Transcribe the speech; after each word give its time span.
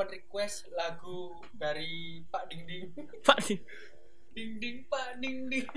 open 0.00 0.16
request 0.16 0.64
lagu 0.80 1.36
dari 1.52 2.24
Pak 2.32 2.48
Ding 2.48 2.64
Ding. 2.64 2.88
Pak 3.20 3.36
nih. 3.44 3.60
Ding 4.32 4.56
Ding 4.56 4.78
Pak 4.88 5.20
Ding 5.20 5.44
Ding. 5.52 5.68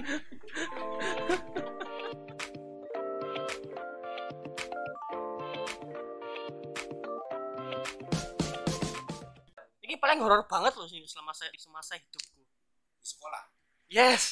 Ini 9.83 9.99
paling 9.99 10.23
horor 10.23 10.47
banget 10.47 10.71
loh 10.79 10.87
sih 10.87 11.03
selama 11.03 11.35
saya 11.35 11.51
semasa 11.59 11.99
hidupku. 11.99 12.47
di 13.03 13.03
sekolah. 13.03 13.43
Yes. 13.91 14.31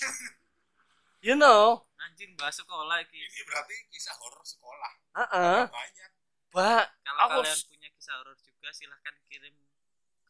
You 1.20 1.36
know. 1.36 1.84
Anjing 2.00 2.40
bahas 2.40 2.56
sekolah 2.56 3.04
iki. 3.04 3.20
Ini 3.20 3.44
berarti 3.44 3.76
kisah 3.92 4.16
horor 4.24 4.40
sekolah. 4.48 4.92
Heeh. 5.20 5.60
Banyak. 5.68 6.12
Ba, 6.56 6.88
Kalau 7.04 7.44
kalian 7.44 7.60
punya 7.68 7.92
kisah 7.92 8.16
horor 8.24 8.40
juga 8.40 8.72
silahkan 8.72 9.20
kirim 9.28 9.61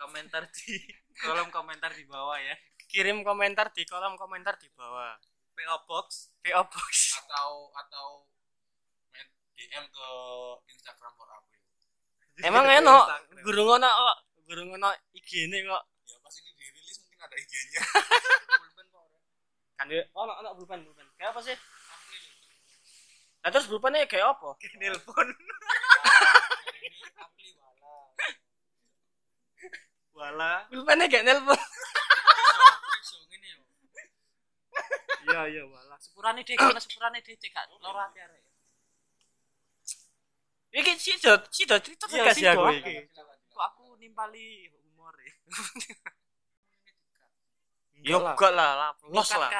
komentar 0.02 0.50
di 0.50 0.82
kolom 1.22 1.54
komentar 1.54 1.94
di 1.94 2.04
bawah 2.10 2.42
ya. 2.42 2.58
kirim 2.90 3.22
komentar 3.22 3.70
di 3.72 3.86
kolom 3.86 4.18
komentar 4.18 4.58
di 4.58 4.68
bawah. 4.74 5.16
PO 5.54 5.78
Box 5.86 6.34
PO 6.42 6.64
Box. 6.66 7.22
Atau 7.22 7.70
atau 7.78 8.08
DM 9.62 9.86
ke 9.94 10.10
Instagram 10.74 11.14
for 11.14 11.30
April. 11.30 11.62
Emang 12.42 12.66
enak 12.66 13.30
guru 13.46 13.62
ngono 13.70 13.86
kok, 13.86 14.18
guru 14.50 14.62
ngono 14.74 14.90
IG-ne 15.14 15.62
kok. 15.62 15.84
Ya 16.10 16.18
pas 16.18 16.34
ini 16.42 16.52
dirilis 16.58 16.98
mungkin 17.06 17.20
ada 17.22 17.36
IG-nya. 17.38 17.82
Kan 19.78 19.86
dia 19.90 20.02
oh 20.18 20.26
ono 20.26 20.34
ono 20.42 20.50
pulpen 20.58 20.82
pulpen. 20.82 21.06
Kayak 21.14 21.38
apa 21.38 21.42
sih? 21.46 21.58
Nah 23.42 23.50
terus 23.54 23.70
pulpennya 23.70 24.10
kayak 24.10 24.34
apa? 24.34 24.58
nelpon. 24.82 25.28
Ini 26.82 26.98
Apli 27.22 27.50
wala. 30.16 30.68
Pulpennya 30.70 31.06
kayak 31.08 31.26
nelpon. 31.26 31.60
Iso 33.02 33.16
ngene 33.30 33.48
yo. 33.52 33.62
Iya 35.28 35.42
iya 35.50 35.64
wala. 35.66 35.96
Sepurane 36.02 36.42
dhek, 36.44 36.58
ana 36.60 36.80
sepurane 36.82 37.20
dhek 37.22 37.40
gak 37.40 37.66
loro 37.82 38.00
ati 38.00 38.20
arek. 38.20 38.44
Iki 40.72 40.94
si 40.96 41.12
do 41.20 41.36
si 41.52 41.68
do 41.68 41.76
cerita 41.84 42.08
Iya, 42.08 42.24
kasih 42.32 42.44
Sido 42.48 42.52
aku 42.56 42.66
iki. 42.80 42.96
Kok 43.52 43.64
aku 43.76 43.86
nimpali 44.00 44.72
humor 44.72 45.16
ya. 45.20 45.36
Yo 48.02 48.18
gak 48.24 48.52
lah, 48.56 48.72
lah, 48.80 48.92
los 49.12 49.30
lah. 49.36 49.52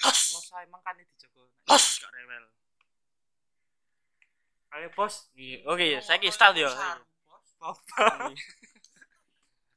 Los. 0.00 0.20
Los 0.38 0.48
ae 0.56 0.66
mangkane 0.70 1.02
dijogo. 1.04 1.50
Los 1.68 1.84
gak 2.00 2.10
rewel. 2.14 2.46
Ayo 4.74 4.88
bos. 4.94 5.30
Iya, 5.38 5.62
Oke, 5.70 6.02
saya 6.02 6.18
ki 6.18 6.30
style 6.34 6.66
yo. 6.66 6.70
Bapak. 7.62 8.34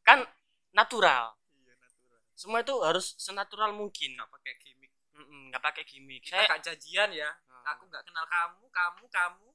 Kan 0.08 0.24
natural. 0.72 1.36
Iya 1.52 1.74
natural. 1.76 2.20
Semua 2.32 2.60
itu 2.64 2.76
harus 2.80 3.12
senatural 3.20 3.76
mungkin. 3.76 4.16
Gak 4.16 4.32
pakai 4.32 4.54
gimmick. 4.64 4.92
Mm-mm, 5.18 5.52
Nggak 5.52 5.64
pakai 5.68 5.84
gimmick. 5.84 6.24
Kita 6.24 6.40
Saya 6.40 6.48
gak 6.56 6.62
janjian 6.64 7.10
ya. 7.12 7.30
Hmm. 7.52 7.76
Aku 7.76 7.84
gak 7.92 8.08
kenal 8.08 8.24
kamu, 8.24 8.66
kamu, 8.72 9.04
kamu. 9.12 9.48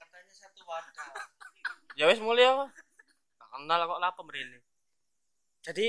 Katanya 0.00 0.32
satu 0.32 0.62
wadah. 0.64 1.08
ya 1.98 2.04
wis 2.08 2.20
mulia 2.24 2.56
kok. 2.56 2.68
Tak 3.36 3.48
kenal 3.52 3.80
kok 3.84 4.00
lah 4.00 4.10
pemerintah. 4.16 4.64
Jadi 5.60 5.86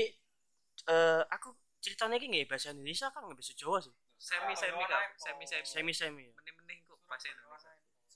eh 0.88 1.22
aku 1.30 1.54
ceritanya 1.78 2.18
iki 2.18 2.26
nggak 2.26 2.48
bahasa 2.50 2.74
Indonesia 2.74 3.06
kan 3.14 3.22
nggak 3.24 3.38
bisa 3.38 3.52
Jawa 3.56 3.78
sih. 3.80 3.94
Semi 4.18 4.52
semi 4.58 4.82
kak. 4.84 5.14
Semi 5.16 5.44
semi. 5.46 5.64
Semi 5.64 5.92
semi. 5.94 6.24
Mening 6.28 6.56
mening 6.58 6.78
kok 6.84 6.98
bahasa 7.06 7.30
Indonesia. 7.30 7.70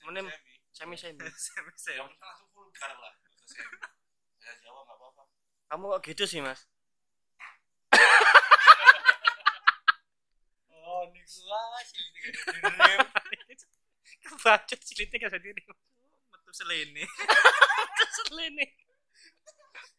Menem 0.04 0.26
semi 0.74 0.96
semi. 0.98 1.22
Semi 1.46 1.70
Ya 1.70 1.78
semi. 1.78 2.02
udah 2.02 2.26
langsung 2.26 2.48
vulgar 2.50 2.92
lah. 2.98 3.14
Bahasa 3.14 4.52
Jawa 4.58 4.80
nggak 4.82 4.96
apa-apa. 4.98 5.11
Kamu 5.72 5.88
kok 5.88 6.04
gitu 6.04 6.28
sih 6.28 6.44
mas? 6.44 6.68
Oh, 10.92 11.08
niku 11.08 11.48
ah 11.48 11.80
sih 11.88 12.04
direm. 12.12 13.00
Kebaca 14.28 14.74
cilitnya 14.76 15.16
gak 15.24 15.32
sendiri. 15.32 15.64
Metu 16.28 16.52
selene. 16.52 17.08
Selene. 18.12 18.64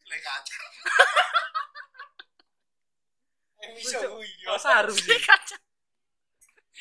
Lek 0.05 0.21
aja. 0.21 0.55
Eh 3.65 3.69
iso 3.81 3.97
kuwi. 4.05 4.29
Oh 4.53 4.61
saru 4.61 4.93
sih. 4.93 5.17
kacang. 5.17 5.63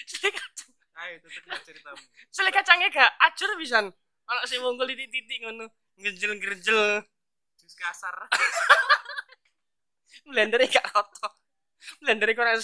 Sele 0.04 0.28
kacang. 0.36 0.70
Ayo 1.00 1.16
tutup 1.24 1.56
ceritamu. 1.64 2.04
Sele 2.28 2.50
kacangnya 2.52 2.92
gak 2.92 3.10
ajur 3.32 3.56
pisan. 3.56 3.96
Si 4.44 4.60
wongkol 4.60 4.92
titik-titik 4.92 5.48
ngono. 5.48 5.72
Ngejel-ngejel. 5.96 7.00
Kasar. 7.76 8.16
Blendernya 10.30 10.68
gak 10.68 10.86
kotor. 10.92 11.32
Blendernya 11.98 12.34
kurang. 12.36 12.56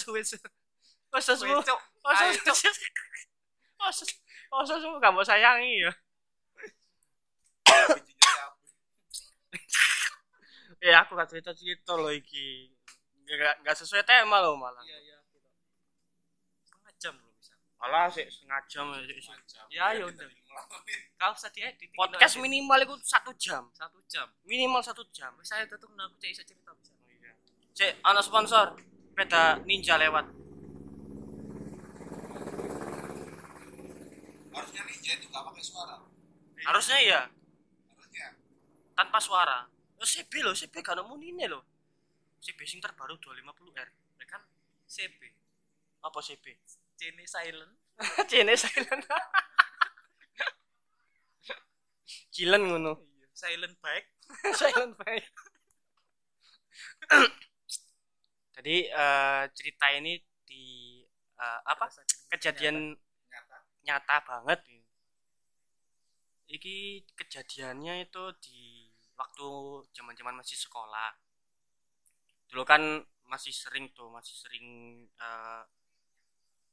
Masa 1.09 2.23
Ayo, 2.29 2.39
Cok. 2.45 2.55
Masa 3.79 4.03
Masa 4.49 4.75
semua 4.81 4.99
kamu 5.01 5.21
sayangi 5.21 5.85
ya? 5.85 5.91
Ya 10.79 10.95
aku 11.05 11.13
gak 11.17 11.29
cerita-cerita 11.29 11.93
loh 11.97 12.09
iki 12.13 12.71
Gak, 13.29 13.61
gak 13.61 13.77
sesuai 13.77 14.01
tema 14.05 14.41
loh 14.41 14.57
malah 14.57 14.81
Iya 14.81 14.97
iya. 15.05 15.17
Setengah 16.65 16.93
jam 16.97 17.13
loh 17.21 17.29
bisa. 17.37 17.53
Malah 17.79 18.11
sih 18.11 18.27
setengah 18.27 18.59
jam. 18.67 18.85
Ya, 19.71 19.95
ya 19.95 20.03
udah. 20.03 20.27
Kau 21.15 21.31
usah 21.31 21.51
diedit. 21.55 21.87
Podcast 21.95 22.35
minimal 22.39 22.79
itu 22.83 22.95
satu 23.07 23.31
jam 23.39 23.71
satu 23.71 23.99
jam. 24.11 24.27
Minimal 24.43 24.83
satu 24.83 25.03
jam 25.15 25.31
Saya 25.43 25.63
tutup 25.67 25.91
aku 25.95 26.15
cek 26.19 26.31
iso 26.35 26.43
cerita 26.43 26.71
bisa. 26.75 26.91
Cek, 27.75 28.03
anak 28.03 28.23
sponsor 28.23 28.75
Sepeda 29.19 29.59
ninja 29.67 29.99
lewat 29.99 30.25
Harusnya 34.51 34.81
ninja 34.87 35.11
itu 35.15 35.27
nggak 35.27 35.43
pakai 35.43 35.63
suara. 35.63 35.95
Harusnya 36.67 36.99
ya 37.03 37.21
Harusnya. 37.95 38.27
Tanpa 38.95 39.19
suara 39.19 39.67
Oh 39.99 40.07
CB 40.07 40.31
loh, 40.43 40.55
CB 40.55 40.79
gak 40.79 40.95
nemu 40.99 41.15
ini 41.19 41.45
loh 41.51 41.63
CB 42.39 42.59
sing 42.63 42.79
terbaru 42.79 43.19
250R 43.19 43.89
Ya 44.19 44.25
kan 44.27 44.43
CB. 44.87 45.19
Apa 45.99 46.19
CB? 46.23 46.45
Cine 46.99 47.23
silent. 47.23 47.73
Cine 48.29 48.53
silent 48.59 49.03
Cilen 52.35 52.63
ngono 52.67 52.93
Silent 53.31 53.75
bike. 53.79 54.09
silent 54.59 54.93
baik. 54.99 55.23
Jadi 58.59 58.75
eh, 58.91 59.43
cerita 59.55 59.87
ini 59.95 60.19
di 60.43 60.63
eh, 61.39 61.59
apa 61.63 61.87
kejadian 62.35 62.91
Nyata. 63.31 63.57
nyata 63.87 64.15
banget. 64.27 64.59
Iki 66.51 67.07
kejadiannya 67.15 68.03
itu 68.11 68.23
di 68.43 68.91
waktu 69.15 69.47
zaman-zaman 69.95 70.35
masih 70.35 70.59
sekolah. 70.59 71.15
Dulu 72.51 72.67
kan 72.67 72.83
masih 73.23 73.55
sering 73.55 73.87
tuh, 73.95 74.11
masih 74.11 74.35
sering 74.35 74.67
eh, 75.15 75.63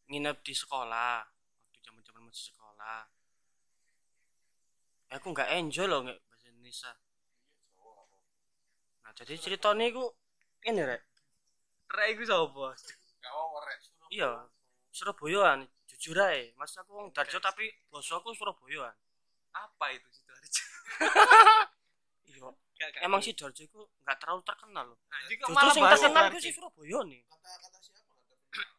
nginep 0.06 0.36
di 0.42 0.54
sekolah 0.54 1.26
waktu 1.26 1.78
zaman-zaman 1.82 2.22
masih 2.26 2.54
sekolah. 2.54 3.00
Aku 5.14 5.26
nggak 5.30 5.50
enjoy 5.54 5.86
loh 5.86 6.02
nggak 6.06 6.18
bahasa 6.26 6.46
Indonesia. 6.50 6.92
Nah, 9.06 9.12
jadi 9.14 9.34
ceritanya 9.38 9.84
itu 9.86 10.02
ini 10.66 10.82
rek. 10.82 11.02
Rek 11.90 12.18
rek. 12.18 12.26
Suruh. 12.26 14.06
Iya, 14.10 14.30
Surabayaan, 14.94 15.66
jujur 15.90 16.16
aja. 16.18 16.50
Mas 16.56 16.72
aku 16.78 16.90
wong 16.94 17.08
Darjo 17.12 17.38
tapi 17.42 17.68
bosku 17.90 18.16
aku 18.16 18.32
Surabayaan. 18.34 18.94
Apa 19.52 19.86
itu 19.94 20.08
Sidoarjo? 20.10 20.62
Iya. 22.26 22.52
Gak, 22.76 22.88
gak. 22.92 23.00
Emang 23.08 23.20
si 23.24 23.32
Darjo 23.32 23.62
itu 23.64 23.80
nggak 24.04 24.16
terlalu 24.20 24.42
terkenal 24.44 24.84
loh. 24.92 24.98
Kok 25.00 25.48
Justru 25.48 25.80
bahas 25.80 26.00
terkenal 26.00 26.24
itu 26.28 26.38
si 26.44 26.50
Surabaya 26.52 26.98
nih. 27.08 27.20
Kata 27.24 27.78
siapa? 27.80 28.12
Kata 28.52 28.74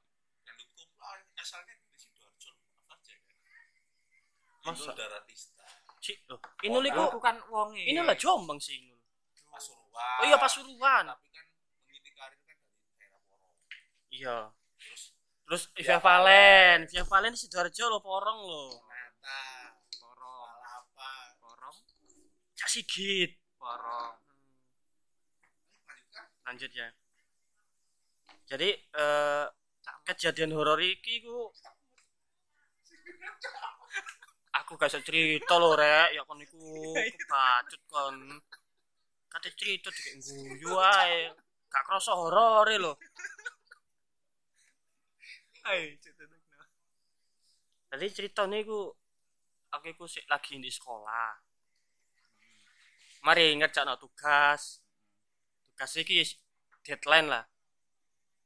Dan 0.46 0.56
hukum 0.62 0.90
lah 1.02 1.18
asalnya 1.42 1.74
dari 1.80 1.98
sidoarjo. 1.98 2.52
Maaf 2.86 3.02
aja 3.02 3.16
kan. 3.18 3.34
Masa? 4.68 4.92
Inul 4.92 4.98
Daratista. 5.00 5.64
Loh, 6.28 6.40
Inul 6.64 6.86
Aku 6.92 7.04
iku 7.16 7.20
kan 7.24 7.36
wonge. 7.52 7.84
ini 7.84 8.00
lah 8.04 8.16
Jombang 8.20 8.60
sih 8.60 8.76
Inul. 8.80 9.00
Pasuruan. 9.48 10.18
Oh 10.22 10.26
iya 10.28 10.38
Pasuruan. 10.38 11.04
Tapi 11.08 11.28
kan 11.32 11.46
meniti 11.88 12.12
karir 12.12 12.40
kan 12.44 12.58
dari 12.60 12.92
daerah 13.00 13.20
Porong. 13.28 13.54
Iya. 14.12 14.38
Terus 14.78 15.04
Terus 15.48 15.64
Via 15.80 15.98
Valen, 16.04 16.92
Via 16.92 17.04
Valen 17.08 17.32
di 17.32 17.40
Sidoarjo 17.40 17.88
lo 17.88 18.04
porong 18.04 18.40
lo. 18.44 18.84
Nata. 18.84 19.72
Porong. 19.96 20.52
Palapa. 20.60 21.12
Porong. 21.40 21.76
Cak 22.52 22.68
Sigit. 22.68 23.32
Porong. 23.56 24.12
Lanjutkan. 25.88 26.26
Lanjut 26.52 26.72
ya. 26.76 26.88
Jadi 28.48 28.70
eh 28.76 29.46
kejadian 30.08 30.52
horor 30.56 30.80
iki 30.80 31.24
ku 31.24 31.52
aku 34.68 34.76
gak 34.76 34.92
bisa 34.92 35.00
cerita 35.00 35.56
loh 35.56 35.80
rek 35.80 36.12
ya 36.12 36.28
kon 36.28 36.44
iku 36.44 36.92
kebacut 36.92 37.82
kon 37.88 38.16
kate 39.32 39.56
cerita 39.56 39.88
dikek 39.88 40.20
guyu 40.20 40.76
ae 40.76 41.32
gak 41.72 41.84
krasa 41.88 42.12
horor 42.12 42.68
lho 42.76 43.00
ayo 45.72 45.96
tutukno 46.04 46.36
Jadi 47.88 48.06
ceritanya 48.12 48.60
iku 48.60 48.92
aku 49.72 49.86
iku 49.96 50.04
sik 50.12 50.28
lagi 50.28 50.60
di 50.60 50.68
sekolah. 50.68 51.40
Mari 53.24 53.56
ngerjakno 53.56 53.96
tugas. 53.96 54.84
Tugas 55.72 55.96
iki 55.96 56.20
deadline 56.84 57.32
lah. 57.32 57.44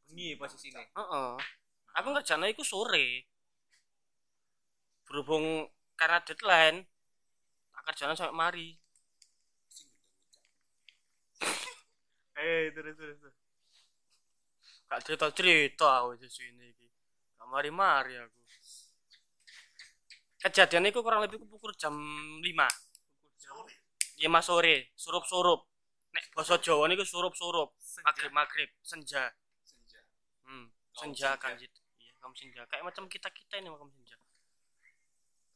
bengi 0.05 0.37
posisine 0.37 0.93
Heeh. 0.93 1.33
Aku 1.97 2.07
ngerjakno 2.13 2.45
iku 2.53 2.61
sore. 2.61 3.25
Berhubung 5.09 5.65
karena 5.99 6.17
deadline, 6.25 6.77
tak 7.73 7.83
kerjaan 7.91 8.15
sampai 8.17 8.35
mari. 8.35 8.67
eh 12.41 12.71
terus 12.75 12.95
terus. 12.97 13.35
Gak 14.89 15.01
cerita 15.05 15.27
cerita 15.31 15.87
aku 16.03 16.17
di 16.19 16.27
sini 16.27 16.65
iki. 16.73 16.87
Gak 17.37 17.47
mari 17.47 17.69
mari 17.71 18.13
aku. 18.17 18.39
Kejadian 20.41 20.89
itu 20.89 20.99
kurang 21.05 21.21
lebih 21.21 21.37
pukul 21.45 21.69
jam 21.77 21.93
5 22.41 22.41
Sore. 23.37 23.73
ya 24.17 24.29
mas 24.29 24.45
sore 24.45 24.89
surup 24.97 25.25
surup 25.25 25.61
nek 26.13 26.25
bahasa 26.33 26.57
Jawa 26.61 26.85
niku 26.89 27.05
surup 27.05 27.33
surup 27.37 27.73
maghrib 28.05 28.31
maghrib 28.33 28.69
senja 28.81 29.33
Senja. 29.65 29.99
hmm. 30.45 30.65
Senja 30.93 31.29
senja. 31.33 31.41
kan 31.41 31.53
gitu 31.57 31.79
iya 32.01 32.13
kaum 32.21 32.33
senja 32.37 32.61
kayak 32.69 32.83
macam 32.85 33.05
kita 33.09 33.29
kita 33.33 33.53
ini 33.61 33.69
kaum 33.69 33.89
senja 33.89 34.00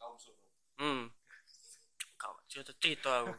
Kaum 0.05 0.21
suruh. 0.21 0.49
hmm. 0.77 1.09
Kau 2.13 2.37
cerita 2.45 2.69
cerita 2.77 3.25
aku. 3.25 3.33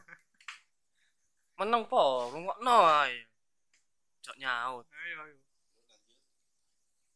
Menang 1.63 1.87
po 1.87 2.27
rungokno 2.27 2.75
ae. 3.07 3.23
Cok 4.19 4.35
nyaut. 4.35 4.83
Ayo 4.91 5.15
ayo. 5.31 5.37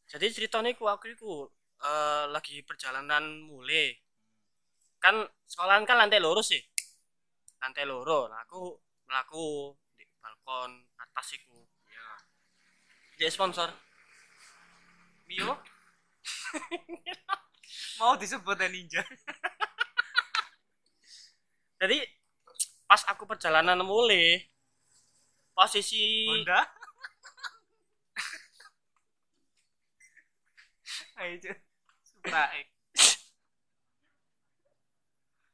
Jadi 0.07 0.25
ceritanya 0.31 0.71
ku 0.79 0.87
aku 0.87 1.11
iku 1.11 1.51
eh, 1.83 2.31
lagi 2.31 2.63
perjalanan 2.63 3.43
mulai 3.43 3.91
kan 5.03 5.19
sekolahan 5.43 5.83
kan 5.83 5.99
lantai 5.99 6.23
loro 6.23 6.39
sih. 6.39 6.63
Lantai 7.59 7.83
loro. 7.83 8.31
Nah 8.31 8.47
aku 8.47 8.71
melaku 9.03 9.75
di 9.99 10.07
balkon 10.23 10.79
atas 10.95 11.27
iku. 11.35 11.59
Ya 11.91 12.07
jadi 13.19 13.35
sponsor. 13.35 13.67
Mio 15.27 15.59
mau 18.01 18.17
disebut 18.17 18.57
ninja 18.73 19.05
jadi 21.81 22.01
pas 22.89 23.01
aku 23.07 23.23
perjalanan 23.29 23.77
mulai 23.85 24.41
posisi 25.53 26.25
Honda 26.25 26.65
ayo 31.21 31.33
cek 31.43 31.57
Supra 32.01 32.43
X 32.57 32.67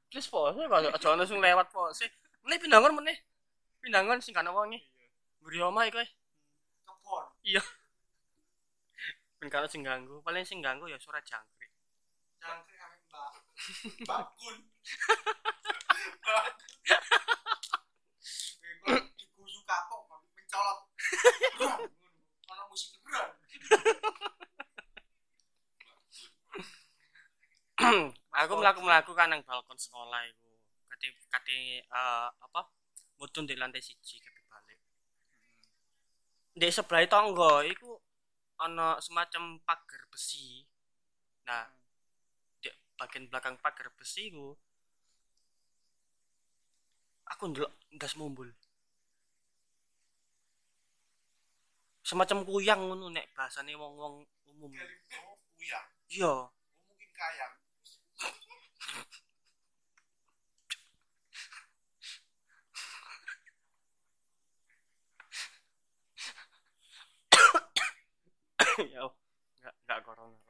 Please 0.08 0.32
po, 0.32 0.48
saya 0.56 0.72
kalau 0.72 0.88
aja 0.88 1.10
langsung 1.20 1.44
lewat 1.44 1.68
po. 1.68 1.92
Sih, 1.92 2.08
meneh 2.48 2.58
pindangan 2.64 2.96
meneh. 2.96 3.20
Pindangan 3.84 4.24
sing 4.24 4.32
kana 4.32 4.56
wonge. 4.56 4.80
Mburi 5.44 5.60
omah 5.60 5.84
iku. 5.92 6.00
eh. 6.00 6.10
Iya. 7.44 7.62
Ben 9.40 9.52
kalau 9.52 9.68
sing 9.68 9.84
ganggu, 9.84 10.24
paling 10.26 10.48
sing 10.48 10.64
ganggu 10.64 10.88
ya 10.88 10.98
suara 10.98 11.20
jangkrik. 11.22 11.56
Jangkrik 12.42 12.81
Mbak. 13.07 13.34
Bakun. 14.10 14.57
Diguyu 19.18 19.60
kapok 19.68 20.01
mencolot. 20.10 20.80
Ono 22.48 22.63
musik 22.72 22.98
aku 28.38 28.54
melaku 28.54 28.80
melaku 28.86 29.12
kan 29.18 29.28
nang 29.34 29.42
balkon 29.44 29.78
sekolah 29.78 30.22
iku. 30.30 30.50
Kati 30.88 31.07
kati 31.34 31.57
eh, 31.81 32.28
apa? 32.31 32.62
Mudun 33.18 33.50
di 33.50 33.57
lantai 33.57 33.81
siji 33.81 34.22
kati 34.22 34.42
balik. 34.45 34.80
Di 36.54 36.69
sebelah 36.69 37.06
tangga 37.10 37.66
iku 37.66 37.98
ana 38.62 39.01
semacam 39.01 39.62
pagar 39.66 40.06
besi. 40.10 40.66
Nah, 41.48 41.66
bagian 42.98 43.30
belakang 43.30 43.62
pagar 43.62 43.94
besi 43.94 44.34
iku 44.34 44.58
aku 47.32 47.44
ndelok 47.52 47.72
ndas 47.94 48.16
mumbul. 48.18 48.50
Semacam 52.08 52.48
kuyang 52.48 52.82
ngono 52.88 53.12
nek 53.12 53.36
bahasane 53.36 53.76
wong-wong 53.76 54.24
umum. 54.56 54.72
Oh, 54.72 55.36
uyang. 55.60 55.88
Iya. 56.08 56.32
Oh, 56.32 56.48
mungkin 56.88 57.10
kayang. 57.12 57.54
ya 68.94 69.02
oh, 69.04 69.12
nggak 69.60 69.74
nggak 69.84 70.00
corona 70.06 70.47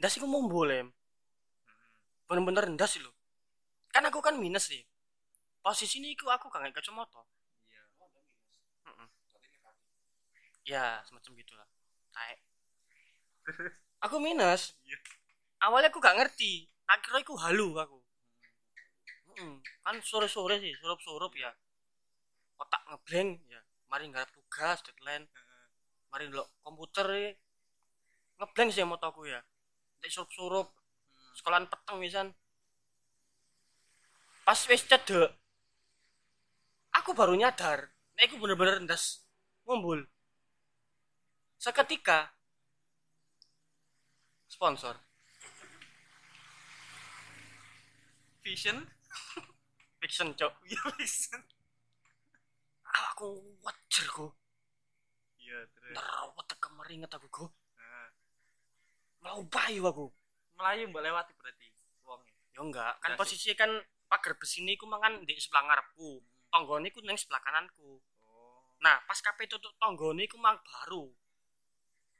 ndas 0.00 0.16
iku 0.16 0.24
mumbul 0.24 0.72
em 0.72 0.88
bener-bener 2.24 2.64
ndas 2.72 2.96
lo 3.04 3.12
kan 3.92 4.06
aku 4.06 4.22
kan 4.22 4.38
minus 4.38 4.70
sih. 4.70 4.82
Posisi 5.60 6.00
ini 6.00 6.16
aku 6.16 6.48
gak 6.48 6.62
nggak 6.64 6.80
kacamata. 6.80 7.20
Iya 10.64 11.02
ya 11.02 11.04
semacam 11.04 11.30
gitulah. 11.36 11.66
Taek 12.14 12.38
aku 14.08 14.16
minus. 14.22 14.78
Iya. 14.86 14.96
awalnya 15.68 15.92
aku 15.92 16.00
gak 16.00 16.16
ngerti. 16.16 16.70
Tak 16.88 17.04
kira 17.04 17.20
iku 17.20 17.36
halu 17.36 17.76
aku. 17.76 17.98
Kan 19.84 20.00
sore-sore 20.00 20.64
sih 20.64 20.72
surup-surup 20.80 21.36
ya. 21.36 21.52
Otak 22.56 22.80
ngeblank 22.88 23.44
ya. 23.52 23.60
Mari 23.92 24.08
ngarep 24.08 24.30
tugas 24.32 24.80
deadline. 24.86 25.28
Mari 26.08 26.30
ndelok 26.32 26.48
komputer 26.64 27.06
e. 27.12 27.26
ngeblank 28.40 28.70
sih 28.72 28.86
motoku 28.88 29.28
ya 29.28 29.44
nek 30.00 30.10
surup-surup 30.10 30.68
sekolahan 31.36 31.68
peteng 31.68 32.00
wisan 32.00 32.28
pas 34.42 34.60
wis 34.66 34.82
cedek 34.84 35.30
aku 36.96 37.14
baru 37.14 37.36
nyadar 37.36 37.88
nek 38.16 38.28
aku 38.28 38.36
bener-bener 38.36 38.84
ndas 38.84 39.24
ngumbul. 39.70 40.02
Seketika 41.60 42.34
sponsor. 44.50 44.98
Vision? 48.42 48.82
Fiction 50.00 50.34
cok. 50.34 50.52
Iya 50.68 50.82
Vision. 50.98 51.40
Aku 52.90 53.38
wajar 53.62 54.06
ku 54.10 54.26
iya 55.38 55.62
terus 55.70 55.94
terawat 55.94 56.48
kemeringet 56.58 57.10
aku 57.14 57.28
ku 57.30 57.46
mau 59.20 59.40
bayu 59.46 59.82
aku. 59.84 60.06
Melayu 60.56 60.88
mbak 60.92 61.02
lewati 61.04 61.32
berarti 61.36 61.66
wongnya 62.04 62.36
ya 62.52 62.60
enggak 62.60 62.92
kan 63.00 63.10
Dasi. 63.14 63.20
posisi 63.20 63.50
kan 63.56 63.70
pagar 64.10 64.36
besi 64.36 64.60
ini 64.60 64.76
ku 64.76 64.84
mangan 64.84 65.24
di 65.24 65.36
sebelah 65.36 65.64
ngarepku. 65.68 66.20
Tonggone 66.50 66.88
ku 66.90 67.00
neng 67.04 67.16
sebelah 67.16 67.40
kananku. 67.40 68.00
Oh. 68.26 68.76
Nah 68.82 69.00
pas 69.06 69.18
kape 69.20 69.46
tutup 69.46 69.72
tonggone 69.78 70.26
ku 70.26 70.36
mang 70.36 70.58
baru. 70.60 71.08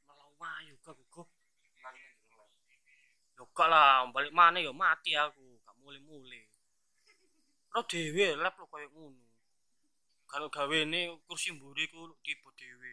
Malah 0.07 0.29
wayu 0.39 0.75
aku 0.81 1.25
lagi. 1.85 2.09
yo 3.41 3.45
gak 3.57 3.69
lah 3.73 4.05
balik 4.13 4.33
mana 4.33 4.61
yo 4.61 4.73
mati 4.73 5.17
aku. 5.17 5.61
Gak 5.65 5.77
mulai-mulai 5.81 6.45
ro 7.71 7.87
dewe 7.87 8.35
lep 8.35 8.55
lo 8.59 8.67
koyo 8.67 8.89
ngono. 8.91 9.27
Kan 10.31 10.47
gawe 10.47 10.77
ini 10.87 11.11
kursi 11.27 11.51
mburi 11.55 11.91
ku 11.91 12.15
tiba 12.23 12.51
dewe 12.55 12.93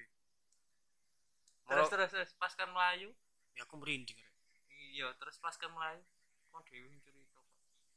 terus 1.68 1.92
terus 1.92 2.10
terus. 2.10 2.32
Pas 2.40 2.54
kan 2.56 2.72
Melayu 2.72 3.12
ya 3.58 3.66
aku 3.66 3.76
merinding 3.82 4.18
Rek. 4.22 4.34
iya 4.70 5.10
terus 5.18 5.42
pas 5.42 5.58
kan 5.58 5.74
Melayu 5.74 6.06
kok 6.54 6.62
dewi 6.70 6.94
yang 6.94 7.02
cerita 7.02 7.26
Pak. 7.34 7.46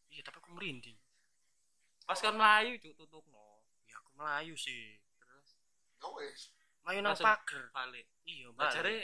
iya 0.08 0.20
tapi 0.24 0.36
aku 0.40 0.50
merinding. 0.56 0.96
Pas 2.08 2.16
kan 2.16 2.32
Melayu 2.32 2.80
cuk 2.80 2.94
tutup 2.96 3.24
no 3.28 3.60
ya 3.84 4.00
aku 4.00 4.10
melayu 4.16 4.56
sih. 4.56 4.96
Terus? 5.20 5.60
Ya 6.00 6.08
wes. 6.16 6.40
mayu 6.80 7.04
nang 7.04 7.12
pagar. 7.12 7.68
balik. 7.76 8.08
Iya 8.24 8.48
balik. 8.56 8.56
belajarnya 8.56 9.00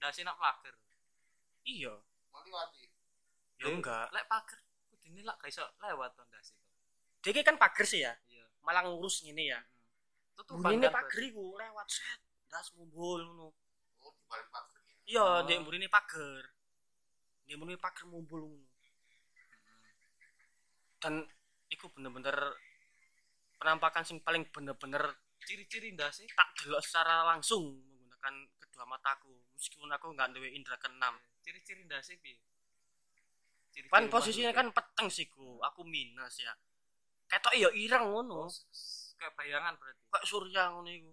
ndasi 0.00 0.20
nak 0.24 0.40
pager 0.40 0.74
iya. 1.68 1.92
Mati-mati. 2.32 2.88
ya 3.60 3.68
Eh, 3.68 3.74
enggak. 3.76 4.08
lek 4.16 4.24
pager 4.24 4.60
kudune 4.88 5.20
lak 5.20 5.36
gak 5.44 5.52
iso 5.52 5.64
lewat 5.84 6.16
to 6.16 6.24
ndasi 6.24 6.56
to 6.56 7.28
dia 7.28 7.44
kan 7.44 7.60
pagar 7.60 7.84
sih 7.84 8.00
ya. 8.00 8.16
Iya. 8.32 8.46
Malah 8.64 8.88
ngurus 8.88 9.20
ngene 9.26 9.44
ya. 9.52 9.60
Burine 10.48 10.88
kan 10.88 11.04
pagar 11.04 11.20
iku 11.20 11.52
lewat 11.58 11.86
set. 11.92 12.20
Das 12.48 12.72
mumbul 12.72 13.20
ngono. 13.28 13.52
Oh, 14.00 14.14
di 14.16 14.24
balik. 14.30 14.77
Iya, 15.08 15.24
Oh. 15.24 15.40
ndek 15.40 15.64
burine 15.64 15.88
pagar. 15.88 16.44
Ndek 17.48 17.56
burine 17.56 17.80
pagar 17.80 18.04
mumbul 18.12 18.44
ngono. 18.44 18.68
Dan 21.00 21.24
iku 21.72 21.88
bener-bener 21.96 22.36
penampakan 23.56 24.04
sing 24.04 24.20
paling 24.20 24.44
bener-bener 24.52 25.16
ciri-ciri 25.48 25.96
ndase 25.96 26.28
tak 26.36 26.52
delok 26.60 26.84
secara 26.84 27.24
langsung 27.24 27.80
menggunakan 27.80 28.34
kedua 28.60 28.84
mataku. 28.84 29.32
Meskipun 29.56 29.88
aku 29.88 30.12
nggak 30.12 30.28
duwe 30.36 30.52
indra 30.52 30.76
keenam. 30.76 31.16
Ciri-ciri 31.40 31.88
ndase 31.88 32.20
piye 32.20 32.36
Ciri-ciri 33.72 33.88
kan 33.88 34.04
posisinya 34.12 34.52
kan 34.52 34.68
peteng 34.76 35.08
sih 35.08 35.24
ku 35.32 35.56
aku 35.64 35.88
minus 35.88 36.44
ya. 36.44 36.52
Ketok 37.32 37.54
ya 37.56 37.68
ireng 37.72 38.12
ngono. 38.12 38.44
Oh, 38.44 38.50
kayak 39.16 39.32
bayangan 39.38 39.72
berarti. 39.80 40.04
Kayak 40.12 40.26
surya 40.28 40.62
ngono 40.68 40.88
iku 40.92 41.10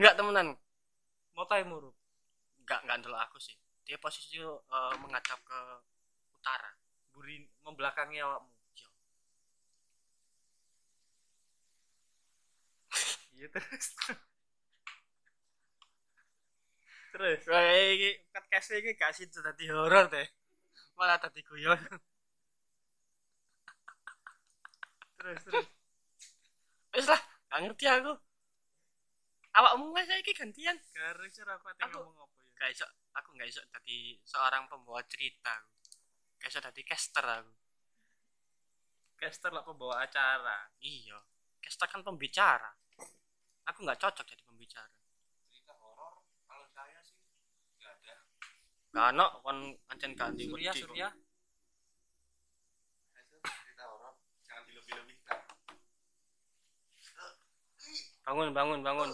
enggak 0.00 0.16
temenan. 0.16 0.48
Motai 1.36 1.62
muruk 1.68 1.92
enggak 2.64 2.80
enggak 2.88 2.96
ndelok 3.04 3.20
aku 3.28 3.36
sih. 3.36 3.56
Dia 3.84 4.00
posisi 4.00 4.40
eh, 4.40 4.94
menghadap 4.96 5.38
ke 5.44 5.60
utara. 6.32 6.72
Buri 7.12 7.44
membelakangi 7.60 8.16
awakmu. 8.24 8.48
Iya. 13.36 13.46
Terus. 13.54 13.86
Terus. 17.12 17.40
Kayak 17.44 17.76
iki 17.96 18.10
podcast 18.32 18.68
iki 18.72 18.90
gak 18.96 19.12
sih 19.12 19.26
dadi 19.28 19.66
horor 19.68 20.06
deh. 20.08 20.28
Malah 20.96 21.18
tadi 21.20 21.44
guyon. 21.44 21.80
Terus 25.20 25.40
terus. 25.44 25.66
Wis 26.96 27.06
lah 27.10 27.20
gak 27.50 27.60
ngerti 27.66 27.84
aku 27.90 28.29
awakmu 29.54 29.90
wes 29.94 30.06
saiki 30.06 30.32
gantian. 30.36 30.76
Karo 30.94 31.24
cara 31.26 31.52
aku 31.58 31.66
ate 31.70 31.84
ngomong 31.90 32.16
apa 32.28 32.38
ya? 32.44 32.50
gak 32.60 32.70
iso 32.76 32.86
aku 33.16 33.28
gak 33.40 33.48
iso 33.48 33.62
tadi 33.72 34.20
seorang 34.22 34.68
pembawa 34.70 35.00
cerita. 35.08 35.64
Gak 36.38 36.48
iso 36.52 36.60
tadi 36.60 36.82
caster 36.84 37.24
aku. 37.24 37.52
Caster 39.20 39.50
lah 39.52 39.64
pembawa 39.64 40.04
acara. 40.04 40.70
Iya 40.80 41.18
caster 41.60 41.86
kan 41.86 42.00
pembicara. 42.02 42.72
Aku 43.68 43.84
nggak 43.84 44.00
cocok 44.00 44.26
jadi 44.26 44.42
pembicara. 44.42 44.90
Cerita 45.46 45.76
horor 45.78 46.24
kalau 46.48 46.66
saya 46.72 46.98
sih 47.04 47.20
nggak 47.78 47.92
ada. 48.00 48.16
Gak 48.90 49.06
ono 49.14 49.26
kon 49.44 49.58
ancen 49.92 50.12
ganti 50.16 50.48
Surya 50.48 50.72
Surya. 50.74 51.08
Cerita 53.14 53.84
horor 53.86 54.18
jangan 54.42 54.62
dilebih-lebihkan. 54.66 55.38
Bangun 58.24 58.48
bangun 58.50 58.80
bangun 58.82 59.10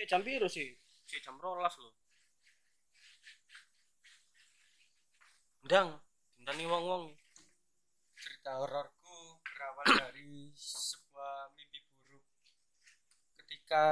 cek 0.00 0.08
jam 0.08 0.24
biru 0.24 0.48
sih. 0.48 0.80
Cek 1.04 1.20
jam 1.20 1.36
rolas 1.36 1.76
lo 1.76 1.92
ndang 5.60 6.00
dintani 6.40 6.64
wong 6.64 6.84
wong 6.88 7.04
cerita 8.16 8.64
hororku 8.64 9.36
berawal 9.44 9.84
dari 10.00 10.56
sebuah 10.56 11.52
mimpi 11.52 11.84
buruk. 11.84 12.24
Ketika 13.44 13.84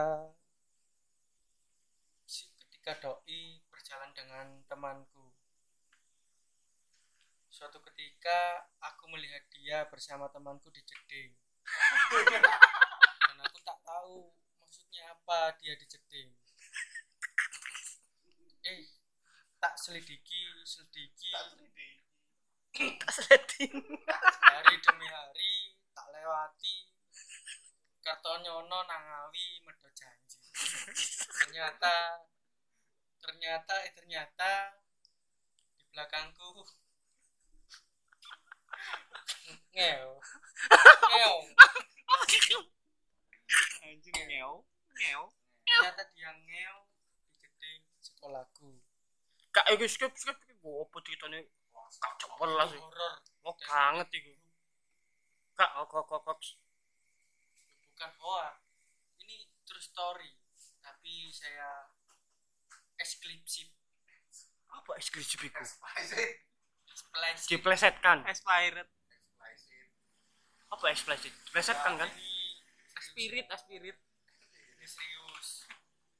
si- 2.25 2.49
ketika 2.57 2.97
doi 3.05 3.61
berjalan 3.69 4.17
dengan 4.17 4.65
temanku. 4.65 5.29
Suatu 7.53 7.85
ketika 7.93 8.65
aku 8.81 9.13
melihat 9.13 9.45
dia 9.53 9.85
bersama 9.93 10.33
temanku 10.33 10.73
di 10.73 10.81
jeding. 10.81 11.37
Dan 13.29 13.37
aku 13.45 13.61
tak 13.61 13.77
tahu 13.85 14.33
maksudnya 14.99 15.15
apa 15.15 15.55
dia 15.63 15.79
di 15.79 15.87
jeding 15.87 16.31
eh 18.67 18.83
tak 19.63 19.79
selidiki 19.79 20.43
selidiki. 20.67 21.31
Setting 23.07 23.79
hari 24.43 24.75
demi 24.83 25.07
hari 25.07 25.79
tak 25.95 26.07
lewati. 26.11 26.91
Kertonyono 28.03 28.79
nangawi 28.91 29.63
medo 29.63 29.87
janji. 29.95 30.43
Ternyata 31.47 32.27
ternyata 33.23 33.75
eh 33.87 33.93
ternyata 33.95 34.51
di 35.79 35.83
belakangku 35.95 36.67
ngeo. 39.75 40.19
Ngeo. 41.07 41.37
Anjing 43.87 44.27
ngeo 44.27 44.67
ngeo 44.99 45.25
ternyata 45.63 46.05
dia 46.13 46.31
ngeo 46.35 46.79
di 47.23 47.31
jeding 47.39 47.83
sekolahku 48.03 48.71
kak 49.55 49.67
iki 49.71 49.87
skip 49.87 50.13
skip 50.19 50.37
iki 50.45 50.55
gua 50.59 50.83
apa 50.85 50.97
ceritanya 51.07 51.41
kacau 51.97 52.29
belas 52.37 52.69
sih. 52.69 52.81
horor. 52.81 53.15
Mau 53.41 53.55
banget 53.57 54.09
iku. 54.13 54.33
Kak 55.57 55.71
kok 55.89 56.05
kok 56.05 56.21
kok 56.23 56.39
bukan 57.89 58.11
hoax 58.21 58.61
ini 59.25 59.49
true 59.65 59.83
story. 59.83 60.37
Tapi 60.85 61.33
saya 61.33 61.89
eksklusif 63.01 63.73
apa 64.69 64.91
eksklusif 65.01 65.41
iku? 65.41 65.65
Diplesetkan. 67.49 68.23
Expired 68.29 68.89
explicit. 68.89 69.89
Apa 70.69 70.85
eksplisif 70.93 71.33
diplesetkan 71.49 71.93
kan? 71.97 72.09
ini 72.13 72.61
spirit 72.99 73.47
spirit 73.57 73.97
serius. 74.89 75.49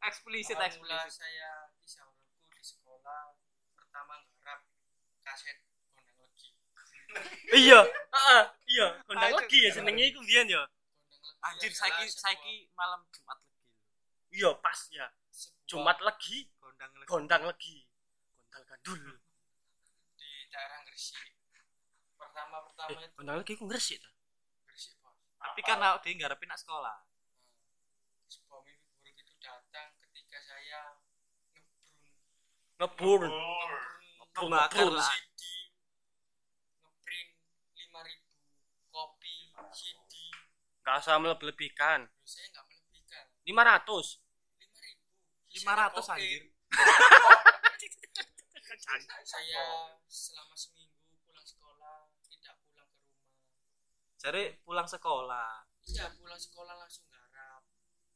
Eksplisit 0.05 0.55
Awal 0.55 0.69
eksplisit. 0.69 1.11
saya 1.11 1.73
kisah 1.81 2.05
hororku 2.05 2.47
di 2.53 2.63
sekolah 2.63 3.35
pertama 3.75 4.21
nggarap 4.23 4.61
kaset 5.25 5.59
kondang 5.97 6.19
legi. 6.23 6.51
Iya. 7.65 7.81
Iya. 8.69 8.87
Kondang 9.09 9.33
lagi 9.33 9.59
ya 9.65 9.71
senengnya 9.73 10.05
iku 10.13 10.21
biyen 10.23 10.47
ya. 10.53 10.63
Kondang 10.63 11.09
legi 11.09 11.33
anjir 11.39 11.73
saiki 11.73 12.05
saiki 12.13 12.55
malam 12.77 13.01
Jumat 13.11 13.39
lagi 13.41 13.65
iya 14.31 14.51
pas 14.61 14.81
ya. 14.93 15.07
Jumat 15.65 15.99
lagi 16.05 16.53
gondang 16.61 16.93
lagi 16.93 17.09
gondang 17.09 17.43
lagi 17.49 17.77
gondal 18.53 18.63
gandul. 18.69 19.01
Di 20.15 20.31
daerah 20.53 20.85
Gresik. 20.85 21.35
Pertama 22.15 22.63
pertama 22.69 22.89
eh 22.93 22.97
itu 23.03 23.17
gondang 23.17 23.37
lagi 23.41 23.53
iku 23.57 23.65
gresik 23.67 23.99
ta? 23.99 24.11
Gresik 24.69 24.95
tapi 25.39 25.61
kan 25.63 25.79
awak 25.79 26.03
dhewe 26.03 26.19
ngarepin 26.19 26.51
nak 26.51 26.59
sekolah 26.59 26.99
Nah, 26.99 28.27
sebuah 28.27 28.61
mimpi 28.67 28.91
buruk 28.99 29.17
itu 29.17 29.35
datang 29.41 29.95
ketika 30.05 30.39
saya 30.43 30.99
ngebrun 31.55 32.11
Membakar 32.79 33.27
ngebrun. 34.87 34.95
lah. 34.95 35.11
CD 35.11 35.43
ngeprint 36.79 37.35
5000 37.75 38.23
kopi 38.95 39.51
CD 39.75 40.31
gak 40.87 41.03
usah 41.03 41.19
melebih-lebihkan 41.19 42.07
Loh, 42.07 42.23
saya 42.23 42.47
nggak 42.55 42.63
melebihkan 42.71 43.27
500 43.43 44.23
5000 45.59 45.59
500 45.59 46.15
anjir. 46.15 46.55
Saya 49.29 49.93
selama 50.09 50.57
seminggu 50.57 50.97
pulang 51.27 51.45
sekolah 51.45 52.09
tidak 52.31 52.57
pulang 52.63 52.89
ke 52.89 53.05
rumah. 53.05 53.29
Jadi 54.17 54.57
pulang 54.65 54.89
sekolah. 54.89 55.67
Iya 55.85 56.09
pulang 56.17 56.41
sekolah 56.41 56.73
langsung 56.79 57.05
garap. 57.11 57.67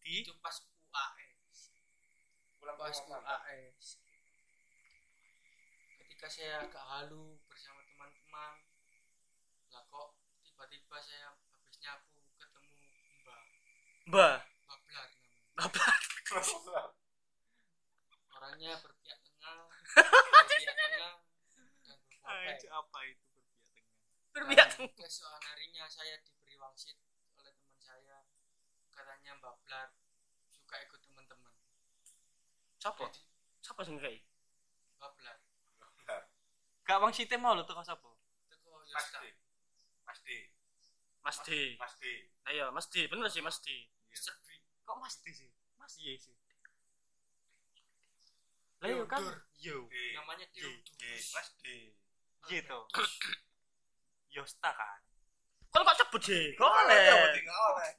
Di? 0.00 0.22
Itu 0.24 0.32
pas 0.40 0.56
UAS 0.62 1.74
pulang 2.56 2.78
pas 2.78 2.94
UAS 2.94 3.98
ketika 6.22 6.38
saya 6.38 6.62
agak 6.62 6.86
halu 6.86 7.34
bersama 7.50 7.82
teman-teman 7.82 8.62
lah 9.74 9.82
kok 9.90 10.14
tiba-tiba 10.46 10.94
saya 11.02 11.34
habis 11.34 11.82
nyapu 11.82 12.22
ketemu 12.38 12.78
mbak. 13.26 13.42
Mbah 14.06 14.38
mbak 14.46 14.78
Blar 14.86 15.10
namanya. 15.18 15.42
Bapak 15.58 15.98
orangnya 18.38 18.70
berpihak 18.86 19.18
tengah 19.18 19.66
berpihak 21.58 21.98
tengah 22.06 22.38
dan 22.54 22.58
apa 22.70 22.98
itu 23.10 23.26
berpihak 23.34 23.58
tengah? 23.58 23.86
Berpihak 24.30 24.68
Dan 24.78 24.94
keesokan 24.94 25.42
harinya 25.42 25.90
saya 25.90 26.22
diberi 26.22 26.54
wangsit 26.54 27.02
oleh 27.34 27.50
teman 27.50 27.82
saya. 27.82 28.22
Katanya 28.94 29.42
mbak 29.42 29.58
Blar 29.66 29.90
suka 30.54 30.86
ikut 30.86 31.02
teman-teman. 31.02 31.50
Siapa? 32.78 33.10
Siapa 33.58 33.82
sing 33.82 33.98
kayak 33.98 34.22
mbak 35.02 35.18
Blar 35.18 35.41
gak 36.92 37.00
bang 37.00 37.12
Site 37.16 37.36
mau 37.40 37.56
lo 37.56 37.64
tuh 37.64 37.72
sapa? 37.80 38.04
Teko 38.52 38.84
Yosta 38.84 39.16
pasti 39.16 39.32
pasti 40.04 40.36
Mas 41.24 41.38
D. 41.40 41.48
Pasti 41.80 42.12
ayo 42.52 42.68
Mas 42.68 42.86
D. 42.92 43.08
Bener 43.08 43.32
sih 43.32 43.40
Mas 43.40 43.64
D. 43.64 43.88
Mr. 44.12 44.36
B 44.44 44.60
kok 44.84 45.00
Mas 45.00 45.16
D 45.24 45.32
sih? 45.32 45.48
Mas 45.80 45.96
Y 45.96 46.20
sih. 46.20 46.36
Lah 48.84 48.88
yo 48.92 49.08
kan? 49.12 49.24
Yo. 49.56 49.88
Di 49.88 50.12
namanya 50.12 50.44
di 50.52 50.60
Theodorus 50.60 51.32
mas 51.32 51.48
di 51.64 51.96
Y 52.52 52.60
tuh 52.68 52.84
Yosta 54.36 54.68
kan? 54.76 55.00
Kon 55.72 55.88
kok 55.88 55.96
sebut 55.96 56.20
sih? 56.20 56.52
Ya 56.52 57.16
penting 57.24 57.48
oleh. 57.48 57.92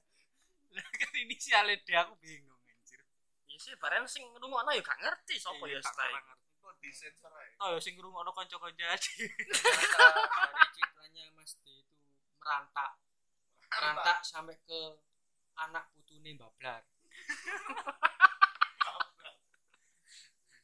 Lah 0.77 0.85
kan 0.93 1.09
inisialnya 1.17 1.81
D 1.81 1.89
aku 1.97 2.13
bingung 2.21 2.62
anjir. 2.69 3.01
Iya 3.50 3.57
sih 3.57 3.73
bareng 3.81 4.05
sing 4.05 4.21
ngrungokno 4.38 4.69
yo 4.69 4.85
gak 4.85 5.01
ngerti 5.01 5.41
sapa 5.41 5.65
Iya, 5.65 5.81
ya 5.81 5.81
gak 5.81 5.97
ngerti. 6.13 6.42
Disensor 6.83 7.31
aja 7.31 7.55
oh 7.63 7.69
ya 7.73 7.79
sing 7.79 7.95
ngrungokno 7.95 8.35
kanca-kanca 8.35 8.85
aja 8.91 8.99
citranya 8.99 10.67
ceritanya 10.75 11.23
Mas 11.39 11.55
D 11.63 11.65
itu 11.71 11.95
merantak. 12.43 12.99
Merantak 13.71 14.19
sampai 14.27 14.59
ke 14.67 14.99
anak 15.55 15.87
putune 15.95 16.35
bablar 16.35 16.83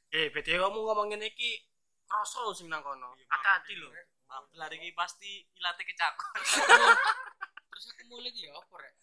eh 0.10 0.28
beda 0.34 0.66
kamu 0.66 0.80
ngomongin 0.82 1.22
iki 1.22 1.62
kroso 2.10 2.50
sing 2.58 2.66
nang 2.66 2.82
kono. 2.82 3.14
Hati-hati 3.30 3.78
lho. 3.78 3.94
Bablar 4.26 4.74
iki 4.74 4.90
pasti 4.98 5.46
ilate 5.62 5.86
kecakon. 5.86 6.34
terus 7.70 7.86
aku 7.94 8.04
mulai 8.10 8.34
ya 8.34 8.50
apa 8.58 8.76
rek? 8.82 8.96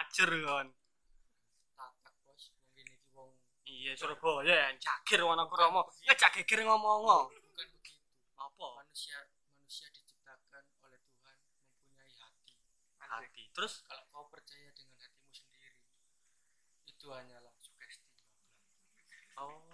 Ajer 0.00 0.30
kon 0.48 0.68
tatak 1.76 2.14
bos 2.24 2.44
wong 2.56 2.64
ini 2.80 2.96
iki 2.96 3.08
wong 3.12 3.30
iya 3.84 3.92
Surabaya 4.00 4.72
jagir 4.80 5.20
ana 5.20 5.44
kromo 5.44 5.84
ngejak 6.08 6.40
geger 6.40 6.64
ngomong 6.64 7.04
bukan 7.04 7.68
begitu. 7.76 8.00
Apa 8.40 8.64
manusia 8.80 9.28
manusia 9.60 9.92
diciptakan 9.92 10.64
oleh 10.88 10.96
Tuhan 11.04 11.36
mempunyai 11.68 12.08
hati. 12.16 12.56
Hati. 12.96 13.42
Terus? 13.52 13.84
kalau 13.84 14.08
kau 14.08 14.24
percaya 14.32 14.72
dengan 14.72 14.96
hatimu 15.04 15.28
sendiri 15.36 15.76
itu 16.88 17.06
hanyalah 17.12 17.52
sugesti 17.60 18.08
oh. 19.36 19.68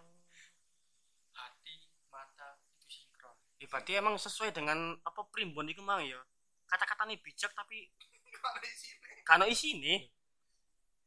Hati 1.31 1.75
mata 2.11 2.59
itu 2.83 2.87
sinkron. 2.91 3.39
Ya, 3.63 3.71
berarti 3.71 3.93
emang 3.95 4.19
sesuai 4.19 4.51
dengan 4.51 4.99
apa 5.07 5.23
primbon 5.31 5.71
iku 5.71 5.87
mang 5.87 6.03
ya. 6.03 6.19
Kata-katanya 6.67 7.15
bijak 7.23 7.55
tapi 7.55 7.95
Kalau 8.35 8.59
di 8.59 8.75
sini. 8.75 9.23
kano 9.23 9.47
isine. 9.47 9.95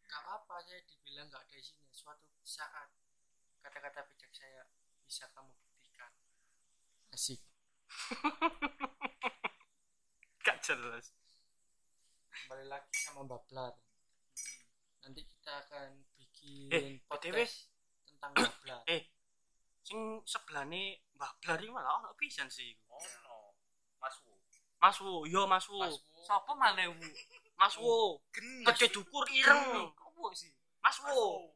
gak 0.08 0.24
apa 0.30 0.56
saya 0.64 0.80
dibilang 0.88 1.28
gak 1.28 1.42
ada 1.44 1.56
isinya 1.58 1.90
suatu 1.90 2.33
saat 2.54 2.90
kata-kata 3.60 4.06
bijak 4.06 4.30
saya 4.30 4.62
bisa 5.02 5.26
kamu 5.34 5.50
buktikan 5.50 6.12
asik 7.10 7.42
Gak 10.44 10.60
jelas. 10.62 11.16
kembali 12.30 12.66
lagi 12.68 12.92
sama 12.94 13.24
bablar 13.24 13.74
nanti 15.02 15.22
kita 15.24 15.52
akan 15.66 16.04
bikin 16.14 16.68
Eh, 16.70 16.84
podcast 17.08 17.72
tentang 18.06 18.36
bablar 18.36 18.84
Eh, 18.94 19.08
sing 19.82 20.22
sebelahne 20.24 21.00
Mbah 21.16 21.32
Blar 21.40 21.60
iki 21.60 21.72
malah 21.72 22.02
ono 22.02 22.12
pisan 22.20 22.52
sih. 22.52 22.76
Oh 22.92 23.00
no. 23.24 23.56
Mas 24.02 24.16
Wu. 24.26 24.34
Mas 24.82 24.98
Wo, 25.00 25.24
yo 25.24 25.48
Mas 25.48 25.68
Wo. 25.72 25.80
Mas 25.80 25.96
Wo, 25.96 26.20
Sopo 26.20 26.52
maneh 26.56 26.88
wu? 26.92 27.00
Mas 27.56 27.76
Gen. 27.80 28.64
gede 28.68 28.88
dukur 28.92 29.24
ireng. 29.32 29.92
Kopo 29.96 30.36
sih? 30.36 30.52
Mas 30.84 31.00
Wo. 31.00 31.52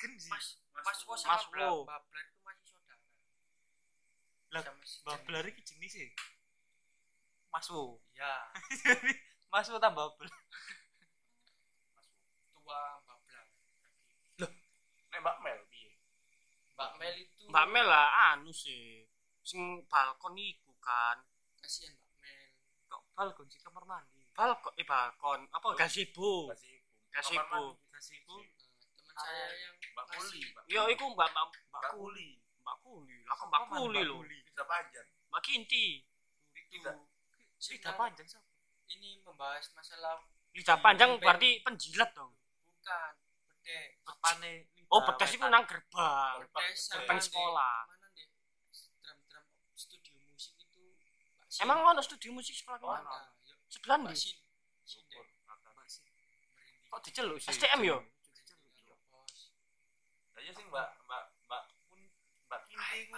Gen 0.00 0.12
sih. 0.20 0.30
Mas 0.32 0.46
Mas 0.74 0.84
Mas 0.86 1.00
Wo 1.06 1.12
Wo. 1.12 1.16
sama 1.16 1.32
Mas 1.36 1.44
Bla- 1.52 1.70
Wo. 1.72 1.84
bablar 1.88 2.22
itu 2.28 2.40
masih 2.44 2.66
saudara 2.68 3.00
Lah, 4.54 4.62
Sama 4.62 4.84
si 4.86 4.98
Bablar 5.06 5.44
iki 5.50 5.62
jenis 5.64 5.92
sih. 5.92 6.08
Mas 7.52 7.66
Wo. 7.72 7.98
Ya 8.14 8.32
Mas 9.52 9.66
Wo 9.72 9.78
tambah 9.80 10.04
bablar. 10.12 10.30
tua 12.52 12.80
bablar 13.06 13.44
Nek 15.12 15.20
Mbak 15.24 15.36
Mel 15.44 15.60
piye? 15.72 15.92
Mbak 16.76 16.90
Mel 17.00 17.14
itu 17.16 17.42
Mbak 17.48 17.66
Mel 17.72 17.86
lah 17.88 18.08
anu 18.36 18.52
sih. 18.52 19.08
Sing 19.46 19.86
balkon 19.88 20.36
iku 20.36 20.76
kan. 20.82 21.16
kasihan 21.62 21.94
Mbak 21.96 22.10
Mel 22.20 22.44
Kok 22.92 23.02
balkon 23.16 23.46
sih 23.48 23.60
kamar 23.64 23.84
mandi? 23.88 24.20
Balkon 24.36 24.72
eh 24.76 24.84
balkon 24.84 25.40
apa 25.56 25.66
gazebo. 25.78 26.52
Kasih 26.52 26.70
ibu. 26.76 26.84
Gazebo. 27.14 27.40
Mandi. 27.48 27.90
Gazebo. 27.96 28.34
Saya 29.16 29.46
yang 29.56 29.74
Mbak 29.80 30.06
Kuli. 30.12 30.40
Yo 30.68 30.82
iku 30.92 31.04
Mbak 31.16 31.28
Mbak 31.32 31.46
Mbak 31.72 31.82
Kuli. 31.96 32.28
Mbak 32.60 32.76
Kuli. 32.84 33.16
Lah 33.24 33.34
kok 33.34 33.46
Mbak 33.48 33.62
Kuli 33.72 34.00
lho. 34.04 34.16
Bisa 34.22 34.62
panjang. 34.68 35.06
Mbak 35.32 35.42
Kinti. 35.42 35.86
itu 36.56 36.82
Tidak. 37.56 37.96
Panjang 37.96 38.26
siapa? 38.28 38.56
ini 38.86 39.18
membahas 39.26 39.66
masalah 39.74 40.22
Lidah 40.54 40.78
panjang 40.80 41.20
berarti 41.20 41.60
penjilat 41.60 42.16
dong. 42.16 42.32
bukan 42.32 43.12
bedek 43.44 44.00
Apane? 44.06 44.52
Oh, 44.88 45.02
pedes 45.04 45.34
iku 45.36 45.44
nang 45.50 45.66
gerbang. 45.68 46.46
Gerbang 46.46 47.20
sekolah. 47.20 47.90
drum-drum 49.02 49.44
studio 49.74 50.16
musik 50.32 50.54
itu. 50.56 50.96
Emang 51.60 51.82
ono 51.82 52.00
studio 52.00 52.30
musik 52.32 52.54
sebelah 52.56 52.78
Oh, 52.80 52.94
mana? 52.94 53.34
Sebelah 53.68 53.96
ndi? 54.00 54.14
Kok 56.88 57.00
diceluk 57.04 57.36
sih? 57.42 57.52
STM 57.52 57.82
yo. 57.84 58.00
Iya. 60.46 60.54
Ayo 60.54 60.58
sing 60.62 60.66
Mbak 60.70 60.88
Mbak 61.10 61.22
Mbak 61.50 61.62
Kun 61.90 62.00
Mbak 62.46 62.60
Kinti 62.70 62.98
ku. 63.10 63.14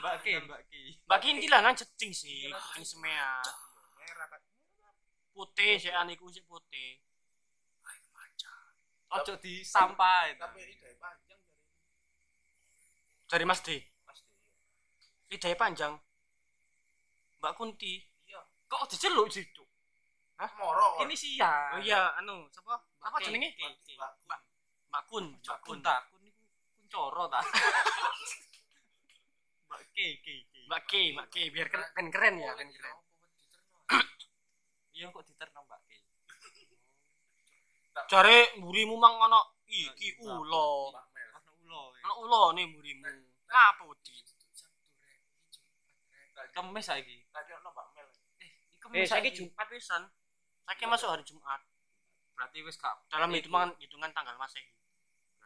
Mbak 0.00 0.16
Ki, 0.24 0.32
Mbak 0.48 0.60
Ki. 0.72 0.82
Mbak 1.04 1.18
Kinti 1.20 1.46
lah 1.52 1.60
nang 1.60 1.76
jeding 1.76 2.12
sih, 2.16 2.48
jeding 2.48 2.84
semea. 2.88 3.44
Merah 4.00 4.26
kan. 4.32 4.40
Putih 5.36 5.76
sih 5.76 5.92
aniku 5.92 6.32
sih 6.32 6.40
putih. 6.48 7.04
Ojo 9.12 9.36
di 9.44 9.60
sampah. 9.60 10.32
Tapi 10.40 10.58
lidahnya 10.64 10.96
panjang 10.96 11.40
dari 13.28 13.44
Mas 13.44 13.60
D. 13.60 13.68
Mas 14.08 14.24
D. 14.24 14.28
Lidahnya 15.28 15.60
panjang. 15.60 15.92
Mbak 17.44 17.52
Kunti. 17.60 18.00
Iya. 18.24 18.40
Kok 18.72 18.88
diceluk 18.88 19.28
sih, 19.28 19.44
Cuk? 19.52 19.68
Moro. 20.56 21.04
Ini 21.04 21.12
sih 21.12 21.36
ya. 21.36 21.76
Oh 21.76 21.80
iya, 21.84 22.16
anu, 22.16 22.48
siapa? 22.48 22.74
Apa 23.04 23.20
jenenge? 23.20 23.52
Mbak 23.52 24.10
Mbak 24.24 24.40
Mbak 24.88 25.02
Kun, 25.12 25.24
Mbak 25.44 25.58
Mbak 25.60 26.00
Kun. 26.08 26.13
Kun 26.94 27.26
ta. 27.30 27.40
Mbak 29.66 29.82
Ki, 29.94 30.06
Ki, 30.22 30.34
Ki. 30.50 30.58
Mbak 30.70 30.82
K, 30.86 30.92
Mbak 31.14 31.26
K 31.30 31.34
biar 31.50 31.66
keren, 31.68 31.88
ben 31.96 32.06
keren 32.14 32.34
ya, 32.38 32.50
ben 32.54 32.70
keren. 32.70 32.96
Iya 34.94 35.10
kok 35.10 35.26
diterno 35.26 35.60
Mbak 35.66 35.80
Ki. 35.90 35.96
Jare 38.10 38.38
mburimu 38.62 38.94
mang 38.98 39.14
ono 39.26 39.40
iki 39.66 40.14
ulo. 40.22 40.94
Ono 40.94 41.52
ulo. 41.66 41.82
ya. 41.98 42.02
Ono 42.06 42.14
ulo 42.22 42.40
nih 42.54 42.64
mburimu. 42.70 43.10
Ngapa 43.50 43.82
wedi? 43.90 44.14
Kemis 46.54 46.86
saiki. 46.86 47.26
Tadi 47.34 47.50
ono 47.58 47.68
Mbak 47.74 47.86
Mel. 47.98 48.08
Eh, 48.38 48.50
iku 48.78 48.86
Eh, 48.94 49.06
saiki 49.06 49.30
Jumat 49.34 49.66
pisan. 49.66 50.02
Saiki 50.62 50.84
masuk 50.86 51.10
hari 51.10 51.26
Jumat. 51.26 51.58
Berarti 52.34 52.58
wis 52.66 52.78
gak 52.78 52.94
Dalam 53.10 53.30
Iki. 53.30 53.46
hitungan 53.46 53.70
hitungan 53.82 54.10
tanggal 54.14 54.34
Masehi. 54.38 54.70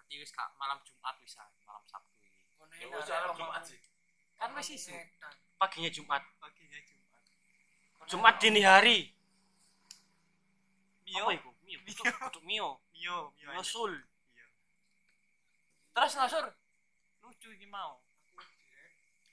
Berarti 0.08 0.24
wis 0.24 0.32
gak 0.32 0.48
malam 0.56 0.80
Jumat 0.88 1.20
wisan, 1.20 1.44
malam 1.68 1.84
Sabtu 1.84 2.16
iki. 2.24 2.40
Ya 2.80 2.88
wis 2.88 3.12
ana 3.12 3.28
Jumat 3.36 3.60
sih. 3.60 3.76
Kan 4.40 4.56
wis 4.56 4.72
isu. 4.72 4.96
Paginya 5.60 5.92
Jumat. 5.92 6.24
Paginya 6.40 6.80
Jumat. 6.80 7.22
Jumat 8.08 8.34
dini 8.40 8.64
hari. 8.64 9.12
Mio. 11.04 11.28
Apa 11.28 11.32
iku? 11.36 11.50
Mio. 11.60 11.78
Kudu 12.24 12.40
Mio. 12.48 12.80
Mio, 12.96 13.16
Mio. 13.36 13.48
aja. 13.52 13.60
Nyusul. 13.60 13.92
Iya. 14.32 14.46
Terus 15.92 16.12
Nasur 16.16 16.44
lucu 17.20 17.48
iki 17.52 17.68
mau. 17.68 18.00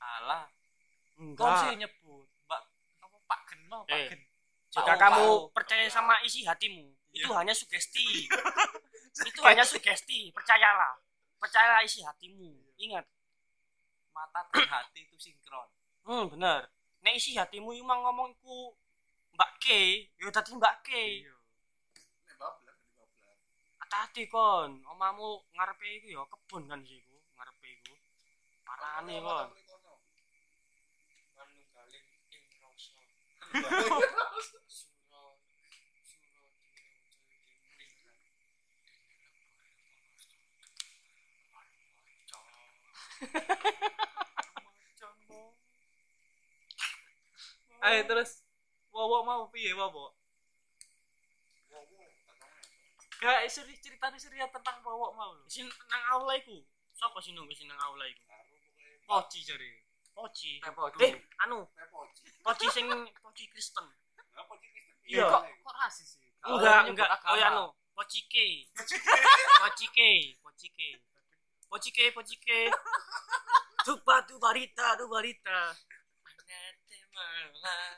Alah, 0.05 0.45
kok 1.15 1.23
Enggak. 1.23 1.55
sih 1.65 1.71
nyebut 1.81 2.27
Mbak 2.45 2.61
apa 3.01 3.17
Pak 3.25 3.39
Geno, 3.49 3.79
Pak 3.87 3.95
Eh, 3.95 4.07
Gen. 4.13 4.21
Jika 4.69 4.93
kamu 5.01 5.49
percaya 5.49 5.87
sama 5.89 6.19
isi 6.21 6.43
hatimu, 6.45 6.93
itu 7.15 7.31
Iya. 7.31 7.39
hanya 7.39 7.53
sugesti. 7.55 8.27
itu 9.31 9.41
hanya 9.47 9.63
sugesti, 9.63 10.29
percayalah. 10.35 10.99
Percayalah 11.39 11.79
isi 11.87 12.03
hatimu. 12.03 12.51
Ingat, 12.75 13.07
mata 14.11 14.43
dan 14.51 14.67
hati 14.67 15.07
itu 15.07 15.15
sinkron. 15.15 15.67
hmm 16.05 16.35
bener. 16.35 16.67
Nek 17.01 17.15
isi 17.15 17.39
hatimu 17.39 17.71
emang 17.71 18.03
ngomong 18.03 18.35
iku 18.35 18.75
Mbak 19.35 19.51
K, 19.59 19.65
ya 20.19 20.27
tadi 20.31 20.51
Mbak 20.55 20.75
K. 20.83 20.89
Iya. 21.23 21.35
Nek 22.27 22.35
bablas 22.39 22.77
di 22.83 22.89
bablas. 22.95 23.39
Hati-hati 23.79 24.23
kon, 24.27 24.83
omamu 24.91 25.43
ngarepe 25.55 25.87
iku 26.03 26.07
ya 26.19 26.23
kebun 26.27 26.67
kan 26.67 26.79
sih 26.83 26.99
iku, 26.99 27.15
ngarepe 27.39 27.67
iku. 27.79 27.93
Parane 28.67 29.15
kon. 29.23 29.49
manunggaling 31.35 32.07
ing 32.31 32.43
rasa 32.63 32.95
Ayo 47.85 48.01
terus 48.09 48.41
Wowo 48.89 49.21
mau 49.27 49.45
piye 49.51 49.75
Wowo? 49.75 50.15
Gak 53.19 53.47
seri 53.47 53.75
ceritanya 53.79 54.19
ceria 54.19 54.47
tentang 54.51 54.79
Wowo 54.83 55.13
mau 55.15 55.31
lho. 55.35 55.45
Sing 55.47 55.67
nang 55.67 56.03
aula 56.15 56.35
iku. 56.39 56.59
Sopo 56.95 57.19
sing 57.19 57.35
nunggu 57.35 57.55
sing 57.55 57.67
nang 57.67 57.79
aula 57.79 58.07
iku? 58.07 58.23
Poci 59.05 59.43
jare. 59.45 59.85
Poci. 60.15 60.63
Eh, 61.03 61.13
anu. 61.43 61.67
Poci 62.41 62.65
sing 62.71 62.87
Poci 63.21 63.45
Kristen? 63.51 63.85
Iya. 65.05 65.29
Kok 65.29 65.43
kok 65.61 65.75
rasis 65.77 66.17
sih? 66.17 66.25
Enggak, 66.45 66.89
enggak. 66.89 67.09
Oh 67.29 67.37
ya 67.37 67.53
anu, 67.53 67.69
Pocike. 67.93 68.69
Pocike, 69.61 70.37
Pocike. 70.41 70.89
Pocike, 71.69 72.13
Pocike. 72.15 72.59
Tupa 73.85 74.25
tu 74.25 74.37
barita, 74.41 74.97
tu 74.97 75.05
barita. 75.05 75.75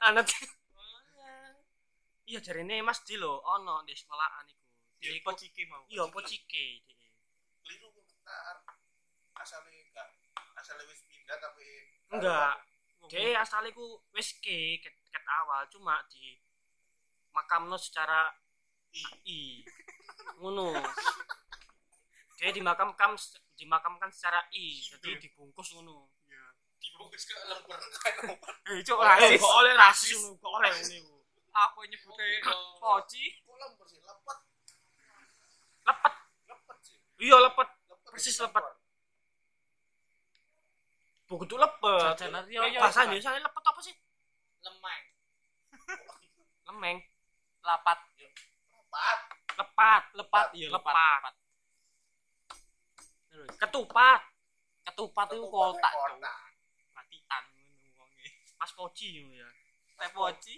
Anak 0.04 0.28
iya 2.28 2.44
jarene 2.44 2.84
Mas 2.84 3.00
Di 3.08 3.16
lho 3.16 3.40
ono 3.40 3.82
di 3.88 3.96
sekolahan 3.96 4.46
iku 5.00 5.16
iku 5.16 5.32
ciki 5.32 5.64
mau. 5.72 5.88
iya 5.88 6.04
pocike 6.12 6.84
dia. 6.84 7.08
keliru 7.64 7.88
komentar 7.96 8.68
asalnya 9.40 9.80
enggak 9.80 10.08
asalnya 10.60 10.84
wis 10.92 11.02
pindah 11.08 11.38
tapi 11.40 11.64
Enggak. 12.08 12.56
Dia 13.08 13.40
asal 13.40 13.64
iku 13.72 14.04
wis 14.12 14.36
ke 14.44 14.80
ket, 14.84 14.96
ket 15.08 15.26
awal 15.40 15.64
cuma 15.72 16.04
di 16.12 16.36
makamno 17.32 17.80
secara 17.80 18.28
i. 19.24 19.64
Ngono. 20.40 20.76
Dia 22.40 22.52
dimakamkan 22.52 23.16
dimakamkan 23.58 24.14
secara 24.14 24.46
i, 24.54 24.78
jadi 24.80 25.18
dibungkus 25.18 25.74
ngono. 25.74 26.08
dibungkus 26.78 27.26
ke 27.26 27.34
lemper 27.50 27.78
Eh, 28.70 28.80
cok 28.86 29.00
rasis. 29.02 29.42
Kok 29.42 29.56
oleh 29.58 29.74
rasis 29.74 30.10
ngono, 30.14 30.38
kok 30.38 30.52
oleh 30.54 30.70
ngono. 30.72 31.16
Aku 31.58 31.80
nyebutnya 31.84 32.26
poci. 32.78 33.24
kok 33.42 33.56
lemper 33.58 33.86
sih 33.90 34.00
lepet 34.00 34.38
Lepet. 35.84 36.14
lepet 36.46 36.78
sih 36.86 36.98
Iya 37.18 37.38
lepet. 37.42 37.70
lepet 37.90 38.10
Persis 38.14 38.38
lepet. 38.38 38.64
Bu 41.28 41.34
kudu 41.36 41.58
lepet. 41.58 42.14
Eh, 42.24 42.30
Rio, 42.46 42.78
Bahasa. 42.78 43.04
Indonesia 43.04 43.34
lepet 43.34 43.64
apa 43.66 43.80
sih? 43.82 43.96
lemeng 44.62 45.02
Lemeng. 46.70 46.98
Lapat. 47.66 48.00
lepet 48.22 49.20
Lepat. 49.58 50.02
Lepat 50.14 50.48
iya 50.54 50.68
lepat. 50.70 50.94
Lepat. 50.94 51.34
Terus 53.38 53.54
Ketupat. 53.62 54.22
ketupat 54.82 55.28
itu 55.30 55.46
kotak, 55.46 55.94
kotak. 55.94 56.34
Wonge. 58.02 58.28
Mas 58.58 58.72
Poci 58.74 59.08
ya. 59.30 59.46
Teh 59.98 60.10
poci. 60.10 60.56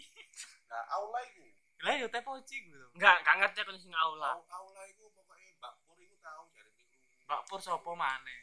nah 0.69 0.83
aula 0.95 1.19
itu 1.27 1.43
Lah 1.83 1.95
yo 1.95 2.07
teh 2.07 2.23
poci 2.23 2.55
gitu. 2.63 2.77
Enggak, 2.95 3.19
enggak 3.19 3.35
ngerti 3.43 3.57
aku 3.63 3.71
sing 3.75 3.91
aula. 3.91 4.35
Au- 4.35 4.47
aula 4.47 4.81
itu 4.87 5.03
pokoknya 5.11 5.51
Mbak 5.59 5.73
Pur 5.83 5.97
itu 5.99 6.15
tahu 6.23 6.43
dari 6.53 6.71
minggu 6.71 6.95
Mbak 7.27 7.41
Pur 7.47 7.59
sapa 7.59 7.91
maneh? 7.95 8.39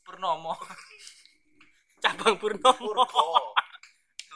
Purnomo. 0.00 0.52
Cabang 2.04 2.36
Purnomo. 2.40 2.76
Purgo 2.80 3.52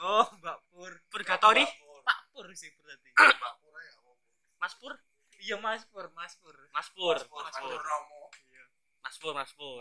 Oh, 0.05 0.27
Mbak 0.45 0.59
Pur. 0.69 0.93
Purgatori. 1.09 1.65
Pur. 1.65 2.01
Pak 2.05 2.19
Pur 2.33 2.47
sih 2.53 2.69
berarti. 2.77 3.09
Mbak 3.17 3.55
Pur 3.65 3.73
ya? 3.81 3.93
Mas 4.61 4.75
Pur. 4.77 4.93
Iya 5.41 5.57
Mas 5.61 5.85
Pur, 5.89 6.09
Mas 6.17 6.35
Pur. 6.41 6.57
Mas 6.73 6.89
Pur. 6.93 7.17
Mas 7.17 7.25
Pur 7.29 7.41
Mas 7.45 7.53
Mas 7.53 7.57
Pur. 7.61 7.71
Purnomo 7.81 8.23
Iya. 8.25 8.29
Mas 8.29 8.33
Pur, 8.33 8.44
Mas 9.05 9.17
Pur. 9.21 9.35
Mas 9.37 9.53
Purnomo 9.53 9.81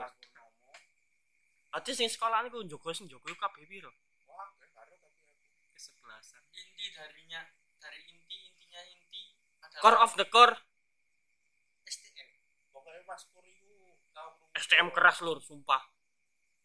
Berarti 1.73 1.91
sing 1.97 2.05
sekolahan 2.11 2.45
iku 2.51 2.61
njogo 2.61 2.89
sing 2.93 3.09
njogo 3.09 3.25
iku 3.25 3.39
kabeh 3.39 3.65
piro? 3.65 3.89
wah 4.29 4.49
karo 4.75 4.93
tapi 4.93 5.25
Kesebelasan. 5.73 6.41
inti 6.53 6.85
darinya 6.93 7.41
dari 7.81 8.01
inti 8.05 8.37
intinya 8.51 8.81
inti 8.85 9.21
adalah 9.63 9.81
Core 9.81 9.99
of 10.05 10.11
the 10.13 10.27
core 10.29 10.53
STM 11.85 12.29
pokoknya 12.69 13.01
Mas 13.05 13.23
Pur 13.31 13.43
itu 13.43 13.73
tahu 14.13 14.29
krungu. 14.37 14.53
STM 14.53 14.87
keras 14.93 15.17
lur, 15.25 15.37
sumpah. 15.41 15.81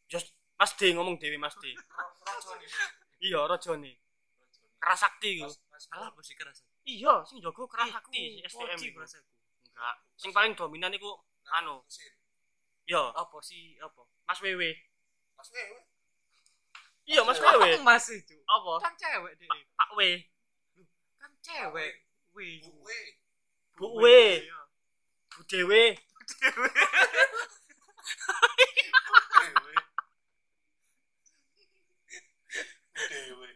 Just 0.08 0.28
Mas 0.56 0.72
D 0.76 0.92
ngomong 0.92 1.16
dewi 1.16 1.36
Mas 1.36 1.56
D. 1.56 1.72
Ro- 1.72 2.14
Rojoni 2.26 2.66
Iya, 3.18 3.40
rojone. 3.48 3.92
Rojoni. 4.38 4.68
Keras 4.78 5.00
sakti 5.00 5.28
iku. 5.40 5.48
Mas 5.48 5.56
Mas 5.72 5.84
Salah 5.88 6.08
Pur 6.12 6.20
apa 6.20 6.20
sih 6.22 6.36
keras? 6.36 6.58
Iya, 6.84 7.14
sing 7.24 7.40
njogo 7.40 7.64
keras 7.64 7.88
sakti 7.90 8.44
Iku 8.44 8.48
STM 8.60 8.80
iku. 8.92 8.98
Enggak. 9.72 9.96
Sing 10.20 10.30
paling 10.36 10.52
dominan 10.52 10.92
iku 10.92 11.10
nah, 11.48 11.64
anu. 11.64 11.80
mesin. 11.82 12.12
Iya, 12.88 13.02
Apa 13.12 13.36
sih 13.44 13.76
apa? 13.84 14.00
Mas 14.24 14.40
Wewe. 14.40 14.72
Mas 15.36 15.48
Wewe 15.52 15.84
Iya, 17.04 17.20
Mas 17.24 17.36
Wewe. 17.36 17.56
Wewe. 17.60 17.76
Aku 17.76 17.84
Mas 17.84 18.06
itu. 18.08 18.36
Apa? 18.48 18.72
Kan 18.80 18.94
cewek 18.96 19.32
deh. 19.36 19.48
Pak 19.48 19.60
Pak 19.76 19.90
W. 19.96 20.00
Kan 21.20 21.32
cewek. 21.44 21.92
Wih. 22.32 22.64
Bu 22.64 22.72
We 22.84 22.98
Bu 23.76 23.86
We. 24.00 24.20
Iya. 24.40 24.60
Bu 25.36 25.40
Dewe. 25.48 25.84
Dewe 26.40 26.68
Dewe 33.08 33.48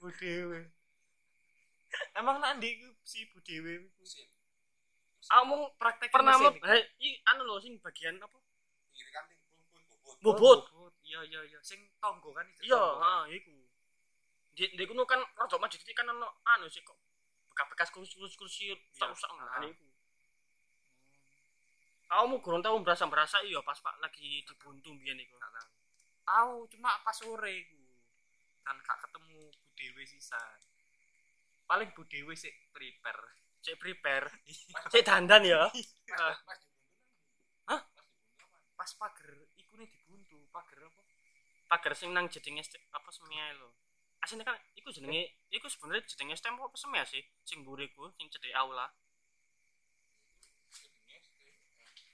Bu 0.00 0.08
Dewe. 0.20 0.60
Emang 2.14 2.38
nanti 2.40 2.80
si 3.04 3.24
Bu 3.32 3.40
Dewe 3.40 3.88
iku 3.88 4.04
Kamu 5.24 5.56
praktek 5.80 6.10
pernah 6.12 6.36
mesin 6.36 6.44
mut 6.52 6.54
iku? 6.60 6.66
eh 6.68 6.82
i 7.00 7.08
anu 7.32 7.42
lho 7.48 7.56
sing 7.60 7.80
bagian 7.80 8.20
apa? 8.20 8.38
kan 9.14 9.24
bubut 10.22 10.60
bubut 10.68 10.92
Iya 11.04 11.20
iya 11.28 11.40
iya 11.44 11.60
sing 11.60 11.84
tonggo 12.00 12.32
kan. 12.32 12.48
Iya, 12.64 12.80
kan. 12.80 13.04
ha 13.04 13.12
iku. 13.28 13.52
Di 14.56 14.72
di 14.72 14.84
kono 14.88 15.04
kan 15.04 15.20
rada 15.36 15.56
maju 15.60 15.76
dikit 15.76 15.92
kan 15.92 16.08
ono 16.08 16.40
anu 16.48 16.66
sih 16.72 16.80
kok 16.80 16.96
bekas-bekas 17.52 17.92
kursi-kursi 17.92 18.72
rusak-rusak 18.72 19.30
Ah. 19.30 19.60
nah 19.60 19.68
iku. 19.68 19.86
Kamu 22.08 22.40
gurung 22.40 22.64
tahu 22.64 22.80
berasa-berasa 22.80 23.44
iya 23.44 23.60
pas 23.60 23.76
Pak 23.80 24.00
lagi 24.00 24.42
dibuntu 24.48 24.96
iku. 24.96 25.34
Gak 25.36 25.52
tahu. 26.24 26.64
Cuma 26.72 26.96
pas 27.04 27.16
sore 27.16 27.52
iku. 27.52 27.80
Kan 28.64 28.80
gak 28.80 28.98
ketemu 29.04 29.52
Bu 29.52 29.68
Dewe 29.76 30.02
sisan. 30.08 30.58
Paling 31.68 31.92
Bu 31.92 32.02
Dewe 32.08 32.32
sih 32.32 32.52
prepare. 32.72 33.43
Cek 33.64 33.80
prepare. 33.80 34.28
Cek 34.92 35.02
dandan 35.08 35.40
ya. 35.40 35.64
Hah? 37.64 37.80
Pas 38.76 38.90
pager 39.00 39.48
iku 39.56 39.80
nih 39.80 39.88
dibuntu, 39.88 40.36
pager 40.52 40.84
apa? 40.84 41.00
Pagar 41.72 41.92
sing 41.96 42.12
nang 42.12 42.28
jedenge 42.28 42.60
ST 42.68 42.76
apa 42.92 43.08
semia 43.08 43.56
lho. 43.56 43.72
Asline 44.20 44.44
kan 44.44 44.56
iku 44.76 44.92
jenenge 44.92 45.40
iku 45.48 45.64
sebenarnya 45.72 46.04
jedenge 46.04 46.36
STM 46.36 46.60
apa 46.60 46.76
semia 46.76 47.08
sih? 47.08 47.24
Sing 47.48 47.64
mburi 47.64 47.88
ku 47.96 48.12
sing 48.20 48.28
cedek 48.28 48.52
aula. 48.52 48.92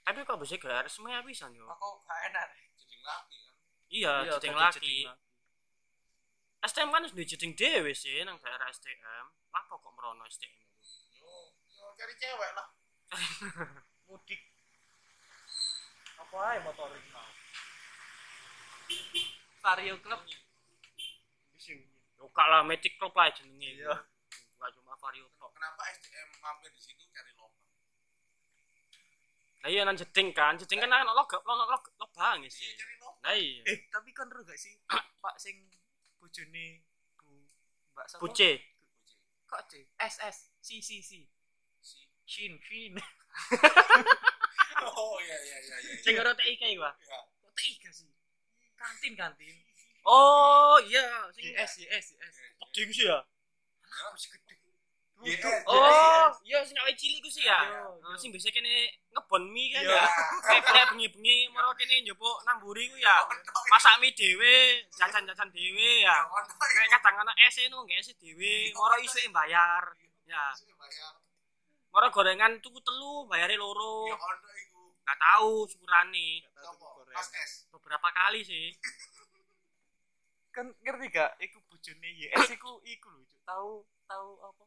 Tapi 0.07 0.23
kok 0.23 0.39
bisa 0.39 0.55
gak 0.55 0.87
semia 0.87 1.19
bisa 1.23 1.51
yo. 1.51 1.67
aku 1.67 1.87
gak 2.03 2.19
enak 2.31 2.47
jeding 2.79 3.03
laki 3.05 3.37
kan 3.45 3.55
Iya, 3.91 4.13
jeding 4.39 4.55
dadi 4.55 4.59
laki. 4.59 4.97
STM 6.63 6.89
kan 6.95 7.03
duwe 7.11 7.23
jeding 7.27 7.51
dhewe 7.59 7.91
sih 7.91 8.23
nang 8.23 8.39
daerah 8.39 8.71
STM. 8.71 9.27
Apa 9.51 9.75
kok 9.75 9.91
merono 9.91 10.23
STM 10.31 10.70
cari 12.01 12.13
cewek 12.17 12.51
lah 12.57 12.67
Mudik. 14.09 14.41
Apa 16.17 16.35
ae 16.51 16.57
motorin 16.65 17.05
mau? 17.13 17.29
Vario 19.61 19.95
Club. 20.01 20.21
Yo 22.17 22.25
kak 22.33 22.47
lah 22.49 22.65
Magic 22.65 22.97
Club 22.97 23.13
lah 23.13 23.29
jenenge. 23.29 23.77
Iya. 23.77 23.93
Gak 24.57 24.69
cuma 24.73 24.97
Vario 24.97 25.29
tok. 25.37 25.53
kenapa 25.53 25.81
SDM 25.93 26.29
mampir 26.41 26.73
di 26.73 26.81
situ 26.81 27.05
cari 27.13 27.31
lomba 27.37 27.61
Lah 29.61 29.69
iya 29.69 29.85
nang 29.85 29.93
jeding 29.93 30.33
kan, 30.33 30.57
jeding 30.57 30.81
kan 30.81 30.89
ono 30.89 31.13
log 31.13 31.29
ono 31.45 31.69
log 31.69 31.85
lobang 32.01 32.41
iya 32.41 32.49
sih. 32.49 32.73
Lah 33.21 33.37
iya. 33.37 33.61
Eh, 33.69 33.85
tapi 33.93 34.09
kan 34.09 34.25
ro 34.27 34.41
gak 34.41 34.57
sih 34.57 34.73
Pak 35.21 35.37
sing 35.37 35.69
bojone 36.17 36.81
Bu 37.21 37.29
Mbak 37.93 38.05
sapa? 38.09 38.21
Buce. 38.25 38.51
Kok 39.45 39.61
C? 39.69 39.73
S 40.01 40.15
S 40.17 40.37
si 40.63 40.81
si 40.81 41.03
si. 41.05 41.40
Si 42.25 42.47
Shin 42.47 42.53
Shin. 42.63 42.93
oh 44.81 45.15
iya 45.21 45.37
iya 45.45 45.57
iya 45.61 45.75
iya 45.81 45.93
Sing 46.01 46.13
karo 46.17 46.31
TIK 46.33 46.61
iku. 46.75 46.83
ah. 46.83 46.93
Iya. 46.97 47.19
Kok 47.41 47.51
tiga 47.57 47.89
sih? 47.93 48.09
Kantin 48.77 49.13
kantin. 49.13 49.55
Oh 50.01 50.81
iya, 50.81 51.29
sing 51.35 51.45
YS 51.53 51.71
YS 51.85 52.05
YS. 52.17 52.35
Peding 52.57 52.89
sih 52.89 53.05
ya. 53.05 53.19
Sih 54.17 54.29
gede. 54.33 54.55
Yes, 55.21 55.45
Oh, 55.69 56.33
iya 56.41 56.65
sing 56.65 56.73
awake 56.81 56.97
cilik 56.97 57.21
sih 57.29 57.45
ya. 57.45 57.61
Iya, 57.61 57.85
Oh, 57.85 58.17
sing 58.17 58.33
biasa 58.33 58.49
kene 58.49 58.89
ngebon 59.13 59.53
mie 59.53 59.69
kan 59.69 59.85
Iya. 59.85 60.01
ya. 60.01 60.05
Kayak 60.49 60.63
kayak 60.65 60.85
bengi-bengi 60.89 61.45
maro 61.53 61.69
kene 61.77 62.01
njupuk 62.01 62.41
namburi 62.41 62.89
ku 62.89 62.97
ya. 62.97 63.21
Masak 63.69 64.01
mie 64.01 64.09
dhewe, 64.17 64.81
jajan-jajan 64.89 65.49
dhewe 65.53 66.01
ya. 66.01 66.25
Kayak 66.57 66.89
kadang 66.97 67.21
ana 67.21 67.33
es 67.45 67.53
no, 67.69 67.85
nggak 67.85 68.01
es 68.01 68.09
dhewe, 68.17 68.73
moro 68.73 68.97
isuk 68.97 69.21
bayar. 69.29 69.93
Ya, 70.25 70.41
bayar 70.57 71.13
moro 71.91 72.07
gorengan 72.09 72.59
tuku 72.59 72.79
telu, 72.79 73.27
bayare 73.27 73.55
loro. 73.55 74.07
ya 74.07 74.15
ono 74.15 74.49
iku 74.57 74.81
Gak 75.01 75.17
tahu 75.17 75.67
syukurane. 75.67 76.27
Beberapa 77.69 78.07
kali 78.11 78.41
sih. 78.41 78.71
Kan 80.55 80.71
ngerti 80.79 81.07
gak? 81.09 81.35
Iku 81.39 81.59
bojone 81.65 82.07
YS 82.11 82.47
iku 82.51 82.79
iku 82.85 83.07
lho, 83.09 83.23
Cuk. 83.25 83.39
Tahu 83.43 83.71
tahu 84.05 84.29
apa? 84.41 84.63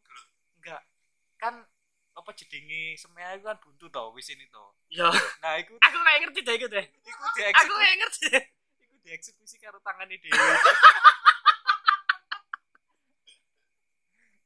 Enggak. 0.57 0.83
Kan 1.37 1.55
apa 2.15 2.31
jedenge 2.33 2.95
semea 2.95 3.35
iku 3.35 3.45
kan 3.47 3.59
buntu 3.61 3.87
to 3.89 4.03
wis 4.13 4.29
ini 4.29 4.49
to. 4.49 4.65
Ya, 4.89 5.09
Nah, 5.41 5.57
iku 5.59 5.77
aku 5.77 5.97
kayak 5.99 6.21
ngerti 6.25 6.41
deh 6.41 6.55
iku 6.57 6.67
deh. 6.69 6.85
iku 7.03 7.21
Aku 7.21 7.35
dieksekusi 7.37 7.77
kayak 7.77 7.97
ngerti. 8.01 8.29
iku 8.81 8.95
dieksekusi 9.03 9.57
karo 9.59 9.77
tangane 9.81 10.17
dhewe. 10.17 10.33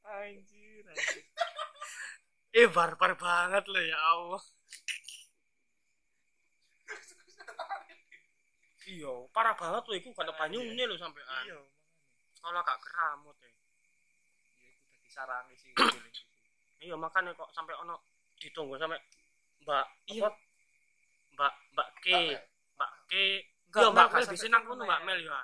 anjir, 0.09 0.83
anjir. 0.85 1.23
Eh 2.49 2.67
barbar 2.69 3.13
banget 3.13 3.63
loh 3.69 3.83
ya 3.83 3.99
Allah. 4.13 4.43
Iya, 8.89 9.13
parah 9.29 9.53
banget 9.53 9.83
loh 9.85 9.95
iku 10.01 10.09
gak 10.17 10.25
ada 10.25 10.33
banyune 10.33 10.83
loh 10.89 10.97
sampai 10.97 11.21
Iya, 11.21 11.61
makane. 11.61 11.61
Sekolah 12.33 12.61
gak 12.65 12.79
keramut 12.81 13.37
ya. 13.37 13.49
Iya, 14.57 14.69
iku 14.73 14.81
tadi 14.89 14.97
disarangi 15.05 15.55
sih 15.61 15.71
iya 16.89 16.95
makanya 16.95 17.35
kok 17.35 17.51
sampai 17.51 17.75
ono 17.75 18.01
ditunggu 18.39 18.79
sampai 18.79 18.97
mbak 19.67 19.85
Iya. 20.07 20.31
mbak 21.35 21.53
mbak 21.75 21.89
K 21.99 22.07
mbak 22.79 22.91
K 23.11 23.13
Enggak, 23.69 23.83
iya 23.83 23.89
mbak 23.91 24.07
Mel 24.15 24.25
bisa 24.31 24.45
nang 24.47 24.63
kono 24.63 24.83
mbak 24.87 25.01
Mel. 25.03 25.19
Ya 25.21 25.39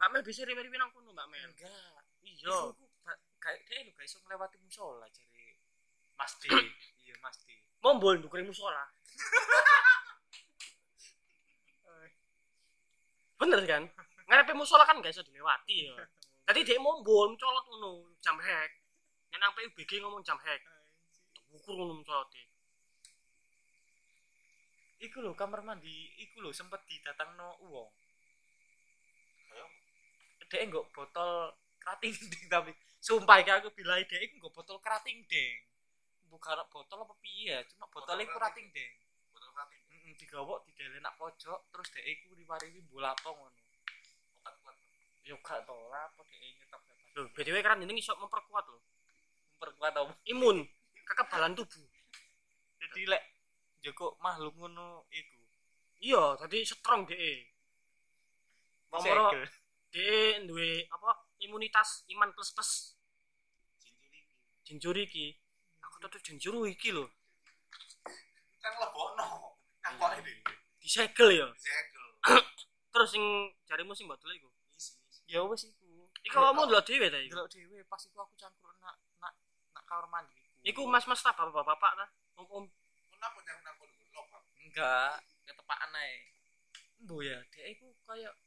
mbak 0.00 0.08
Mel 0.10 0.22
bisa 0.24 0.40
riwi-riwi 0.48 0.76
nang 0.80 0.90
kono 0.96 1.12
mbak 1.12 1.28
Mel 1.28 1.44
enggak 1.44 2.02
iya 2.24 2.56
kayak 3.38 3.60
dia 3.68 3.84
lu 3.86 3.92
guys 3.94 4.16
ngelewati 4.18 4.56
musola 4.64 5.06
jadi 5.12 5.27
D 6.40 6.44
iya 7.04 7.14
Mas 7.22 7.36
D 7.42 7.46
mombol 7.82 8.18
ndukure 8.18 8.42
musola 8.42 8.84
bener 13.38 13.62
kan? 13.70 13.82
Ngarepe 14.26 14.52
musola 14.58 14.82
kan 14.82 14.98
gak 14.98 15.14
iso 15.14 15.22
dilewati 15.22 15.86
ya. 15.86 15.94
Tadi 16.42 16.66
dia 16.66 16.76
mombol 16.82 17.32
mencolot 17.32 17.64
ngono 17.70 18.18
jam 18.18 18.34
hack. 18.34 18.70
Yang 19.30 19.40
nang 19.40 19.54
PUBG 19.54 20.02
ngomong 20.02 20.26
jam 20.26 20.36
hack. 20.42 20.58
Ukur 21.54 21.78
ngono 21.78 22.02
mencolot 22.02 22.28
iku 24.98 25.22
lho 25.22 25.30
kamar 25.38 25.62
mandi 25.62 26.10
iku 26.18 26.42
lho 26.42 26.50
sempet 26.50 26.82
didatangno 26.90 27.54
uang. 27.70 27.90
Dia 30.48 30.64
nggak 30.66 30.90
botol 30.90 31.54
kerating 31.78 32.14
ding 32.18 32.46
tapi 32.54 32.72
sumpah 32.98 33.38
iki 33.38 33.52
aku 33.52 33.70
bilang 33.76 34.02
dia 34.08 34.18
iku 34.24 34.42
nggak 34.42 34.54
botol 34.56 34.80
kerating 34.82 35.22
ding 35.28 35.54
bukan 36.28 36.60
botol 36.68 37.02
apa 37.02 37.14
piye 37.24 37.56
cuma 37.74 37.88
botolnya 37.88 38.24
Botol 38.28 38.36
kerating 38.36 38.68
ding 38.70 38.94
botol 39.32 39.50
krating 39.56 39.88
Heeh, 40.08 40.16
digawok 40.16 40.64
di 40.64 40.72
nak 41.04 41.20
pojok 41.20 41.68
terus 41.68 41.88
dia 41.92 42.00
iku 42.08 42.32
riwari 42.32 42.80
bulato 42.88 43.28
ngono. 43.28 43.60
Obat 44.40 44.56
kuat 44.64 44.76
yo 45.20 45.36
gak 45.44 45.68
tau 45.68 45.76
lah 45.92 46.08
apa 46.08 46.24
dia 46.32 46.48
nyetok 46.48 46.80
Loh, 47.12 47.28
BTW 47.36 47.60
kan 47.60 47.76
ini 47.84 48.00
iso 48.00 48.16
memperkuat 48.16 48.64
loh. 48.72 48.80
Memperkuat 49.52 49.92
apa? 50.00 50.12
Imun 50.32 50.64
kekebalan 51.04 51.52
tubuh. 51.52 51.84
Jadi 52.80 53.04
lek 53.04 53.22
Joko 53.84 54.16
makhluk 54.24 54.56
ngono 54.56 55.04
iku. 55.12 55.40
Iya 56.00 56.40
tadi 56.40 56.64
strong 56.64 57.04
DE 57.04 57.32
Pamoro 58.88 59.28
Segel. 59.28 59.44
DE 59.92 60.48
duwe 60.48 60.88
apa 60.88 61.28
imunitas 61.44 62.08
iman 62.16 62.32
plus 62.32 62.48
plus. 62.56 62.72
Cincin 64.64 64.96
ini 64.96 65.36
aku 65.98 66.06
tuh 66.14 66.22
jinjuru 66.22 66.62
iki 66.70 66.94
lho. 66.94 67.10
Kan 68.62 68.72
lebono 68.78 69.58
ngakok 69.82 70.22
ini? 70.22 70.30
Disegel 70.78 71.34
ya? 71.34 71.46
Segel 71.58 72.06
terus 72.94 73.10
sing 73.10 73.50
jarimu 73.66 73.98
sing 73.98 74.06
mbok 74.06 74.22
iku? 74.30 74.46
Isi 74.78 74.94
isi 75.10 75.26
ya 75.26 75.42
wes 75.42 75.66
iku. 75.66 76.06
Iku 76.22 76.38
kamu 76.38 76.70
ndelok 76.70 76.86
dhewe 76.86 77.10
ta 77.10 77.18
iku? 77.18 77.34
Delok 77.34 77.50
dhewe. 77.50 77.82
Pas 77.90 77.98
iku 78.06 78.22
aku 78.22 78.38
cangkruk 78.38 78.78
nak 78.78 78.94
nak 79.18 79.34
nak 79.74 79.82
kamar 79.90 80.06
mandi 80.06 80.38
iku. 80.62 80.86
Mas-mas 80.86 81.18
ta 81.18 81.34
bapak-bapak 81.34 81.92
ta? 81.98 82.06
Om-om 82.38 82.70
kenapa 83.10 83.42
jangan 83.42 83.62
nakon 83.66 83.90
lobak 84.14 84.42
enggak 84.62 85.18
ketepaan 85.50 85.98
ae. 85.98 86.14
Mbo 87.02 87.26
ya 87.26 87.42
dia 87.50 87.74
iku 87.74 87.90
kayak 88.06 88.38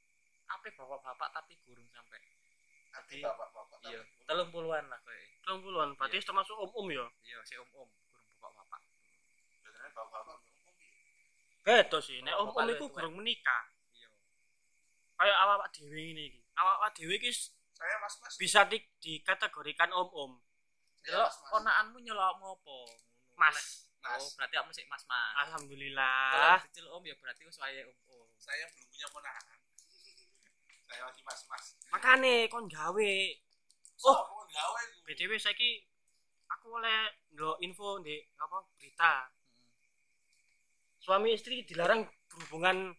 apa 0.48 0.72
bapak-bapak 0.72 1.30
tapi 1.36 1.60
gurung 1.68 1.88
sampai 1.92 2.20
nanti 2.91 3.15
bapak-bapak 3.23 3.77
iya 3.88 4.01
telung 4.27 4.51
puluhan 4.51 4.84
lah 4.88 4.99
kayak. 5.04 5.27
Telung 5.43 5.62
puluhan 5.63 5.89
berarti 5.99 6.17
Iya. 6.19 6.27
termasuk 6.27 6.56
om-om 6.56 6.88
ya? 6.91 7.06
Iya 7.27 7.39
si 7.43 7.56
om 7.60 7.67
om 7.75 7.89
gurung 7.89 8.27
bapak-bapak 8.39 8.82
biasanya 9.63 9.91
bapak-bapak 9.95 10.36
ngomong 10.39 10.75
piye? 10.80 11.01
beda 11.62 11.97
sih 11.99 12.17
nek 12.23 12.34
lu 12.39 12.45
iku 12.51 12.62
itu, 12.71 12.86
gurung 12.91 13.15
menikah. 13.19 13.63
Iya. 13.95 14.10
Kayak 15.19 15.38
awak 15.43 15.67
dhewe 15.75 15.99
ngene 15.99 16.23
iki. 16.32 16.41
Awak 16.56 16.91
dhewe 16.95 17.13
iki 17.19 17.32
saya 17.75 17.95
mas 17.97 18.15
mas 18.21 18.36
bisa 18.38 18.62
di, 18.69 18.77
dikategorikan 19.01 19.89
om-om. 19.91 20.39
Delok 21.01 21.32
ponakanmu 21.49 21.97
nyelok 22.04 22.34
ngopo? 22.39 22.86
Ngono. 22.86 23.39
mas. 23.39 23.89
Mas. 24.01 24.17
oh 24.17 24.30
berarti 24.34 24.56
kamu 24.58 24.71
sih 24.73 24.86
mas 24.89 25.06
mas 25.06 25.13
kalau 25.13 25.41
alhamdulillah 25.45 26.58
kecil 26.65 26.89
om 26.89 27.06
ya 27.06 27.13
berarti 27.21 27.45
wis 27.45 27.58
wayahe 27.62 27.86
om 27.86 27.93
om 28.10 28.30
saya 28.41 28.65
belum 28.73 28.89
punya 28.89 29.08
ponakan 29.13 29.61
saya 30.91 31.08
mas 31.23 31.41
mas 31.47 31.65
makane 31.88 32.51
kon 32.51 32.67
gawe. 32.67 33.13
Oh. 34.04 34.19
mau 34.27 34.43
gawe 34.43 34.82
BTW 35.08 35.39
saiki 35.39 35.88
aku 36.51 36.67
oleh 36.75 37.15
ndelok 37.32 37.63
info 37.63 38.04
di 38.04 38.19
apa 38.36 38.67
berita. 38.75 39.32
Suami 40.99 41.32
istri 41.32 41.63
dilarang 41.63 42.04
berhubungan 42.27 42.91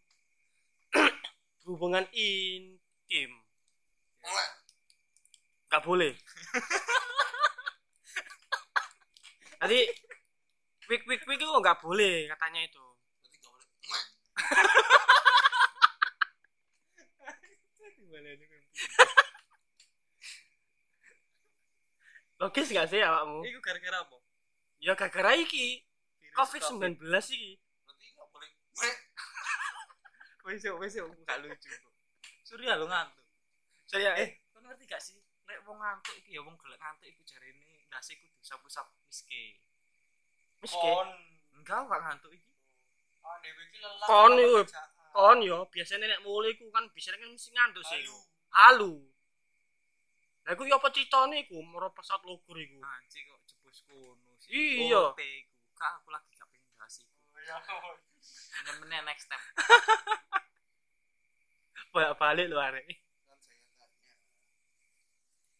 berhubungan 1.61 2.09
intim. 2.17 3.31
Nggak 5.69 5.85
boleh. 5.85 6.17
Tadi 9.61 9.79
wik 10.89 11.03
wik 11.05 11.23
wik 11.29 11.41
itu 11.41 11.47
nggak 11.47 11.79
boleh 11.81 12.27
katanya 12.35 12.61
itu 12.67 12.85
gak 18.13 18.23
Mulai. 18.23 18.61
logis 22.43 22.69
nggak 22.69 22.89
sih 22.91 23.01
awakmu 23.01 23.41
Iku 23.47 23.61
gara-gara 23.63 23.99
apa? 24.03 24.17
ya 24.83 24.93
gara-gara 24.99 25.33
iki 25.39 25.87
covid 26.35 26.61
19 26.61 26.99
iki 27.31 27.53
berarti 27.87 28.07
gak 28.13 28.27
boleh. 28.29 28.51
Wes 30.43 30.59
yo, 30.67 30.75
wes 30.83 30.95
yo, 30.99 31.07
gak 31.23 31.39
lucu. 31.39 31.71
Surya 32.43 32.75
lo 32.75 32.91
ngantuk. 32.91 33.23
saya 33.87 34.11
Eh, 34.19 34.43
kau 34.51 34.59
ngerti 34.59 34.85
gak 34.91 34.99
sih? 34.99 35.15
Lek 35.47 35.63
wong 35.63 35.79
ngantuk 35.79 36.19
iki 36.19 36.35
ya 36.35 36.43
wong 36.43 36.59
gelek 36.59 36.81
ngantuk 36.83 37.07
iku 37.07 37.23
jarene 37.23 37.87
ndase 37.87 38.19
iku 38.19 38.27
diusap-usap 38.27 38.91
miske. 39.07 39.63
miskin 40.59 41.09
Enggak 41.55 41.87
gak 41.87 42.01
ngantuk 42.03 42.33
iki. 42.35 42.51
ah 43.23 43.39
dewe 43.39 43.63
iki 43.71 43.79
lelah 43.79 44.07
Kon 44.11 44.35
iku. 44.35 44.61
Kon 45.13 45.39
yo 45.41 45.65
biasanya 45.69 46.07
nek 46.09 46.21
mulai 46.23 46.57
ku 46.57 46.69
kan 46.69 46.85
biasanya 46.89 47.21
kan 47.21 47.31
mesti 47.31 47.51
ngantuk 47.53 47.85
sih 47.85 48.03
Halu. 48.03 48.19
halu 48.51 48.95
lah 50.43 50.53
iku 50.53 50.63
yo 50.67 50.75
apa 50.77 50.89
ceritane 50.91 51.45
iku 51.45 51.57
moro 51.63 51.93
pesawat 51.93 52.25
lugur 52.25 52.57
iku 52.59 52.77
Anjing 52.83 53.25
kok 53.25 53.41
jebus 53.47 53.79
kono 53.87 54.35
sih. 54.43 54.91
Iya. 54.91 55.15
Kak 55.73 56.03
aku 56.03 56.11
lagi 56.11 56.35
gak 56.35 56.51
pengen 56.51 56.67
bahas 56.75 56.99
iku. 56.99 57.15
Ya, 57.39 57.57
Nemen 58.67 59.07
next 59.07 59.31
time. 59.31 59.39
bolak 61.93 62.17
balik 62.17 62.49
lu 62.49 62.57
arek 62.57 62.83
kan 62.83 62.99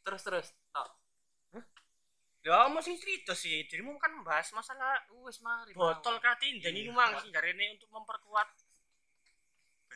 Terus 0.03 0.23
terus. 0.25 0.49
Tok. 0.73 0.89
ya 2.43 2.67
mesti 2.67 2.99
cerita 2.99 3.39
sih 3.39 3.71
dirimu 3.71 3.95
kan 4.03 4.11
bahas 4.27 4.51
masalah 4.51 4.99
Wes 5.23 5.39
mari. 5.39 5.71
botol 5.79 6.19
mawon. 6.19 6.21
katindan 6.27 6.75
Iya. 6.75 6.83
iku 6.83 6.91
mang 6.91 7.15
sing 7.15 7.31
jarene 7.31 7.79
untuk 7.79 7.87
memperkuat 7.87 8.51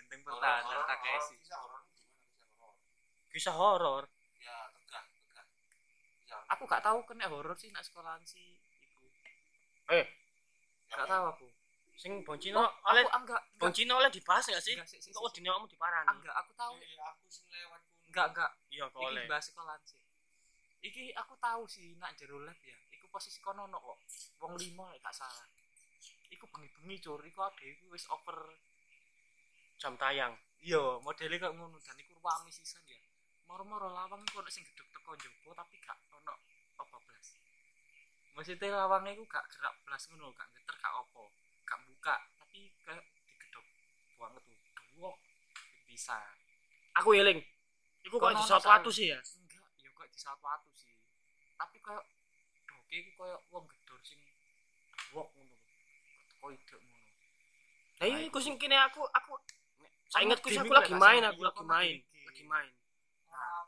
benteng 0.07 0.23
pertahanan 0.23 0.63
Horor- 0.65 0.87
tak 0.87 0.99
horor- 1.01 1.27
sih. 1.27 1.37
kisah 1.37 1.59
horor 1.59 1.83
gimana 1.85 2.15
kisah 2.39 2.63
horor 2.63 2.75
kisah 3.29 3.55
horor 3.55 4.05
ya 4.39 4.57
tegang 4.73 5.07
tegang 5.25 5.49
ya 6.25 6.37
Aku 6.49 6.63
gak 6.65 6.81
tahu 6.81 6.99
kena 7.05 7.27
horor 7.27 7.55
sih 7.55 7.69
nak 7.69 7.83
sekolahan 7.83 8.23
sih 8.23 8.55
iku. 8.81 9.07
eh 9.89 10.07
Gak 10.89 11.05
tahu 11.05 11.25
aku. 11.29 11.47
sing 11.97 12.23
boncino 12.23 12.61
Oh, 12.61 12.71
oleh 12.87 13.03
aku 13.03 13.11
enggak. 13.19 13.41
enggak. 13.43 13.59
boncino 13.59 13.93
oleh 13.97 14.09
dibahas 14.09 14.47
gak 14.47 14.61
sih 14.61 14.75
Enggak, 14.75 14.89
sih, 14.93 15.11
kok 15.11 15.33
dine 15.33 15.49
kamu 15.49 15.67
diparani 15.67 16.09
Enggak, 16.09 16.35
aku 16.37 16.53
tahu. 16.55 16.75
Eh, 16.77 16.93
aku 17.03 17.27
sing 17.27 17.45
lewat. 17.49 17.81
Enggak, 18.07 18.27
enggak. 18.31 18.51
iya 18.69 18.85
kok 18.87 18.97
Iki 18.97 19.09
oleh 19.09 19.25
bahas 19.27 19.45
sekolahan 19.45 19.83
sih. 19.83 20.01
Iki 20.83 21.05
aku 21.15 21.35
tahu 21.37 21.63
sih 21.67 21.97
nak 21.97 22.15
jero 22.15 22.39
lab 22.39 22.55
ya. 22.61 22.77
Iku 22.93 23.09
posisi 23.09 23.41
kono 23.41 23.65
ono 23.65 23.81
kok. 23.83 23.99
Wong 24.39 24.55
lima 24.57 24.93
gak 24.95 25.11
salah. 25.11 25.49
Iku 26.29 26.45
bengi-bengi 26.47 26.97
cur, 27.01 27.19
iku 27.23 27.41
ade 27.43 27.65
iku 27.73 27.89
wis 27.89 28.05
over. 28.07 28.39
Jam 29.77 29.95
tayang 29.97 30.35
Iya, 30.67 30.99
modelnya 30.99 31.39
kayak 31.39 31.55
ngono 31.55 31.79
dan 31.79 31.95
iku 31.95 32.19
rame 32.19 32.51
sisan 32.51 32.83
ya. 32.91 32.99
Moro-moro 33.47 33.87
lawang 33.87 34.19
iku 34.27 34.43
ono 34.43 34.51
sing 34.51 34.67
gedhek 34.67 34.89
teko 34.91 35.15
njaba 35.15 35.63
tapi 35.63 35.79
gak 35.79 35.95
ono 36.11 36.35
apa 36.75 36.97
blas. 37.07 37.39
Maksudnya 38.35 38.75
lawangnya 38.75 39.15
iku 39.15 39.25
gak 39.31 39.47
gerak 39.47 39.79
blas 39.87 40.03
ngono, 40.11 40.35
gak 40.35 40.51
geter 40.59 40.75
gak 40.83 40.91
apa. 40.91 41.23
Gak 41.63 41.81
buka, 41.87 42.17
tapi 42.35 42.75
kayak 42.83 43.05
digedhok 43.15 43.67
banget 44.19 44.43
tuh. 44.43 44.59
Duwok 44.91 45.17
bisa. 45.87 46.19
aku 46.97 47.13
eling 47.13 47.41
iku 48.05 48.17
kok 48.17 48.33
di 48.33 48.45
suatu 48.45 48.89
sawi. 48.91 48.97
sih 48.97 49.07
ya 49.13 49.21
enggak 49.21 49.69
ya 49.85 49.91
kok 49.93 50.07
di 50.09 50.19
saat 50.19 50.41
waktu 50.41 50.73
sih 50.73 50.93
tapi 51.61 51.77
kayak 51.85 52.05
doke 52.65 52.95
iku 52.97 53.11
kayak 53.21 53.41
wong 53.53 53.65
gedor 53.69 54.01
sing 54.01 54.21
wok 55.13 55.29
ngono 55.37 55.57
kok 56.41 56.49
ide 56.53 56.77
ngono 56.81 57.05
Lah 57.97 58.07
iya 58.13 58.19
iku 58.29 58.39
sing 58.41 58.57
kene 58.61 58.77
aku 58.77 59.05
aku 59.09 59.37
saya 60.07 60.23
sih 60.27 60.39
game 60.43 60.63
aku 60.63 60.75
lagi 60.75 60.95
main 60.95 61.23
aku 61.27 61.43
lagi 61.43 61.65
main 61.67 61.99
lagi 62.37 62.53
main. 62.53 62.73
Ah, 63.33 63.65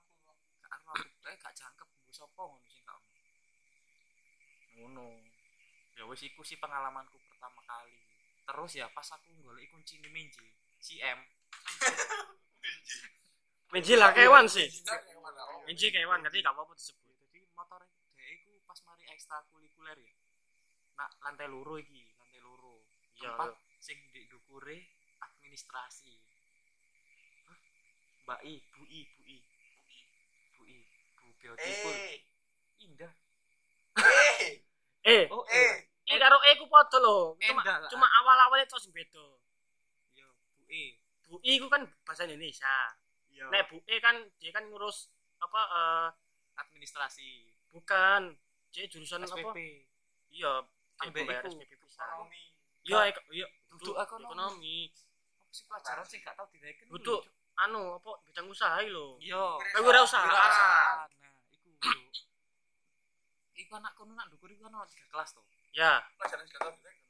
aku 0.69 1.01
gak 1.25 1.41
gak 1.41 1.57
jangkep 1.57 1.89
mbok 1.89 2.13
sapa 2.13 2.37
ngono 2.37 2.69
sing 2.69 2.85
gak 2.85 3.01
ono. 3.01 3.17
ngono. 4.77 5.09
Ya 5.97 6.05
wis 6.05 6.21
iku 6.29 6.45
sih 6.45 6.61
pengalamanku 6.61 7.17
pertama 7.33 7.65
kali. 7.65 7.97
Terus 8.45 8.73
ya 8.77 8.93
pas 8.93 9.09
aku 9.09 9.33
golek 9.41 9.73
kunci 9.73 10.05
ini 10.05 10.13
menji 10.13 10.53
si 10.77 11.01
M. 11.01 11.17
Menji 13.73 13.97
lah 13.97 14.13
kewan 14.13 14.45
sih. 14.49 14.69
Kayak 14.85 15.17
mana? 15.21 15.41
Oh, 15.49 15.65
kewan 15.69 16.21
berarti 16.25 16.41
gak 16.45 16.53
apa-apa 16.53 16.73
disebut. 16.77 17.13
Jadi 17.25 17.41
motor 17.57 17.81
dia 18.17 18.29
iku 18.37 18.53
ekstrakurikuler 19.13 19.97
ya. 19.97 20.13
Nak 21.01 21.11
lantai 21.25 21.49
loro 21.49 21.81
iki 21.81 22.05
lantai 22.21 22.41
loro. 22.45 22.85
Iya, 23.17 23.33
tempat 23.33 23.57
sing 23.81 23.97
di 24.13 24.29
dukure 24.29 24.93
administrasi? 25.21 26.28
Mbak 28.29 28.41
I, 28.45 28.55
Bu 28.77 28.83
I, 28.85 29.01
Bu 29.09 29.23
I, 29.25 29.37
Bu 30.53 30.63
I, 30.69 30.77
Bu 31.17 31.25
Beautiful, 31.41 31.95
Eh, 31.97 32.21
indah. 32.85 33.13
eh, 33.97 34.61
eh. 35.09 35.25
Oh, 35.33 35.49
eh. 35.49 35.89
eh 36.05 36.19
karo 36.21 36.37
eh 36.45 36.55
ku 36.61 36.69
padha 36.69 37.01
lho. 37.01 37.41
Cuma 37.41 37.65
Endah 37.65 37.89
cuma 37.89 38.05
awal-awalnya 38.21 38.69
itu 38.69 38.77
sing 38.77 38.93
beda. 38.93 39.25
Iya, 40.13 40.29
Bu 40.53 40.61
E. 40.69 40.83
Bu 41.25 41.41
I 41.41 41.57
ku 41.57 41.73
kan 41.73 41.89
bahasa 42.05 42.29
Indonesia. 42.29 42.69
Iya. 43.33 43.49
nek 43.49 43.73
Bu 43.73 43.81
E 43.89 43.97
kan 43.97 44.21
dia 44.37 44.53
kan 44.53 44.69
ngurus 44.69 45.09
apa 45.41 45.61
eh 45.65 46.09
administrasi. 46.61 47.57
bukan. 47.73 48.37
Dia 48.69 48.85
jurusan 48.85 49.25
apa? 49.25 49.33
SPP. 49.33 49.57
iya 50.29 50.53
kayak 51.01 51.09
Ambek 51.09 51.25
pembayar 51.25 51.43
iku. 51.49 51.57
SPP 51.57 51.73
bisa. 51.81 52.05
Ekonomi. 52.05 52.45
iya 52.85 52.99
iya. 53.33 53.47
Duduk 53.73 53.97
ekonomi. 53.97 54.93
Apa 55.41 55.53
sih 55.57 55.65
pelajaran 55.65 56.05
sih? 56.05 56.21
Gak 56.21 56.37
tau 56.37 56.45
direken? 56.53 56.93
kudu 56.93 57.25
anu 57.59 57.83
apa 57.95 58.11
bidang 58.23 58.47
usaha 58.47 58.79
iki 58.79 58.91
lho 58.91 59.19
Iya. 59.19 59.45
Eh, 59.75 59.81
wirausaha. 59.83 60.23
Wirausaha. 60.25 60.83
Nah, 61.11 61.35
iku. 61.51 61.69
Iku 63.59 63.73
anak 63.75 63.93
kono 63.93 64.15
nak 64.15 64.31
ndukur 64.31 64.47
iku 64.49 64.67
ana 64.67 64.87
tiga 64.87 65.07
kelas 65.11 65.35
to. 65.35 65.43
ya 65.75 65.99
Pelajaran 66.17 66.47
gak 66.47 66.61
tau 66.61 66.73
direken. 66.73 67.07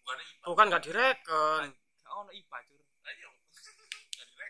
Bukan 0.00 0.16
IPA. 0.18 0.44
bukan 0.48 0.64
gak 0.66 0.82
direken 0.82 1.62
Gak 2.00 2.12
ono 2.12 2.30
IPA, 2.32 2.56
Cur. 2.66 2.80
Ayo. 3.06 3.28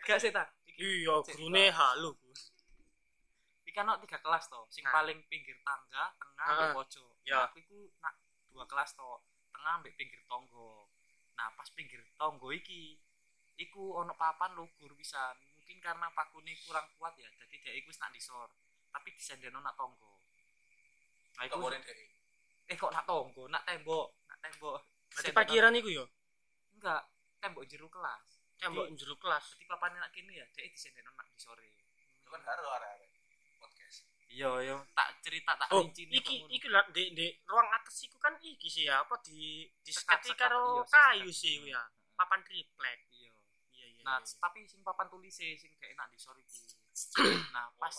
Gak 0.07 0.17
direken. 0.17 0.31
Gak. 0.33 0.47
Iki 0.65 0.87
iya 1.03 1.15
gurune 1.19 1.63
halu 1.69 2.11
iki 3.67 3.77
ana 3.77 3.95
tiga 3.99 4.19
kelas 4.19 4.47
to. 4.47 4.59
Sing 4.67 4.83
Nah. 4.83 4.91
paling 4.91 5.19
pinggir 5.27 5.55
tangga, 5.63 6.11
tengah, 6.11 6.43
Heeh. 6.43 6.59
ambek 6.59 6.75
pojok. 6.75 7.11
Ya. 7.23 7.35
Nah, 7.39 7.47
aku 7.47 7.57
iku 7.59 7.77
nak 7.99 8.15
dua 8.51 8.63
kelas 8.67 8.91
to. 8.91 9.09
Tengah 9.51 9.71
ambek 9.79 9.95
pinggir 9.95 10.19
tonggo. 10.27 10.91
Nah, 11.35 11.47
pas 11.55 11.67
pinggir 11.71 12.03
tonggo 12.15 12.51
iki 12.51 12.99
iku 13.61 13.95
ono 13.95 14.13
papan 14.13 14.53
lugur 14.53 14.91
pisan. 14.93 15.37
Mungkin 15.53 15.77
karena 15.77 16.09
pakune 16.11 16.57
kurang 16.65 16.89
kuat 16.97 17.13
ya, 17.15 17.29
jadi 17.37 17.55
dia 17.59 17.73
iku 17.77 17.89
wis 17.89 17.99
nak 17.99 18.11
disor. 18.11 18.49
Tapi 18.89 19.13
disendeno 19.13 19.61
nak 19.61 19.77
tonggo. 19.77 20.19
Nah, 21.37 21.43
iku 21.45 21.57
eh 22.67 22.75
kok 22.75 22.91
nak 22.91 23.05
tonggo, 23.05 23.45
nak 23.47 23.63
tembok, 23.63 24.07
nak 24.25 24.39
tembok. 24.39 24.79
berarti 25.11 25.31
parkiran 25.31 25.75
iku 25.75 25.89
yo 25.91 26.05
Enggak, 26.71 27.03
tembok 27.37 27.67
jero 27.67 27.87
kelas. 27.87 28.39
tembok 28.55 28.87
jero 28.95 29.17
kelas 29.17 29.57
Jadi 29.57 29.65
papannya 29.65 29.99
nak 29.99 30.13
kini 30.13 30.39
ya, 30.39 30.45
dia 30.53 30.69
disendeno 30.69 31.11
nak 31.11 31.27
disore. 31.33 31.67
Itu 32.15 32.29
kan 32.29 32.39
karo 32.41 32.63
arek-arek 32.71 33.11
podcast. 33.59 34.07
Iya, 34.31 34.49
iya. 34.63 34.77
Tak 34.95 35.19
cerita 35.19 35.51
tak 35.59 35.67
oh 35.75 35.83
rinci 35.83 36.07
iki 36.07 36.47
iki 36.47 36.67
lah 36.71 36.87
di, 36.89 37.11
di 37.11 37.27
ruang 37.43 37.67
atas 37.69 38.07
iku 38.07 38.15
kan 38.15 38.39
iki 38.39 38.71
sih 38.71 38.87
ya 38.87 39.03
apa 39.03 39.19
di 39.19 39.67
disekati 39.83 40.31
Sekat-sekat, 40.31 40.39
karo 40.39 40.79
iya, 40.79 40.87
kayu 40.87 41.27
sekat. 41.27 41.41
sih 41.43 41.51
iku 41.59 41.65
ya 41.67 41.81
papan 42.15 42.39
triplek 42.47 42.99
Iya. 43.11 43.30
Iya 44.01 44.09
Nah, 44.09 44.17
iya. 44.17 44.37
tapi 44.41 44.65
sing 44.65 44.81
papan 44.81 45.07
tulise 45.07 45.53
sing 45.61 45.71
gak 45.77 45.93
enak 45.93 46.09
disor 46.09 46.33
iku. 46.41 46.51
nah, 47.55 47.69
pas 47.77 47.93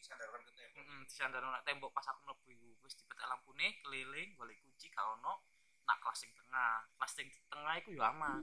disandarkan 0.00 0.40
ke 0.42 0.52
tembok. 0.56 0.80
heeh 0.80 1.00
disandar 1.06 1.44
nak 1.44 1.62
tembok 1.68 1.92
pas 1.92 2.08
aku 2.08 2.20
mlebu 2.26 2.46
iku 2.56 2.68
wis 2.82 2.96
dipetek 2.96 3.28
lampune 3.28 3.68
keliling 3.84 4.34
golek 4.34 4.58
kunci 4.64 4.88
gak 4.90 5.04
ono 5.20 5.44
nak 5.84 5.98
kelas 6.00 6.18
sing 6.24 6.32
tengah. 6.32 6.88
Kelas 6.96 7.12
sing 7.12 7.28
tengah 7.52 7.74
iku 7.78 7.92
yo 7.92 8.02
aman. 8.02 8.42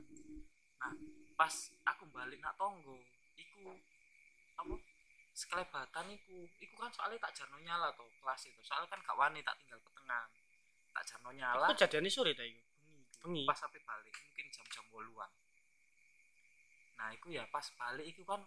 Nah, 0.80 0.94
pas 1.36 1.54
aku 1.90 2.06
balik 2.14 2.40
nak 2.40 2.56
tonggo 2.56 3.02
iku 3.36 3.76
apa 4.60 4.76
sekelebatan 5.36 6.06
iku 6.20 6.48
iku 6.60 6.76
kan 6.76 6.92
soalnya 6.92 7.20
tak 7.24 7.32
jarno 7.32 7.58
nyala 7.64 7.96
to 7.96 8.04
kelas 8.20 8.44
itu 8.44 8.60
soalnya 8.60 8.92
kan 8.92 9.00
gak 9.00 9.16
wani 9.16 9.40
tak 9.40 9.56
tinggal 9.64 9.80
ke 9.80 9.92
tengah 9.96 10.28
tak 10.92 11.04
jarno 11.08 11.32
nyala 11.32 11.64
Iku 11.72 11.80
kejadiannya 11.80 12.12
sore 12.12 12.36
ta 12.36 12.44
iku 12.44 12.60
bengi. 13.22 13.44
Pas 13.46 13.58
sampai 13.60 13.82
balik 13.84 14.16
mungkin 14.16 14.46
jam-jam 14.52 14.86
boluan 14.92 15.32
nah 17.00 17.16
itu 17.16 17.32
ya 17.32 17.48
pas 17.48 17.64
balik 17.80 18.12
itu 18.12 18.28
kan 18.28 18.44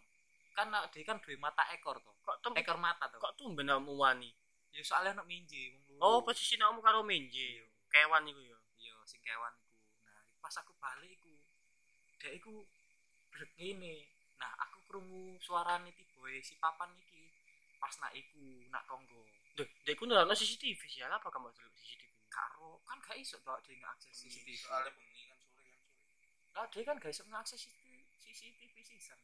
kan 0.53 0.69
nak- 0.69 0.93
dia 0.93 1.09
kan 1.09 1.17
dua 1.25 1.37
mata 1.41 1.65
ekor 1.73 1.97
tuh 2.05 2.13
kok 2.21 2.37
tem 2.45 2.53
ekor 2.61 2.77
mata 2.77 3.09
tuh 3.09 3.17
kok 3.17 3.33
tumben 3.41 3.65
kamu 3.73 3.97
wani? 3.97 4.29
Ya 4.77 4.85
soalnya 4.85 5.25
nak 5.25 5.27
minji 5.29 5.73
oh 5.97 6.21
posisi 6.21 6.61
kamu 6.61 6.85
karo 6.85 7.01
menje 7.01 7.65
kewan 7.89 8.29
iku 8.29 8.41
ya? 8.45 8.59
Iya 8.77 8.95
sing 9.09 9.25
kewan 9.25 9.57
iku. 9.57 9.73
Nah 10.05 10.21
pas 10.45 10.55
aku 10.61 10.77
balik 10.77 11.09
iku 11.17 11.33
dia 12.21 12.31
iku 12.37 12.53
brek 13.33 13.57
ngene. 13.57 14.13
Nah 14.37 14.53
aku 14.69 14.85
krungu 14.85 15.41
suarane 15.41 15.89
tiboe 15.97 16.37
si 16.45 16.53
papan 16.61 16.93
iki. 17.01 17.33
Pas 17.81 17.97
nak 18.05 18.13
iku 18.13 18.69
nak 18.69 18.85
tonggo 18.85 19.25
Duh, 19.53 19.69
dek 19.85 19.97
ku 20.01 20.09
nurano 20.09 20.33
CCTV 20.33 20.81
sih 20.89 21.05
apa 21.05 21.29
kamu 21.29 21.53
CCTV 21.53 22.12
karo 22.33 22.81
kan 22.83 22.97
gak 22.99 23.17
iso 23.17 23.37
tok 23.41 23.61
dia 23.63 23.77
ngakses 23.77 24.17
CCTV 24.17 24.49
Soalnya 24.59 24.91
bengi 24.91 25.23
kan 25.29 25.37
sore 25.39 25.61
kan 25.61 25.77
sore. 25.77 26.55
lah 26.55 26.67
dia 26.67 26.83
kan 26.83 26.97
gak 26.97 27.13
iso 27.13 27.25
ngakses 27.27 27.61
CCTV 28.19 28.75
sisan 28.83 29.21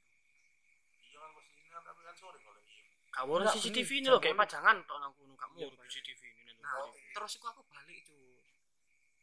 Iya 1.00 1.16
kan 1.18 1.30
posisinya 1.32 1.70
kan 1.72 1.82
tapi 1.86 2.00
kan 2.02 2.14
sore 2.14 2.38
kalau 2.38 2.60
iya. 2.62 2.84
kamu 3.08 3.32
Enggak, 3.34 3.54
CCTV 3.56 3.90
ini 3.96 4.08
loh 4.08 4.20
kayak 4.20 4.36
bolu. 4.36 4.42
pajangan 4.44 4.76
tok 4.84 4.98
nang 4.98 5.12
kono 5.12 5.34
kamu 5.34 5.54
Iya. 5.58 5.68
CCTV 5.88 6.22
ini 6.36 6.52
Nah, 6.58 6.84
terus 7.16 7.32
iku 7.34 7.48
aku 7.48 7.62
balik 7.64 7.96
itu. 7.98 8.44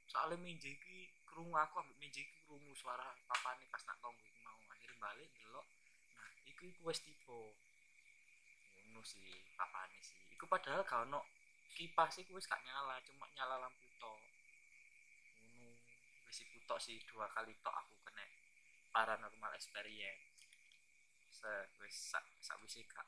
Soalnya 0.10 0.41
minje 0.41 0.74
iki 0.74 1.13
krungu 1.21 1.54
aku 1.54 1.78
ambek 1.78 1.93
minje 1.95 2.26
iki 2.26 2.41
krungu 2.41 2.74
suara 2.74 3.06
papane 3.24 3.69
pas 3.69 3.86
nak 3.86 4.02
tonggo 4.02 4.17
iku 4.26 4.39
mau 4.41 4.58
akhirnya 4.65 4.98
balik 4.98 5.30
delok. 5.38 5.62
Nah, 6.17 6.26
iku 6.50 6.65
iku 6.65 6.82
wis 6.89 7.06
tiba. 7.06 7.38
Ngono 8.82 9.06
sih 9.06 9.21
papane 9.54 10.02
sih. 10.02 10.17
Iku 10.34 10.50
padahal 10.50 10.82
gak 10.82 11.06
ono 11.06 11.21
kipas 11.75 12.15
iku 12.23 12.39
wis 12.39 12.47
gak 12.47 12.63
nyala, 12.63 12.97
cuma 13.03 13.27
nyala 13.35 13.67
lampu 13.67 13.85
tok. 13.99 14.19
Ngono. 15.43 15.75
Wis 16.31 16.39
iku 16.47 16.57
tok 16.63 16.79
sih 16.79 16.97
dua 17.05 17.27
kali 17.35 17.51
tok 17.59 17.75
aku 17.75 17.93
kena 18.07 18.23
paranormal 18.95 19.51
experience. 19.53 20.23
Se 21.29 21.51
wis 21.83 22.15
sak 22.15 22.23
sak 22.39 22.57
wis 22.63 22.79
gak. 22.88 23.05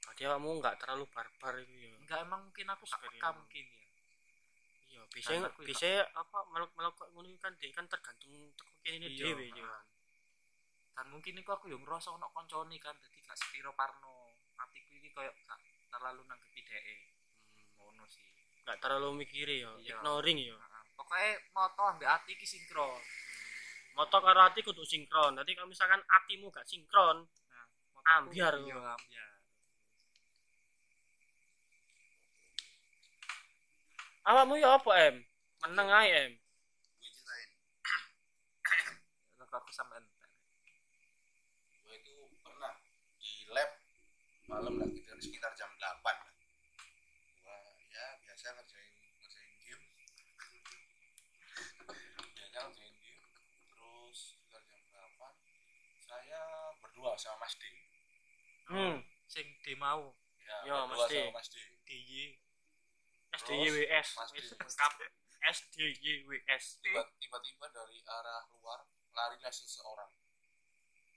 Berarti 0.00 0.26
kamu 0.26 0.50
nggak 0.58 0.76
terlalu 0.82 1.04
barbar 1.14 1.54
itu 1.62 1.74
ya 1.86 1.92
Enggak 2.02 2.18
emang 2.26 2.40
mungkin 2.50 2.66
aku 2.74 2.84
gak 2.84 3.00
peka 3.04 3.28
mungkin 3.30 3.66
ya. 3.70 3.78
iya 4.90 5.02
biasanya 5.06 5.40
ya, 5.46 5.50
biasanya 5.62 6.00
apa 6.18 6.38
melok 6.50 6.70
melok 6.74 6.96
ngono 7.14 7.30
kan 7.38 7.54
dia 7.62 7.70
kan 7.70 7.86
tergantung 7.86 8.34
teko 8.58 8.74
kene 8.82 9.06
Iya, 9.06 9.32
dhewe 9.32 9.46
ya 9.54 9.70
dan 10.98 11.06
mungkin 11.14 11.38
iku 11.38 11.54
aku 11.54 11.70
yang 11.70 11.80
ngerasa 11.86 12.10
ono 12.10 12.26
koncone 12.34 12.74
kan 12.82 12.92
dadi 12.98 13.22
gak 13.22 13.38
sepiro 13.38 13.70
parno 13.72 14.34
atiku 14.58 14.98
iki 14.98 15.14
koyo 15.14 15.30
gak 15.46 15.62
terlalu 15.88 16.26
nanggepi 16.26 16.60
hmm, 16.60 17.19
ngono 18.00 18.08
sih. 18.08 18.24
Nggak 18.64 18.78
terlalu 18.80 19.08
mikiri 19.20 19.60
ya 19.60 19.70
Iya. 19.76 20.00
ignoring 20.00 20.38
ya 20.40 20.56
pokoknya 20.96 21.32
moto 21.52 21.82
ambek 21.84 22.08
ati 22.08 22.32
iki 22.32 22.46
sinkron. 22.48 23.00
Moto 23.96 24.16
karo 24.20 24.40
hati 24.40 24.60
kudu 24.64 24.84
sinkron. 24.84 25.36
Nanti 25.36 25.52
kalau 25.52 25.68
misalkan 25.68 26.00
hatimu 26.00 26.48
gak 26.48 26.64
sinkron 26.64 27.28
nah 28.00 28.16
Ambiar. 28.24 28.56
iya 28.56 28.76
ambiar. 28.76 29.30
Awakmu 34.24 34.54
ya 34.60 34.76
apa 34.76 34.92
em? 35.08 35.16
Meneng 35.64 35.88
ae 35.90 36.08
em. 36.12 36.32
Gue 37.00 37.12
ceritain. 37.12 37.50
aku 39.50 39.70
sampe 39.74 39.98
entek 39.98 40.30
Gue 41.82 41.94
itu 41.98 42.14
pernah 42.38 42.72
di 43.18 43.48
lab 43.50 43.70
malam 44.46 44.78
lah 44.78 44.88
kita 44.88 45.18
sekitar 45.18 45.52
jam 45.58 45.70
8 45.74 45.82
lah. 46.04 46.30
Gua 47.42 47.56
ya 47.90 48.06
biasa 48.22 48.54
ngerjain 48.54 48.92
ngerjain 49.18 49.52
game. 49.58 49.84
Biasanya 52.30 52.60
ngerjain 52.70 52.94
game. 53.02 53.22
Terus 53.66 54.18
sekitar 54.30 54.62
jam 54.68 54.80
8 54.94 55.34
saya 56.06 56.42
berdua 57.00 57.16
sama 57.16 57.40
Mas 57.40 57.56
D. 57.56 57.64
hmm 58.68 59.00
sing 59.24 59.46
D 59.64 59.72
mau 59.74 60.12
Ya, 60.44 60.60
berdua 60.60 60.84
Mas 60.86 61.08
D. 61.08 61.16
sama 61.16 61.32
Mas 61.32 61.48
D. 61.48 61.56
DY 61.82 62.36
SDYWS 63.32 64.08
Mas 64.14 64.30
D. 64.30 64.38
lengkap 64.44 64.92
SDYWS 65.40 66.64
Tiba- 66.78 67.08
Tiba-tiba 67.16 67.66
dari 67.72 68.04
arah 68.04 68.44
luar 68.52 68.84
larilah 69.10 69.48
seseorang. 69.50 70.12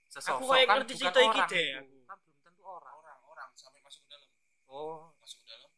sesosok 0.08 0.40
Aku 0.40 0.44
kayak 0.48 0.66
ngerti 0.72 0.94
cerita 0.96 1.20
iki 1.20 1.28
orang 1.36 1.50
deh, 1.50 1.68
itu. 1.76 1.96
kan 2.06 2.16
belum 2.18 2.38
tentu 2.40 2.62
orang 2.64 2.94
Orang-orang 2.96 3.48
sampai 3.52 3.80
masuk 3.82 4.00
ke 4.02 4.10
dalam. 4.10 4.30
oh 4.66 5.12
Masuk 5.20 5.38
ke 5.42 5.46
dalam. 5.46 5.70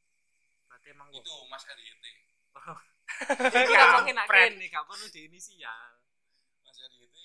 berarti 0.67 0.89
emang 0.89 1.09
Itu 1.11 1.35
Mas 1.51 1.65
RYT. 1.67 2.05
iki 3.59 3.75
ngomongin 3.75 4.17
akhir 4.17 4.55
nih 4.55 4.69
gak 4.71 4.87
perlu 4.87 5.07
di 5.09 5.21
inisial 5.27 5.93
Mas 6.63 6.79
RYT 6.79 7.17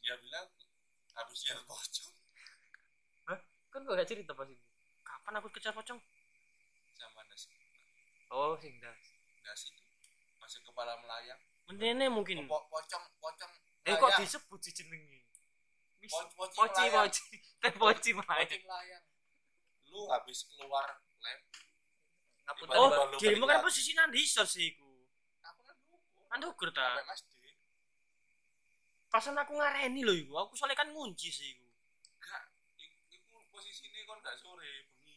dia 0.00 0.14
bilang 0.16 0.48
harus 1.12 1.38
lihat 1.44 1.60
pocong 1.62 2.14
kan 3.72 3.80
kok 3.82 3.94
gak 3.96 4.04
cerita 4.06 4.32
pas 4.36 4.44
ini. 4.46 4.60
Kapan 5.02 5.40
aku 5.40 5.48
kejar 5.50 5.72
pocong? 5.72 5.98
Sama 6.94 7.24
das 7.26 7.48
oh 8.30 8.54
sing 8.56 8.76
das 8.78 9.00
das 9.42 9.60
itu 9.66 9.82
masih 10.38 10.60
kepala 10.62 10.94
melayang. 11.00 11.40
Menene 11.72 12.06
mungkin. 12.08 12.44
Po 12.46 12.68
pocong 12.68 13.04
pocong 13.18 13.52
eh 13.82 13.96
kok 13.96 14.14
disebut 14.20 14.60
jenenge 14.62 15.24
Wis- 15.98 16.12
Po- 16.12 16.30
poci 16.36 16.56
poci 16.58 16.84
poci. 16.90 17.22
Teh 17.58 17.72
poci 17.80 18.10
pocong 18.12 18.28
main 18.28 18.46
melayang. 18.46 19.04
Lu 19.88 20.06
habis 20.08 20.44
keluar 20.46 20.86
lab 21.22 21.40
Tiba-tiba 22.42 22.74
Oh, 22.76 22.90
dirimu 23.16 23.46
kan 23.46 23.62
posisi 23.62 23.94
nang 23.94 24.10
disor 24.10 24.44
sih 24.44 24.74
iku. 24.74 25.06
aku 25.42 25.60
kan 25.62 25.76
nunggu 25.88 26.22
Kan 26.28 26.40
ukur 26.44 26.68
ta. 26.70 26.98
Pasan 29.08 29.36
aku 29.36 29.52
ngareni 29.56 30.02
lho 30.02 30.14
iku. 30.16 30.32
Aku 30.42 30.52
soalnya 30.56 30.78
kan 30.78 30.88
ngunci 30.90 31.28
sih 31.28 31.54
iku. 31.54 31.68
gak 32.18 32.42
i- 32.80 32.98
iku 33.12 33.36
posisi 33.52 33.86
ini 33.86 34.01
kon 34.12 34.20
gak 34.20 34.36
sore 34.36 34.68
bengi 34.92 35.16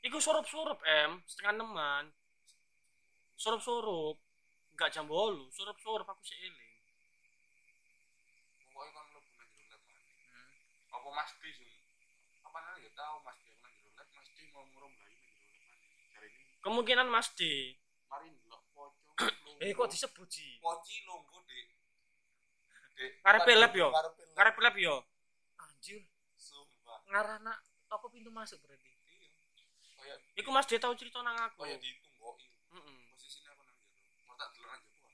Iku 0.00 0.16
surup-surup 0.16 0.80
em, 0.80 1.20
setengah 1.28 1.60
eneman. 1.60 2.08
Surup-surup. 3.36 4.16
Enggak 4.72 4.96
jam 4.96 5.04
bolu, 5.04 5.52
surup-surup 5.52 6.08
aku 6.08 6.22
sih 6.24 6.40
eling. 6.40 6.72
pokoknya 8.72 8.92
kon 8.96 9.04
mlebu 9.12 9.32
nang 9.36 9.48
jero 9.52 9.68
lab 9.72 9.82
mana 9.84 10.00
Hmm. 10.32 10.96
apa 10.96 11.08
Mas 11.16 11.32
D 11.36 11.42
sih 11.48 11.72
apa 12.44 12.56
nanya 12.60 12.78
gak 12.84 12.94
tahu 12.96 13.16
Mas 13.24 13.36
D 13.40 13.46
aku 13.48 13.60
nang 13.60 13.72
jero 13.76 13.90
lab 13.96 14.08
Mas 14.12 14.28
D 14.32 14.38
mau 14.52 14.64
ngurung 14.68 14.92
bayi 14.96 15.16
nang 15.16 15.32
jero 15.32 15.48
lab 15.48 15.80
mana 15.80 16.04
cari 16.12 16.28
ini 16.28 16.44
Kemungkinan 16.60 17.08
Mas 17.08 17.28
D. 17.32 17.40
mari 18.08 18.26
ndelok 18.32 18.62
pocong 18.72 19.16
Eh 19.64 19.72
kok 19.72 19.88
disebut 19.88 20.28
sih? 20.28 20.60
poci 20.60 20.96
longgo 21.08 21.40
Dek 21.44 21.68
Dek 22.96 23.10
Ngarepe 23.24 23.52
lab 23.56 23.72
yo? 23.76 23.88
Ngarepe 23.92 24.22
lab. 24.28 24.36
Karep 24.36 24.56
lab 24.60 24.76
yo. 24.76 24.94
Anjir, 25.56 26.00
ngarana 27.06 27.54
apa 27.86 28.06
pintu 28.08 28.28
masuk 28.28 28.58
berarti? 28.60 28.90
iya 29.14 29.30
kayak 29.96 30.18
Iku 30.36 30.50
Mas 30.50 30.66
D 30.66 30.76
tau 30.76 30.92
cerita 30.92 31.22
nang 31.22 31.38
aku. 31.40 31.62
kayak 31.62 31.78
ditunggoki 31.78 32.50
Heeh. 32.68 32.98
posisinya 33.08 33.50
aku 33.50 33.62
nang 33.62 33.76
jero 33.80 33.96
mau 34.22 34.34
tak 34.34 34.48
delok 34.52 34.70
apa 34.70 35.08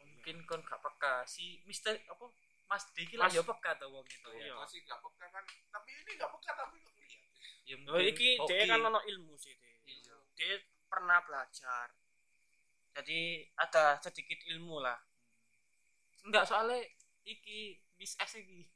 Mungkin 0.00 0.36
kon 0.44 0.60
gak 0.60 0.80
peka 0.80 1.24
si 1.24 1.64
Mister 1.64 1.96
apa 2.04 2.24
Mas 2.66 2.84
D 2.88 2.96
iki 3.00 3.16
lah 3.16 3.26
Mas- 3.26 3.34
yo 3.34 3.42
peka 3.42 3.74
to 3.74 3.88
wong 3.88 4.04
itu 4.04 4.28
Iya. 4.30 4.46
ya. 4.46 4.54
masih 4.56 4.84
gak 4.84 5.00
peka 5.00 5.26
kan 5.26 5.42
tapi 5.44 5.90
ini 5.96 6.12
gak 6.14 6.30
peka 6.30 6.50
tapi 6.54 6.76
kok 6.78 6.92
lihat 6.94 7.20
Ya 7.64 7.76
Oh, 7.86 7.98
iki 7.98 8.34
dia 8.44 8.66
kan 8.66 8.82
ono 8.82 8.98
ilmu 9.00 9.34
sih 9.36 9.54
dia. 9.54 9.70
Iya. 9.86 10.16
Dia 10.34 10.54
pernah 10.84 11.22
belajar. 11.22 11.94
Jadi 12.90 13.20
ada 13.54 13.94
sedikit 13.96 14.42
ilmu 14.44 14.82
lah. 14.82 14.98
Enggak 16.20 16.44
soalnya 16.44 16.82
iki 17.22 17.78
Miss 17.94 18.18
S 18.18 18.34
iki. 18.36 18.66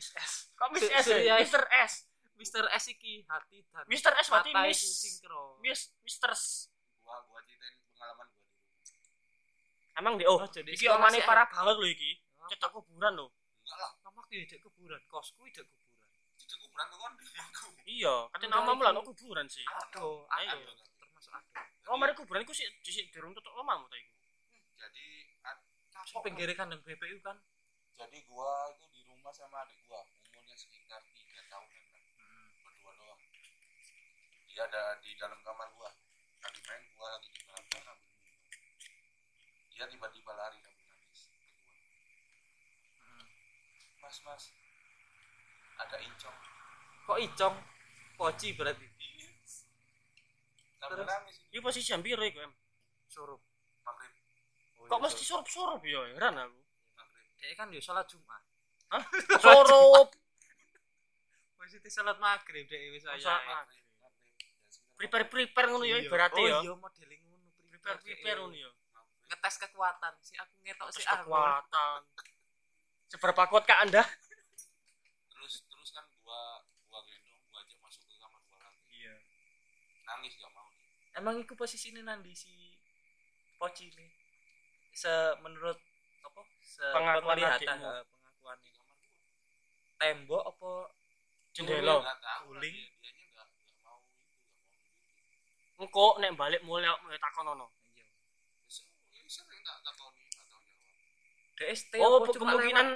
Miss 0.00 0.16
S. 0.16 0.32
Kok 0.56 0.68
Miss 0.72 0.88
S? 0.88 1.06
ya? 1.12 1.36
Mister 1.36 1.60
S. 1.68 1.92
Mister 2.40 2.64
S 2.72 2.84
iki 2.88 3.20
hati 3.28 3.60
dan 3.68 3.84
Mister 3.84 4.16
S 4.16 4.32
berarti 4.32 4.48
Miss. 4.56 4.80
itu 4.80 4.88
sinkron. 4.96 5.60
Miss 5.60 5.92
Mister 6.00 6.32
S. 6.32 6.72
gua 7.04 7.20
gua 7.28 7.44
ceritain 7.44 7.76
pengalaman 7.92 8.26
gua 8.32 8.40
rumah 8.48 8.64
Emang 10.00 10.14
dia 10.16 10.24
oh, 10.32 10.40
Oh, 10.40 10.48
jadi 10.48 10.72
iki 10.72 10.88
omane 10.88 11.20
parah 11.20 11.44
banget 11.44 11.76
loh 11.76 11.84
iki. 11.84 12.16
Cetak 12.48 12.72
kuburan 12.72 13.12
loh. 13.12 13.28
enggak 13.60 13.76
lah 13.76 13.92
Kamu 14.00 14.24
ki 14.24 14.48
dek 14.48 14.60
kuburan, 14.64 15.00
kosku 15.04 15.44
dek 15.52 15.68
kuburan. 15.68 16.08
kan 16.88 17.12
di 17.12 17.24
rumahku 17.28 17.68
Iya, 17.84 18.14
Enggak, 18.32 18.48
namamu 18.48 18.80
lah 18.80 18.92
kuburan 19.04 19.44
sih. 19.52 19.66
Aduh, 19.68 20.24
Ayo. 20.40 20.56
Termasuk 20.96 21.32
aduh. 21.36 21.92
Oh, 21.92 22.00
mari 22.00 22.16
kuburan 22.16 22.40
iku 22.40 22.56
sih 22.56 22.64
di 22.80 22.88
di 22.88 23.12
durung 23.12 23.36
tutup 23.36 23.52
omamu 23.52 23.84
ta 23.84 24.00
iku. 24.00 24.16
jadi 24.80 25.06
ad- 25.44 25.68
Sing 26.08 26.24
pinggir 26.24 26.48
kandang 26.56 26.80
BPU 26.80 27.20
kan. 27.20 27.36
jadi 28.00 28.18
gua 28.24 28.72
itu 28.72 28.86
di 28.88 28.99
rumah 29.20 29.36
sama 29.36 29.68
adik 29.68 29.76
gua 29.84 30.00
umurnya 30.32 30.56
sekitar 30.56 31.04
tiga 31.12 31.44
tahunan 31.52 31.84
lah 31.92 32.04
berdua 32.64 32.90
doang 32.96 33.20
dia 34.48 34.64
ada 34.64 34.96
di 35.04 35.12
dalam 35.20 35.36
kamar 35.44 35.68
gua 35.76 35.92
lagi 36.40 36.60
main 36.64 36.82
gua 36.96 37.08
lagi 37.20 37.28
di 37.28 37.40
belakang 37.44 37.84
ambil 37.84 38.08
minum 38.16 38.40
dia 39.76 39.84
tiba-tiba 39.92 40.32
lari 40.32 40.56
sambil 40.64 40.84
nangis 40.88 41.20
ke 41.28 41.36
gua 41.36 41.60
mas 44.00 44.16
mas 44.24 44.44
ada 45.84 46.00
incong 46.00 46.38
Kok 47.10 47.18
icong? 47.26 47.56
Poci 48.14 48.54
berarti. 48.54 48.86
iya 49.02 49.26
Terus? 50.78 51.06
nangis 51.10 51.82
jam 51.82 51.98
piro 52.06 52.22
iku, 52.22 52.38
Em? 52.38 52.52
Surup. 53.10 53.42
maghrib 53.82 54.14
Kok 54.86 55.00
mesti 55.02 55.26
surup-surup 55.26 55.82
ya? 55.82 56.06
Heran 56.14 56.38
aku. 56.38 56.60
maghrib 56.94 57.26
Dek 57.34 57.58
kan 57.58 57.66
yo 57.74 57.82
salat 57.82 58.06
Jumat. 58.06 58.49
Surup. 59.38 60.08
Maksudnya 61.56 61.90
salat 61.90 62.18
maghrib 62.18 62.66
dek 62.66 62.80
wis 62.90 63.04
Oh, 63.04 63.12
saya. 63.12 63.18
Ya, 63.38 63.58
sekitar 63.62 63.66
Prepare-prepare 64.96 65.66
ngono 65.68 65.84
ya 65.84 65.96
Iya. 65.96 66.04
ibaratnya 66.04 66.38
oh, 66.38 66.46
ya. 66.46 66.58
iya 66.60 66.74
modeling 66.74 67.22
ngono 67.22 67.46
Prepare-prepare 67.70 68.38
ngono 68.38 68.56
ya. 68.56 68.70
Ngetes 69.24 69.54
kekuatan 69.58 70.12
si 70.20 70.34
aku 70.34 70.54
ngetok 70.60 70.88
si 70.90 71.02
aku. 71.02 71.24
kekuatan. 71.24 72.00
Seberapa 73.06 73.42
kuat 73.46 73.64
kak 73.64 73.80
Anda? 73.82 74.02
terus 75.30 75.64
terus 75.64 75.90
kan 75.90 76.04
gua 76.20 76.40
gua 76.84 77.00
gendong 77.02 77.40
gua 77.48 77.60
ajak 77.60 77.78
masuk 77.80 78.02
ke 78.04 78.14
kamar 78.14 78.38
gua 78.40 78.58
lagi 78.60 78.84
Iya. 78.92 79.14
nangis 80.04 80.34
gak 80.36 80.50
mau 80.50 80.68
Emang 81.12 81.34
iku 81.38 81.54
posisinya 81.54 82.02
nandi 82.04 82.30
si 82.32 82.76
Poci 83.56 83.88
ini. 83.88 84.06
Se 84.90 85.10
menurut 85.38 85.76
apa? 86.22 86.40
Se 86.60 86.80
Pengakuan 86.86 87.36
penglihatan, 87.36 87.76
eh, 87.78 88.02
pengakuan 88.06 88.58
tembok 90.00 90.42
apa 90.48 90.70
Jendela. 91.52 92.00
Guling. 92.48 92.76
dia 93.02 93.10
dianya 93.12 93.24
nggak 93.36 93.46
nggak 93.46 93.78
mau 93.84 94.00
itu 94.08 94.22
nggak 94.24 95.40
mau 95.76 95.84
Engko 95.84 96.06
nek 96.22 96.32
balik 96.40 96.62
mulai 96.64 96.88
mulai 97.04 97.20
takon 97.20 97.52
ono. 97.52 97.66
iya. 97.92 99.28
sering 99.28 99.60
tak 99.62 99.78
takoni 99.84 100.24
jawab 100.32 100.62
Oh, 102.00 102.24
apa 102.24 102.32
cuma 102.32 102.56
kemungkinan 102.56 102.88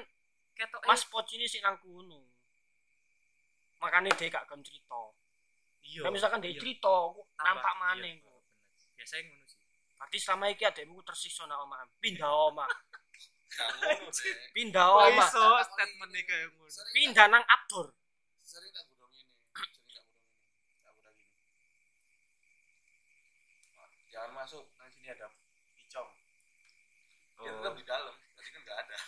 ketok 0.57 0.83
Mas 0.89 1.05
Poc 1.05 1.29
ini 1.37 1.45
sih 1.45 1.61
nang 1.61 1.77
kuno. 1.85 2.25
Makanya 3.83 4.17
dia 4.17 4.33
gak 4.33 4.49
gelem 4.49 4.65
cerita. 4.65 5.13
iya. 5.85 6.01
Nah, 6.01 6.13
misalkan 6.15 6.41
dia 6.41 6.57
iya. 6.57 6.61
cerita, 6.63 7.13
nampak 7.45 7.75
iya, 7.77 7.83
maneh. 7.85 8.15
Biasanya 8.97 9.23
ngono 9.29 9.45
sih. 9.45 9.61
Berarti 10.01 10.17
selama 10.17 10.45
iki 10.49 10.65
adekmu 10.65 11.05
tersisa 11.05 11.45
nak 11.45 11.61
omah. 11.61 11.85
Pindah 12.01 12.33
omah. 12.49 12.71
Pindah 14.57 14.87
omah. 14.91 15.25
iso 15.25 15.45
statement 15.65 16.11
kayak 16.13 16.49
ngono. 16.51 16.83
Pindah 16.93 17.27
nang 17.27 17.45
Abdur. 17.45 17.93
sering 18.41 18.71
tak 18.71 18.85
gudang 18.87 19.11
ini 19.11 19.25
sering 19.49 19.71
tak 19.73 19.81
gudang 19.81 20.07
ini 20.07 20.15
tak 20.79 20.93
gudang 20.95 21.17
ini 21.17 21.29
jangan 24.07 24.31
masuk 24.37 24.65
nah 24.75 24.87
sini 24.87 25.09
ada 25.09 25.27
picong 25.75 26.11
dia 27.35 27.45
Oh. 27.45 27.57
tetap 27.57 27.75
di 27.75 27.85
dalam 27.85 28.15
berarti 28.15 28.51
kan 28.51 28.61
nggak 28.63 28.79
ada 28.81 28.99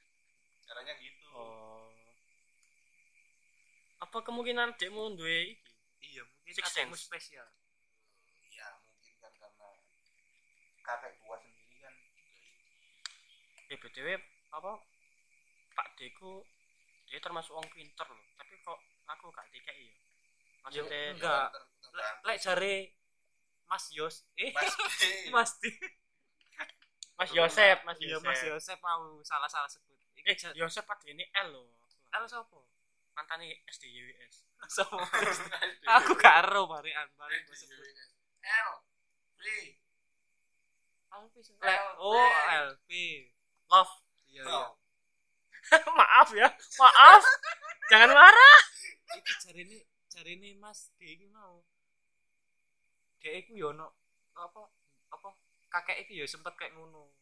caranya 0.66 0.94
gitu 0.98 1.24
Oh. 1.30 1.88
Apa 3.98 4.18
kemungkinan 4.20 4.74
adekmu 4.74 5.14
duwe 5.14 5.54
iki? 5.54 5.70
Iya, 6.04 6.22
mungkin 6.26 6.52
Six 6.52 6.66
adekmu 6.68 6.92
sense. 6.92 7.06
spesial. 7.06 7.46
ya 8.50 8.68
mungkin 8.76 9.14
kan 9.16 9.32
karena 9.32 9.68
kakek 10.82 11.12
gua 11.18 11.38
sendiri 11.38 11.76
kan 11.78 11.94
juga 11.96 12.20
itu 13.54 13.61
Eh 13.72 13.80
BTW 13.80 14.08
apa 14.52 14.72
Pak 15.72 15.88
Deku 15.96 16.44
dia 17.08 17.16
termasuk 17.24 17.56
orang 17.56 17.72
pinter 17.72 18.04
loh. 18.04 18.20
Tapi 18.36 18.54
kok 18.60 18.78
aku 19.08 19.32
gak 19.32 19.48
dikei 19.48 19.88
ya. 19.88 19.96
Maksudnya 20.60 20.92
Ya, 20.92 21.12
enggak. 21.16 21.48
Lek 22.28 22.36
jare 22.36 22.74
Mas 23.64 23.88
Yos, 23.96 24.28
eh 24.36 24.52
Mas. 24.52 24.68
Mas. 25.34 25.50
Mas 27.16 27.30
Yosep, 27.32 27.88
Mas 27.88 27.96
Iya, 27.96 28.20
Yosep. 28.20 28.28
Mas 28.28 28.42
Yosep 28.44 28.78
mau 28.84 29.24
salah-salah 29.24 29.68
sebut. 29.72 29.96
Eh, 30.20 30.36
Yosep 30.52 30.84
pada 30.84 31.08
ini 31.08 31.24
L 31.48 31.56
loh. 31.56 31.72
Halo 32.12 32.28
sapa? 32.28 32.60
Mantannya 33.16 33.56
SDYWS. 33.64 34.44
Sapa? 34.68 35.00
Aku 35.96 36.12
gak 36.20 36.44
ero 36.44 36.68
barian 36.68 37.08
bari 37.16 37.40
mbok 37.40 37.56
sebut. 37.56 37.80
L 38.44 38.68
Alpi 41.12 41.40
sih. 41.44 41.56
Lek 41.60 41.80
oh 42.00 42.28
LP. 42.68 42.90
Love. 43.72 43.94
Iya, 44.28 44.44
iya. 44.44 44.64
Maaf 45.98 46.28
ya. 46.36 46.48
Maaf. 46.76 47.24
Jangan 47.88 48.10
marah. 48.12 48.60
Iki 49.16 49.32
jarine 49.48 49.78
jarine 50.12 50.48
Mas 50.60 50.92
D 51.00 51.16
iki 51.16 51.26
mau. 51.32 51.64
Dek 53.24 53.48
iku 53.48 53.56
yo 53.56 53.72
ono 53.72 53.96
apa 54.36 54.68
apa 55.08 55.28
kakek 55.72 56.04
iki 56.04 56.20
yo 56.20 56.28
sempet 56.28 56.52
kayak 56.60 56.76
ngono. 56.76 57.16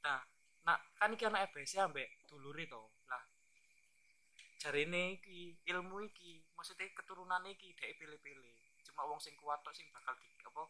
Nah, 0.00 0.24
nak 0.64 0.80
kan 0.96 1.12
iki 1.12 1.28
anak 1.28 1.52
EBS 1.52 1.76
ambek 1.84 2.08
dulure 2.24 2.64
to. 2.64 2.80
Lah 3.04 3.24
jarine 4.60 5.20
iki 5.20 5.56
ilmu 5.68 6.04
iki 6.08 6.44
maksudnya 6.56 6.88
keturunan 6.96 7.44
iki 7.44 7.76
dek 7.76 8.00
pilih-pilih. 8.00 8.56
Cuma 8.88 9.04
wong 9.04 9.20
sing 9.20 9.36
kuat 9.36 9.60
tok 9.60 9.76
sing 9.76 9.88
bakal 9.92 10.16
di 10.16 10.28
apa 10.48 10.62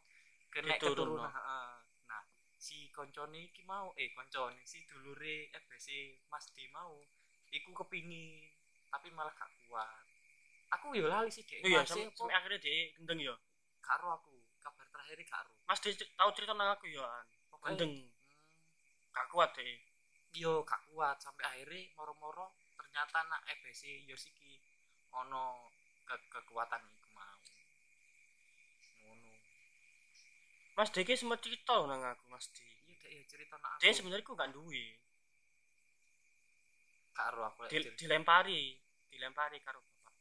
kena 0.51 0.74
keturunan. 0.78 1.31
Heeh. 1.31 1.89
Si 2.61 2.93
koncone 2.93 3.49
iki 3.49 3.65
mau 3.65 3.89
eh 3.97 4.13
koncone 4.13 4.61
si 4.69 4.85
dulure 4.85 5.49
EBS 5.49 5.87
Mas 6.29 6.45
D 6.53 6.69
mau 6.69 6.93
iku 7.49 7.73
kepingin 7.73 8.53
tapi 8.93 9.09
malah 9.17 9.33
gak 9.33 9.49
kuat. 9.65 10.05
Aku 10.77 10.93
yo 10.95 11.09
lali 11.09 11.33
sih 11.33 11.43
dek. 11.43 11.65
Iya, 11.65 11.83
Mas, 11.83 11.91
sampai, 11.91 12.31
akhirnya 12.31 12.61
dia 12.61 12.93
gendeng 13.01 13.19
ya. 13.19 13.35
karo 13.81 14.13
aku 14.15 14.31
kabar 14.61 14.87
terakhir 14.93 15.19
karo 15.27 15.51
Mas 15.67 15.81
dia 15.81 15.97
tahu 16.15 16.31
cerita 16.37 16.53
nang 16.55 16.71
aku. 16.77 16.87
Pokoknya, 17.51 17.81
Gendeng. 17.81 17.93
hmm, 17.97 18.13
Gak 19.11 19.27
kuat 19.33 19.51
deh. 19.57 19.81
yo 20.31 20.63
gak 20.63 20.79
kuat 20.95 21.19
sampai 21.19 21.43
akhirnya 21.43 21.91
moro-moro 21.99 22.55
ternyata 22.79 23.19
nak 23.27 23.43
EBC 23.51 24.07
Yosiki 24.07 24.63
ono 25.11 25.75
ke 26.07 26.15
kekuatan 26.31 26.87
iku 26.87 27.11
mau 27.11 27.35
ngono 29.03 29.31
Mas 30.81 30.89
Deki 30.89 31.12
sempat 31.12 31.45
cerita 31.45 31.76
nang 31.85 32.01
aku 32.01 32.24
Mas 32.33 32.49
D. 32.51 32.64
iya 32.89 32.97
dek 32.97 33.11
ya 33.12 33.22
cerita 33.28 33.55
nak 33.61 33.76
aku 33.76 33.81
Dia 33.85 33.93
sebenarnya 33.93 34.24
ku 34.24 34.33
gak 34.33 34.49
duwe. 34.49 34.87
karo 37.12 37.41
aku 37.45 37.68
Di, 37.68 37.85
cerita. 37.85 37.93
dilempari, 38.01 38.81
dilempari 39.12 39.61
karo 39.61 39.85
bapak. 39.85 40.14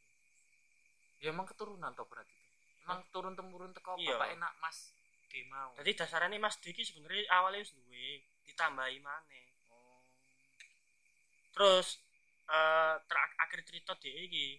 ya 1.16 1.32
emang 1.32 1.48
keturunan 1.48 1.96
toh 1.96 2.04
berarti 2.04 2.36
emang 2.84 3.00
turun 3.08 3.32
temurun 3.32 3.72
teko 3.72 3.96
Iya. 3.96 4.20
bapak 4.20 4.28
enak 4.36 4.52
mas 4.60 4.92
di 5.30 5.40
mau 5.46 5.70
Jadi 5.78 5.90
dasarnya 5.94 6.36
Mas 6.36 6.58
Deki 6.58 6.82
sebenarnya 6.82 7.22
awalnya 7.30 7.62
wis 7.62 7.70
duwe, 7.70 8.20
ditambahi 8.44 8.98
maneh. 8.98 9.46
oh 9.70 10.02
Terus 11.54 12.02
eh 12.50 12.96
terakhir 13.06 13.62
cerita 13.62 13.94
dia 13.96 14.10
iki. 14.10 14.58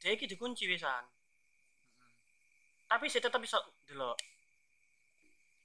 Dia 0.00 0.16
iki 0.16 0.24
dikunci 0.24 0.64
wisan. 0.64 1.04
Mm-mm. 1.04 2.10
Tapi 2.88 3.04
saya 3.06 3.28
tetap 3.28 3.36
bisa 3.38 3.60
delok. 3.84 4.16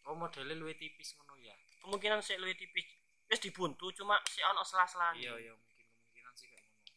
Oh 0.04 0.16
modelnya 0.16 0.56
luwih 0.56 0.76
tipis 0.76 1.16
ngono 1.16 1.36
ya 1.38 1.56
Kemungkinan 1.84 2.20
sih 2.20 2.40
luwih 2.40 2.56
tipis. 2.56 2.88
Wis 3.28 3.40
dibuntu 3.40 3.92
cuma 3.92 4.20
si 4.24 4.40
ono 4.40 4.64
sela-selane. 4.64 5.20
iya 5.20 5.34
iya 5.38 5.52
mungkin 5.52 5.84
kemungkinan 5.88 6.34
sih 6.34 6.48
kayak 6.48 6.64
ngono 6.64 6.92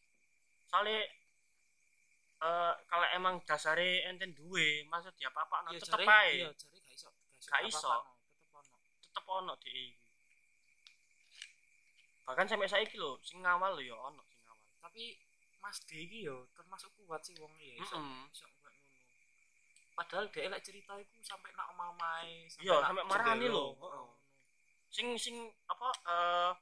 Soalnya 0.67 0.99
eh 2.37 2.75
kalau 2.85 3.07
emang 3.11 3.35
dasare 3.43 4.05
enten 4.05 4.31
duwe, 4.31 4.85
maksud 4.85 5.15
dia 5.17 5.27
apa-apa 5.27 5.65
no, 5.65 5.69
iya 5.73 5.81
tetep 5.81 6.05
ae. 6.05 6.31
iya 6.37 6.51
jare 6.53 6.79
gak 6.79 6.93
iso 6.93 7.09
Gak 7.47 7.63
iso. 7.65 7.89
tetep 7.89 7.97
ono 7.97 8.13
Tetep 9.01 9.25
ono 9.27 9.53
di 9.57 9.71
iki. 9.71 9.87
Bahkan 12.27 12.47
sampai 12.47 12.67
saiki 12.67 12.99
lho, 12.99 13.17
sing 13.23 13.39
ngawal 13.41 13.79
lho 13.79 13.83
ya 13.87 13.97
ono 13.97 14.23
sing 14.27 14.39
ngawal. 14.43 14.67
tapi 14.83 15.05
Mas 15.63 15.79
D 15.83 15.95
iki 15.97 16.27
yo 16.27 16.47
termasuk 16.55 16.91
kuat 17.01 17.23
sih 17.23 17.35
wong 17.39 17.51
ya 17.59 17.75
iso 17.81 17.97
Mm-mm. 17.99 18.31
iso 18.31 18.47
kayak 18.47 18.55
ngono 18.63 18.66
padahal 19.97 20.29
dia 20.29 20.47
lek 20.47 20.61
cerita 20.61 20.93
iku 20.95 21.17
sampai 21.21 21.51
nak 21.53 21.73
mamae 21.73 22.45
Iya, 22.61 22.77
nak 22.79 22.89
sampai 22.93 23.05
marani 23.07 23.47
lho. 23.49 23.73
Heeh. 23.75 24.07
Sing 24.87 25.07
sing 25.17 25.37
apa 25.67 25.89
eh 26.07 26.53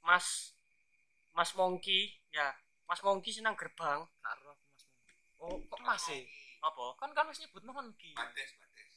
Mas 0.00 0.54
Mas 1.30 1.50
Mongki 1.52 2.14
ya, 2.30 2.54
Mas 2.86 3.02
Mongki 3.02 3.28
sing 3.28 3.42
nang 3.42 3.54
gerbang 3.54 4.06
karo 4.16 4.54
Mas 4.54 4.82
Mongki. 4.86 5.12
oh 5.42 5.58
kok 5.66 5.80
Mas 5.82 6.00
sih 6.00 6.22
apa? 6.62 6.94
kan 6.96 7.10
kan 7.12 7.26
wis 7.26 7.38
nyebut 7.38 7.62
Mongki 7.62 8.14
Bades, 8.14 8.50
bades. 8.56 8.94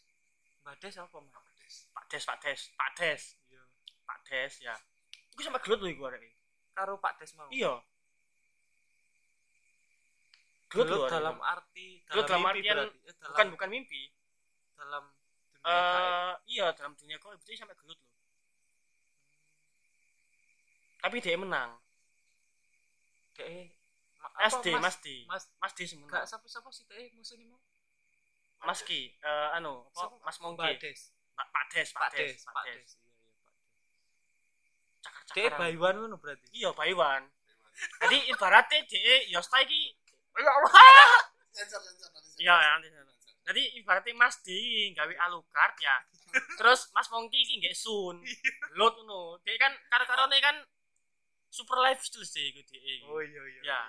Bades 0.61 0.95
apa 0.95 1.17
Mas 1.19 1.33
Bades. 1.35 1.75
Pak 1.89 2.05
Des, 2.07 2.23
Pak 2.23 2.37
Des, 2.39 2.61
Pak 2.71 2.89
Des, 2.95 3.21
iya 3.45 3.63
Pak 4.03 4.19
Des 4.23 4.53
ya. 4.59 4.75
Iku 5.29 5.41
sampai 5.41 5.61
gelut 5.61 5.79
lho 5.79 5.89
iku 5.89 6.03
arek. 6.05 6.21
karo 6.71 6.95
Pak 6.97 7.17
Des 7.17 7.33
mau 7.33 7.49
Iya. 7.49 7.81
Gelut. 10.69 10.85
Gelut 10.85 11.09
dalam 11.09 11.37
arti 11.41 12.05
Gelut 12.05 12.25
dalam 12.29 12.41
mimpi 12.45 12.59
artian 12.61 12.75
berarti. 12.77 12.97
Eh, 13.09 13.13
dalam, 13.17 13.29
bukan 13.33 13.47
bukan 13.57 13.69
mimpi. 13.73 14.01
dalam 14.79 15.03
dunia 15.59 15.81
gaib. 15.83 16.13
iya 16.47 16.65
dalam 16.77 16.93
dunia 16.95 17.17
kau 17.19 17.33
itu 17.35 17.51
sampai 17.57 17.75
gelut 17.75 17.99
loh. 17.99 18.13
Tapi 20.99 21.15
dia 21.19 21.35
menang. 21.35 21.71
Dek, 23.35 23.71
ma- 24.19 24.31
apa, 24.35 24.39
Mas 24.45 24.55
D, 24.61 24.67
Mas 24.77 24.97
D. 24.99 25.07
Mas 25.27 25.43
Mas 25.59 25.73
D 25.75 25.79
gak 25.83 25.89
semenang. 25.89 26.27
siapa-siapa 26.27 26.69
sih 26.71 26.83
dek 26.87 27.15
musuhnya 27.15 27.47
mau 27.47 27.59
Mas 28.67 28.83
Ki, 28.83 29.15
eh 29.15 29.47
anu, 29.55 29.87
apa? 29.95 30.15
Mas 30.27 30.37
Mongki. 30.43 30.59
Pak 30.59 30.75
Pak 30.75 30.79
Des, 30.83 30.99
Pak 31.31 31.47
Pak 31.55 31.65
Des, 31.71 31.87
Des 31.87 31.89
Pak 31.95 32.03
Pak 32.03 32.11
Des. 32.11 32.19
Iya 32.19 32.35
iya 32.35 32.51
Pak 32.51 32.63
Des 32.67 32.91
Cakar-cakaran. 34.99 35.35
Dek 35.35 35.51
Baywan 35.55 35.95
ngono 36.03 36.15
berarti 36.19 36.45
Iya, 36.51 36.69
Baywan. 36.75 37.23
Jadi 38.03 38.17
ibaratnya 38.27 38.79
dia 38.91 39.15
Ya 39.31 39.39
nanti 39.39 39.79
sensor. 39.95 40.08
Iya, 42.39 42.55
ya. 42.55 42.73
Jadi 43.49 43.61
ibaratnya 43.81 44.13
Mas 44.13 44.37
D 44.45 44.49
gawe 44.93 45.13
Alucard 45.27 45.75
ya. 45.81 45.95
Terus 46.55 46.93
Mas 46.93 47.09
Mongki 47.09 47.41
iki 47.41 47.53
nggak 47.59 47.73
Sun. 47.73 48.21
Lot 48.77 48.93
ngono. 49.01 49.41
Dia 49.41 49.57
kan 49.57 49.73
karo-karone 49.89 50.37
kan 50.37 50.55
super 51.49 51.81
life 51.81 52.05
steal 52.05 52.21
sih 52.21 52.53
iku 52.53 52.61
dia. 52.69 53.01
oh 53.09 53.19
iya 53.25 53.41
iya 53.41 53.61
Ya. 53.65 53.79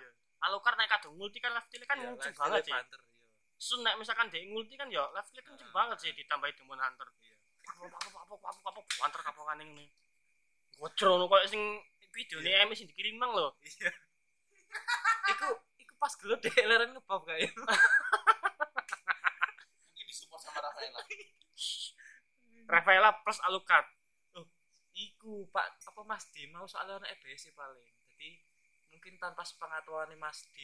Alucard 0.49 0.81
naik 0.81 0.89
kadung 0.89 1.21
multi 1.21 1.37
kan 1.37 1.53
life 1.53 1.69
steal 1.69 1.85
kan 1.85 2.01
Iya, 2.01 2.09
muncul 2.09 2.25
Lifesteal 2.25 2.41
banget 2.41 2.63
sih. 2.65 2.73
Iya. 2.73 2.99
Sun 3.61 3.81
naik 3.85 3.97
misalkan 4.01 4.33
dia 4.33 4.41
multi 4.49 4.75
kan 4.81 4.89
ya 4.89 5.05
life 5.13 5.29
steal 5.29 5.45
kenceng 5.45 5.69
banget 5.77 5.97
sih 6.01 6.11
ditambahi 6.17 6.57
Demon 6.57 6.81
Hunter. 6.81 7.09
Iya. 7.21 7.37
Kapok 7.69 7.89
kapok 7.93 8.13
kapok 8.17 8.39
kapok 8.41 8.63
kapok 8.65 8.85
Hunter 9.05 9.21
kapokane 9.21 9.63
ngene. 9.69 9.87
Gocro 10.81 11.29
koyo 11.29 11.45
sing 11.45 11.63
video 12.17 12.41
nih 12.41 12.65
emis 12.65 12.81
sing 12.81 12.89
dikirim 12.89 13.21
nang 13.21 13.37
lho. 13.37 13.53
Iya. 13.61 13.93
Iku 15.37 15.49
pas 16.01 16.13
gelut 16.17 16.41
dek 16.41 16.57
leren 16.65 16.97
ngebab 16.97 17.29
kayak. 17.29 17.53
Mungkin 19.93 20.05
disupport 20.09 20.41
sama 20.41 20.65
Rafaela. 20.65 21.01
Rafaela 22.73 23.11
plus 23.21 23.39
Alucard. 23.45 23.85
Iku 24.97 25.49
Pak 25.49 25.81
apa 25.87 26.01
Mas 26.05 26.29
D 26.35 26.45
mau 26.51 26.67
soalnya 26.69 27.01
anak 27.01 27.21
EBS 27.21 27.53
paling. 27.57 27.89
Jadi 28.11 28.43
mungkin 28.91 29.17
tanpa 29.17 29.47
sepengetahuan 29.47 30.13
Mas 30.19 30.45
D, 30.53 30.57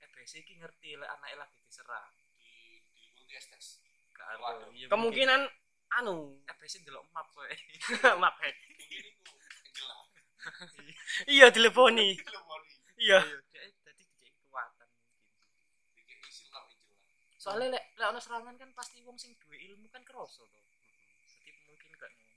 EBS 0.00 0.42
iki 0.42 0.58
ngerti 0.58 0.96
lek 0.98 1.10
anake 1.10 1.36
lagi 1.38 1.58
diserang. 1.62 2.10
Di 2.38 2.82
di 2.94 3.02
multi 3.14 3.34
estes. 3.36 3.82
Iya, 4.74 4.88
Kemungkinan 4.90 5.44
anu, 6.00 6.34
mungkin 6.34 6.50
EBS 6.56 6.82
ndelok 6.82 7.04
map 7.14 7.26
kowe. 7.30 7.46
ya. 7.50 8.16
Mungkin 8.16 9.04
itu 9.66 9.84
Angela. 9.86 9.96
Iya 11.26 11.46
teleponi. 11.52 12.16
Teleponi. 12.16 12.70
Iya. 12.96 13.18
Iya, 13.22 13.36
dek 13.52 13.64
dadi 13.84 14.02
dikek 14.02 14.32
kekuatan 14.40 14.88
mungkin. 14.88 15.20
Bikin 15.94 16.18
isil 16.26 16.48
lah 16.50 16.64
Angela. 16.64 16.96
Soalnya 17.46 17.78
lek 17.78 17.94
lek 17.94 18.06
ana 18.10 18.18
serangan 18.18 18.58
kan 18.58 18.74
pasti 18.74 19.06
wong 19.06 19.14
sing 19.14 19.38
duwe 19.38 19.54
ilmu 19.70 19.86
kan 19.94 20.02
kerasa 20.02 20.42
to. 20.42 20.60
Jadi 21.30 21.54
mungkin 21.62 21.94
gak 21.94 22.10
ngono. 22.10 22.34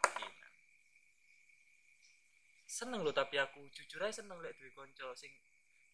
Kemungkinan. 0.00 0.52
Seneng 2.64 3.00
loh 3.04 3.12
tapi 3.12 3.36
aku 3.36 3.68
jujur 3.68 4.00
aja 4.00 4.24
seneng 4.24 4.40
lek 4.40 4.56
duwe 4.56 4.72
kanca 4.72 5.12
sing 5.12 5.28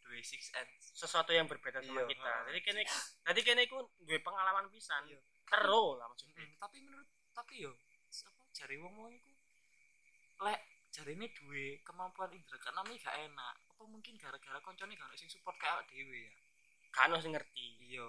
duwe 0.07 0.23
six 0.23 0.55
end. 0.55 0.71
Sesuatu 0.79 1.35
yang 1.35 1.51
berbeda 1.51 1.83
sama 1.83 2.07
Iya, 2.07 2.07
kita. 2.07 2.35
Jadi 2.55 2.61
kene 2.63 2.83
jadi 3.27 3.41
kene 3.43 3.61
iku 3.67 3.83
duwe 3.99 4.23
pengalaman 4.23 4.71
pisan. 4.71 5.03
Iya. 5.11 5.19
Ero 5.59 5.99
lah 5.99 6.07
maksudnya. 6.07 6.39
Hmm, 6.39 6.55
tapi 6.63 6.87
menurut 6.87 7.11
tapi 7.35 7.67
yo 7.67 7.75
apa 8.31 8.43
jari 8.55 8.79
wong-wong 8.79 9.11
iku 9.19 9.35
lek 10.47 10.87
jarine 10.95 11.27
duwe 11.35 11.83
kemampuan 11.83 12.31
indra 12.31 12.63
keenam 12.63 12.87
iki 12.95 13.03
gak 13.03 13.19
enak. 13.27 13.55
Apa 13.75 13.83
mungkin 13.91 14.15
gara-gara 14.15 14.63
koncone 14.63 14.95
gak 14.95 15.11
ono 15.11 15.19
sing 15.19 15.27
support 15.27 15.59
kayak 15.59 15.83
dhewe 15.91 16.31
ya. 16.31 16.47
Kan 16.95 17.15
sing 17.21 17.33
ngerti. 17.33 17.67
Iya. 17.93 18.09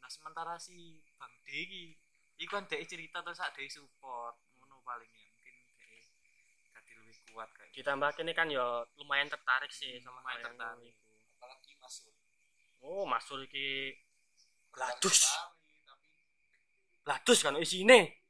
Nah 0.00 0.10
sementara 0.10 0.54
si 0.60 1.02
Bang 1.18 1.32
D 1.44 1.48
iki 1.50 1.82
iku 2.40 2.56
kan 2.56 2.64
dhek 2.64 2.88
cerita 2.88 3.20
terus 3.20 3.36
sak 3.36 3.52
dhek 3.52 3.68
support 3.68 4.36
ngono 4.56 4.80
paling 4.80 5.10
ya 5.12 5.28
mungkin 5.28 5.54
dhek 5.76 6.02
dadi 6.72 6.92
lebih 6.96 7.16
kuat 7.32 7.48
kayak 7.52 7.68
gitu. 7.72 7.84
Ditambah 7.84 8.10
kene 8.16 8.32
kan 8.32 8.48
ya 8.48 8.84
lumayan 8.96 9.28
tertarik 9.28 9.68
sih 9.72 10.00
sama 10.00 10.24
Lumayan 10.24 10.56
tertarik. 10.56 10.88
iku. 10.94 11.12
Apalagi 11.36 11.72
Masur. 11.80 12.14
Oh, 12.80 13.04
Masul 13.04 13.44
iki 13.44 13.92
Bladus. 14.72 15.20
Bladus. 15.26 15.58
bladus 17.00 17.38
kan 17.42 17.58
isine. 17.58 18.22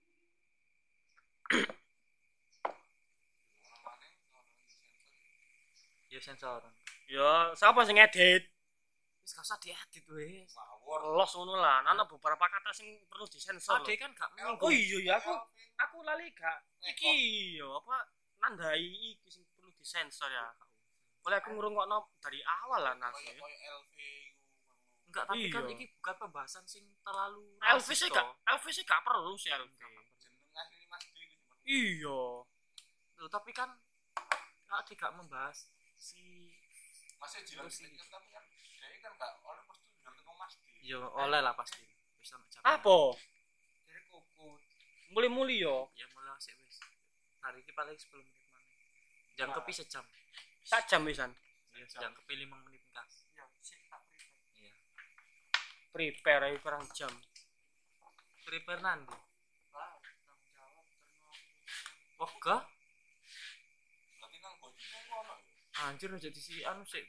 Di 6.11 6.17
sensor. 6.17 6.17
Ya 6.17 6.21
sensor. 6.23 6.61
Ya, 7.11 7.31
siapa 7.59 7.83
sing 7.87 7.99
ngedit? 7.99 8.47
Wis 9.31 9.39
gak 9.39 9.47
usah 9.47 9.63
diedit 9.63 10.07
wis. 10.11 10.51
Mawar. 10.59 11.15
Los 11.15 11.31
ngono 11.39 11.55
lah. 11.55 11.87
Ana 11.87 12.03
beberapa 12.03 12.51
kata 12.51 12.75
sing 12.75 12.99
perlu 13.07 13.31
disensor. 13.31 13.79
Oh, 13.79 13.87
lho. 13.87 13.95
kan 13.95 14.11
gak 14.11 14.31
Elvin. 14.43 14.59
Oh 14.59 14.71
iya 14.75 14.99
ya 15.07 15.15
aku 15.23 15.31
aku 15.79 16.03
lali 16.03 16.35
gak 16.35 16.67
iki 16.83 17.55
yo 17.55 17.79
apa 17.79 18.11
nandai 18.43 18.83
iki 19.15 19.31
sing 19.31 19.47
perlu 19.55 19.71
disensor 19.79 20.27
ya. 20.35 20.51
Oleh 21.23 21.39
aku 21.39 21.55
ngrungokno 21.55 22.19
dari 22.19 22.43
awal 22.43 22.83
lah 22.83 22.99
nasi. 22.99 23.31
Enggak, 25.07 25.25
tapi 25.31 25.47
kan 25.47 25.63
Iya. 25.63 25.79
iki 25.79 25.87
bukan 25.95 26.15
pembahasan 26.27 26.67
sing 26.67 26.91
terlalu 27.07 27.55
Elvis 27.63 28.03
sih 28.03 28.11
gak 28.11 28.27
Elvis 28.51 28.75
sih 28.75 28.83
gak 28.83 29.03
perlu 29.07 29.39
sih 29.39 29.55
Elvis. 29.55 29.79
Iya. 31.71 32.19
Loh, 33.15 33.31
tapi 33.31 33.55
kan 33.55 33.79
gak 34.67 35.15
membahas 35.15 35.71
si 35.95 36.51
Masih 37.23 37.47
sedikit 37.47 38.11
tapi 38.11 38.27
kan 38.35 38.43
kan 39.01 39.13
gak 39.17 39.33
oleh 39.45 39.65
pasti 40.39 40.71
yo 40.85 41.01
oleh 41.17 41.41
lah 41.41 41.55
pasti. 41.57 41.83
Wis 42.21 42.29
sampe 42.29 42.47
jam 42.53 42.61
Apa? 42.65 43.17
dari 43.89 44.03
kukut 44.13 44.61
Muli-muli 45.11 45.65
yo. 45.65 45.91
ya 45.99 46.07
mulai 46.15 46.37
sih 46.39 46.55
wis. 46.63 46.79
Hari 47.41 47.65
ini 47.65 47.73
paling 47.73 47.97
10 47.97 48.13
menit 48.21 48.45
mana? 48.53 48.71
Jangan 49.37 49.53
kepi 49.61 49.73
sejam. 49.73 50.05
Sak 50.65 50.87
jam 50.87 51.03
pisan. 51.05 51.33
ya 51.75 51.85
jangan 51.89 52.13
kepi 52.23 52.45
5 52.45 52.65
menit 52.69 52.83
kas 52.93 53.25
ya 53.33 53.45
sih 53.65 53.81
tak 53.89 54.05
pribadi 54.13 54.61
iya. 54.61 54.73
Prepare 55.91 56.53
ae 56.53 56.57
kurang 56.61 56.85
jam. 56.93 57.13
prepare 58.45 58.83
nanti? 58.83 59.17
Tanggung 64.41 64.75
jawab 64.77 65.25
wah 65.31 65.39
ya. 65.41 65.89
anjir 65.89 66.11
aja 66.13 66.29
di 66.29 66.41
sini 66.41 66.65
anu 66.65 66.83
gak 66.85 67.05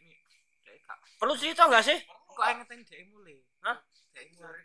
Perlu 1.17 1.33
cerita 1.35 1.67
enggak 1.67 1.83
sih? 1.85 1.97
Perlu 2.01 2.31
kok 2.31 2.45
ingetin 2.47 2.79
dek 2.83 2.99
mulai 3.09 3.37
Hah? 3.61 3.77
dek 4.11 4.25
mulai 4.33 4.63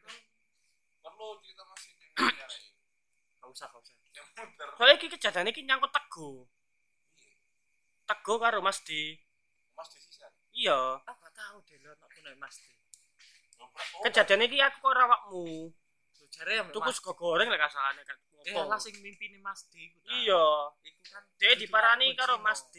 perlu 1.03 1.27
cerita 1.41 1.63
masih 1.65 1.91
yang 1.95 2.35
ya 2.35 2.47
Rek. 2.47 2.65
Gak 3.37 3.49
usah, 3.51 3.67
gak 3.71 3.81
usah. 3.81 3.95
soalnya 4.77 4.95
iki 4.99 5.09
kejadian 5.09 5.49
iki 5.49 5.63
nyangkut 5.65 5.89
Teguh. 5.89 6.45
Iya. 7.15 7.33
Teguh 8.05 8.37
karo 8.37 8.59
Mas 8.61 8.79
D 8.83 8.91
mas 9.73 9.89
di 9.93 9.99
sisa 10.01 10.27
iya. 10.51 11.01
Aku 11.05 11.19
gak 11.21 11.35
tahu 11.35 11.57
deh 11.65 11.77
lo 11.81 11.93
nak 11.95 12.09
punya 12.11 12.33
Mas 12.37 12.57
D. 12.59 12.65
Oh, 13.61 13.69
kejadian 14.05 14.45
iki 14.45 14.59
aku 14.61 14.79
karo 14.83 15.01
awakmu. 15.07 15.47
Jare 16.27 16.53
ya 16.53 16.63
tuku 16.69 16.91
sego 16.93 17.13
goreng 17.15 17.49
lek 17.49 17.57
kasalane 17.57 18.03
kan 18.03 18.19
Eh, 18.47 18.55
Apa? 18.55 18.63
lah 18.69 18.79
sing 18.79 18.95
mimpini 19.01 19.39
Mas 19.41 19.67
D 19.67 19.79
iku 19.79 19.99
iya. 20.07 20.45
Iku 20.85 21.01
kan 21.09 21.23
dia 21.39 21.55
diparani 21.55 22.13
karo 22.15 22.37
Mas 22.39 22.63
D 22.71 22.77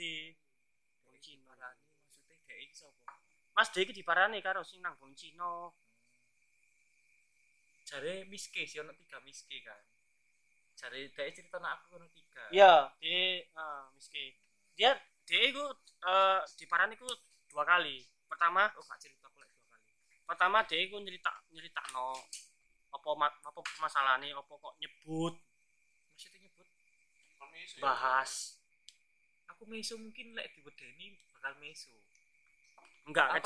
Bocino. 1.01 1.43
Diparani 1.47 1.81
maksudnya 1.97 2.35
dhek 2.45 2.59
iki 2.63 2.75
sapa? 2.75 3.13
Mas 3.57 3.73
D 3.73 3.81
iki 3.81 3.89
diparani 3.89 4.37
karo 4.37 4.61
sing 4.61 4.85
nang 4.85 4.93
Bong 5.01 5.17
Cino 5.17 5.73
Jare 7.87 8.27
miske 8.27 8.67
sih 8.67 8.83
ono 8.83 8.91
tiga 8.93 9.17
miske 9.23 9.63
kan. 9.63 9.79
Jare 10.77 11.07
dhek 11.09 11.31
cerita 11.33 11.57
nak 11.57 11.81
aku 11.81 11.97
ono 11.97 12.07
tiga. 12.11 12.43
iya. 12.51 12.91
Dia 12.99 13.47
ah 13.55 13.87
miski 13.95 14.35
dia 14.75 14.91
dia 15.23 15.41
iku 15.49 15.63
eh, 16.05 16.39
diparani 16.59 16.99
ku 16.99 17.07
dua 17.49 17.63
kali. 17.63 18.03
Pertama 18.27 18.67
Oh, 18.75 18.83
gak 18.83 18.99
cerita 18.99 19.25
aku 19.25 19.39
dua 19.39 19.47
kali. 19.71 19.87
pertama 20.27 20.57
dia 20.67 20.77
iku 20.83 20.99
nyerita 20.99 21.31
nyerita 21.49 21.81
no 21.95 22.11
apa 22.91 23.09
ma- 23.15 23.39
apa 23.41 23.59
permasalahannya 23.63 24.35
apa 24.35 24.53
kok 24.53 24.75
nyebut? 24.77 25.33
Maksudnya 26.11 26.39
nyebut? 26.43 26.67
Permisi 27.39 27.79
bahas. 27.79 28.59
Aku 29.47 29.63
meso 29.65 29.95
mungkin 29.95 30.35
lek 30.35 30.51
diwedeni 30.53 31.15
bakal 31.31 31.55
meso. 31.57 31.95
Enggak 33.07 33.39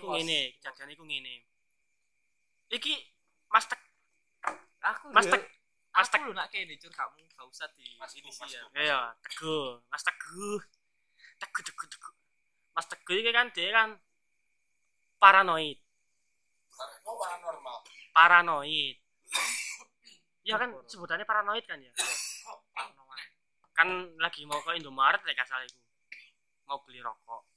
iku 0.00 0.08
Los. 0.08 0.16
ngene 0.16 0.40
kejadiannya 0.56 0.94
iku 0.96 1.04
ngene. 1.04 1.34
Iki 2.72 2.94
Mas 3.52 3.68
Tek 3.68 3.80
Aku 4.80 5.12
Mas 5.12 5.28
Tek 5.28 5.42
Mas 5.92 6.08
aku 6.08 6.12
Tek 6.16 6.20
lu 6.24 6.32
nak 6.32 6.48
kene 6.48 6.74
cur 6.80 6.88
kamu 6.88 7.20
gak 7.36 7.44
usah 7.44 7.68
di 7.76 7.84
Mas 8.00 8.16
ini 8.16 8.32
sih 8.32 8.48
ya. 8.48 8.64
Iya 8.72 9.00
Teguh. 9.20 9.84
Mas 9.92 10.00
Teguh. 10.00 10.60
Teguh 11.36 11.62
Teguh 11.62 11.86
Teguh. 11.92 12.14
Mas 12.72 12.86
Teguh 12.88 13.16
iki 13.20 13.30
kan 13.36 13.52
dia 13.52 13.68
kan 13.76 13.88
paranoid. 15.20 15.76
Oh 17.04 17.16
paranormal? 17.20 17.76
Paranoid. 18.16 18.96
Ya 20.42 20.58
kan 20.58 20.74
sebutannya 20.90 21.22
paranoid 21.22 21.62
kan 21.70 21.78
ya? 21.78 21.92
Kan 23.78 23.88
lagi 24.18 24.42
mau 24.42 24.58
ke 24.58 24.74
Indomaret 24.74 25.22
lek 25.22 25.38
asal 25.38 25.62
iku. 25.62 25.78
Mau 26.66 26.82
beli 26.82 26.98
rokok 26.98 27.51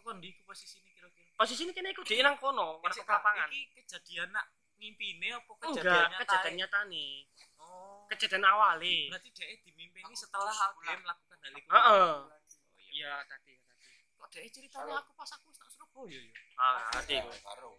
Emang 0.00 0.02
tuh 0.02 0.10
kan 0.10 0.18
di 0.18 0.30
posisi 0.40 0.80
ini 0.80 0.90
kira-kira. 0.90 1.36
posisi 1.36 1.60
ini 1.62 1.72
kene 1.72 1.88
iku 1.90 2.00
di 2.02 2.16
nang 2.18 2.36
kono 2.36 2.80
Masih 2.80 3.02
ngarep 3.02 3.12
lapangan 3.14 3.48
Iki 3.48 3.60
kejadian 3.76 4.28
nak 4.30 4.46
ngimpine 4.74 5.28
apa 5.30 5.44
enggak 5.44 5.60
kejadian 5.76 6.08
nyata? 6.08 6.20
kejadian 6.24 6.54
nyata 6.56 6.80
nih 6.86 7.12
Oh. 7.60 8.08
kejadian 8.08 8.42
awali 8.42 8.98
Berarti 9.06 9.28
dia 9.30 9.46
dimimpini 9.60 10.14
setelah 10.14 10.56
dia 10.80 10.96
melakukan 10.96 11.36
hal 11.38 11.52
itu. 11.52 11.68
Heeh. 11.68 11.92
Oh, 11.92 12.16
iya. 12.80 12.88
iya 12.90 13.14
tadi 13.26 13.52
tadi 13.60 13.92
Kok 14.16 14.28
dia 14.30 14.48
ceritanya 14.48 14.94
aku 14.98 15.12
pas 15.12 15.30
aku 15.30 15.48
nak 15.52 15.68
Surabaya 15.68 16.18
ya. 16.18 16.40
ah 16.56 16.80
tadi 16.90 17.14
karo 17.38 17.72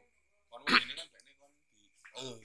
kon 0.45 0.61
ini 0.63 0.93
kan 0.95 1.07
ini 1.17 1.33
kon 1.35 1.51
di 1.73 1.89
eh 2.13 2.37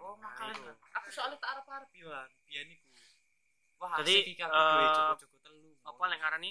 Oh, 0.00 0.16
Nah, 0.16 0.32
makanya. 0.32 0.72
Aku 0.96 1.08
soalnya 1.08 1.36
tak 1.36 1.50
arep-arep 1.54 1.92
Bian, 1.92 2.24
Bian 2.42 2.66
iku. 2.66 2.88
Wah, 3.76 4.00
Jadi, 4.00 4.32
eh, 4.32 4.36
Joko-Joko 4.40 5.36
telu. 5.38 5.76
apa 5.78 6.02
lek 6.06 6.18
ngarani 6.18 6.50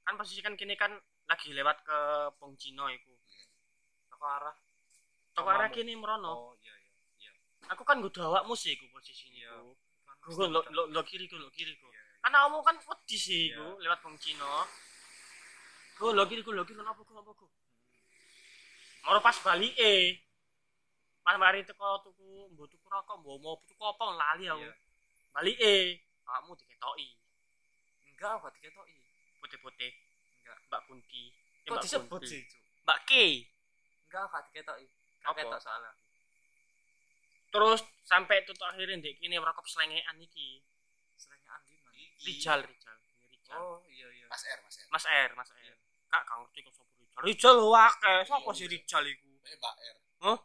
kan 0.00 0.14
posisi 0.14 0.38
kan 0.38 0.54
kini 0.54 0.74
kan 0.74 0.94
lagi 1.30 1.54
lewat 1.54 1.78
ke 1.86 1.98
Bong 2.36 2.58
Cino 2.58 2.90
iku 2.90 3.14
Teko 4.10 4.26
arah. 4.26 4.56
toko 5.30 5.46
arah 5.46 5.70
kini 5.70 5.94
merono 5.94 6.26
Oh, 6.28 6.52
iya 6.58 6.74
iya. 6.74 6.90
Iya. 7.22 7.30
aku 7.70 7.86
kan 7.86 8.02
nggoda 8.02 8.26
awakmu 8.26 8.58
sih 8.58 8.74
iku 8.74 8.90
posisi 8.90 9.30
ini 9.30 9.46
Iya. 9.46 9.54
Gue 10.20 10.46
lo 10.50 10.60
lo 10.68 10.82
lo 10.90 11.00
kiri 11.00 11.24
gue 11.24 11.38
lo 11.38 11.48
kiri 11.48 11.72
gue. 11.72 11.88
Iya. 11.88 12.02
Kan 12.20 12.34
kamu 12.34 12.58
kan 12.60 12.76
wedi 12.76 13.16
sih 13.16 13.54
Iya. 13.54 13.56
gue 13.56 13.80
lewat 13.86 13.98
Bong 14.02 14.18
Cino. 14.18 14.50
Gue 15.96 16.10
lo 16.12 16.26
kiri 16.26 16.42
gue 16.42 16.50
lo 16.52 16.66
kiri 16.66 16.76
kenapa 16.76 16.98
gue 16.98 17.08
kenapa 17.08 17.30
gue. 17.30 17.50
Mau 19.00 19.16
pas 19.22 19.36
balik 19.40 19.74
eh. 19.78 20.18
Pas 21.22 21.38
mari 21.38 21.62
teko 21.62 22.02
tuku 22.04 22.50
mbok 22.52 22.66
tuku 22.68 22.84
rokok 22.84 23.16
mbok 23.22 23.36
mau 23.38 23.54
tuku 23.64 23.82
apa 23.86 24.04
lali 24.18 24.44
aku. 24.50 24.60
Iya. 24.66 24.72
Balik 25.30 25.56
eh. 25.62 25.84
Kamu 26.26 26.52
diketoki 26.58 27.08
Enggak, 28.12 28.44
kok 28.44 28.50
diketoki. 28.58 28.98
putih-putih. 29.40 29.90
Mbak 30.70 30.82
Kunti. 30.86 31.24
Eh, 31.60 31.66
Kok 31.66 31.74
Mbak 31.74 31.82
disebut 31.84 32.20
sih? 32.22 32.42
Mbak 32.86 32.98
K. 33.04 33.12
Enggak, 34.06 34.24
kok 34.24 34.40
diketoki. 34.48 34.86
Gak 35.20 35.32
ketok 35.36 35.60
soalnya. 35.60 35.92
Terus 37.50 37.80
sampai 38.06 38.46
tutup 38.46 38.62
akhirnya 38.64 39.02
ndek 39.02 39.18
kini 39.18 39.34
rokok 39.36 39.66
selengean 39.66 40.16
iki. 40.16 40.62
Seringnya 41.14 41.50
Andi 41.52 41.74
man. 41.76 41.92
iki 41.92 42.22
Rijal 42.24 42.60
Rijal. 42.62 42.94
Ini 42.96 43.26
Rijal. 43.28 43.58
Oh, 43.58 43.82
iya 43.90 44.06
iya. 44.08 44.26
Mas 44.30 44.42
R 44.46 44.58
Mas 44.62 44.76
R 44.78 44.86
Mas 44.88 45.04
R, 45.04 45.30
Mas 45.34 45.50
R. 45.50 45.76
Kak 46.06 46.22
gak 46.24 46.36
ngerti 46.38 46.58
kok 46.62 46.72
sapa 46.72 46.90
Rijal. 46.94 47.18
Rijal. 47.26 47.56
Sapa 48.24 48.38
Iya, 48.40 48.54
sih 48.54 48.64
iya. 48.64 48.72
Rijal 48.72 49.04
iku? 49.04 49.30
eh 49.42 49.54
Mbak 49.58 49.74
R 49.76 49.96
Hah? 50.22 50.38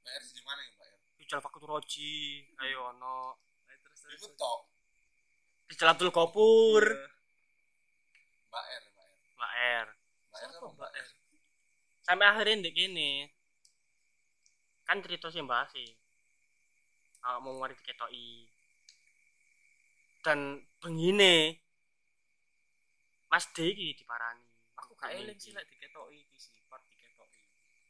Mbak 0.00 0.12
R 0.12 0.22
di 0.26 0.42
mana 0.42 0.60
ya 0.64 0.70
Mbak 0.72 0.88
R 0.88 0.98
Rijal 1.20 1.40
Fakuturoji. 1.40 2.14
Ayo 2.58 2.78
ono. 2.90 3.16
Ayo, 3.68 3.76
terus 3.84 3.98
terus. 4.00 4.16
itu 4.16 4.28
tok 4.34 4.60
Rijal 5.68 5.92
Abdul 5.92 6.10
Gopur. 6.10 6.84
Iya. 6.88 7.04
Mbak 8.48 8.64
R 8.66 8.82
Mbak 8.88 9.06
R 9.06 9.16
Mbak 9.36 9.52
R. 9.52 9.86
Mbak 10.26 10.40
R 10.40 10.48
Siapa 10.48 10.52
sama 10.56 10.72
Mbak 10.72 10.90
R? 10.96 11.08
Sampai 12.06 12.30
akhirnya 12.30 12.62
ndek 12.62 12.74
kene. 12.78 13.34
Kan 14.86 15.02
cerita 15.02 15.26
sih 15.26 15.42
mbak 15.42 15.74
sih. 15.74 15.90
Ah, 17.26 17.42
mau 17.42 17.58
diketoki. 17.66 18.46
Dan 20.22 20.62
bengine 20.78 21.58
Mas 23.26 23.50
D 23.50 23.74
iki 23.74 23.98
diparani. 23.98 24.46
Aku 24.78 24.94
gak 24.94 25.18
eling 25.18 25.34
sih 25.34 25.50
lek 25.50 25.66
diketoki 25.66 26.22
iki 26.22 26.38
sih, 26.38 26.54
part 26.70 26.86
diketoki. 26.86 27.42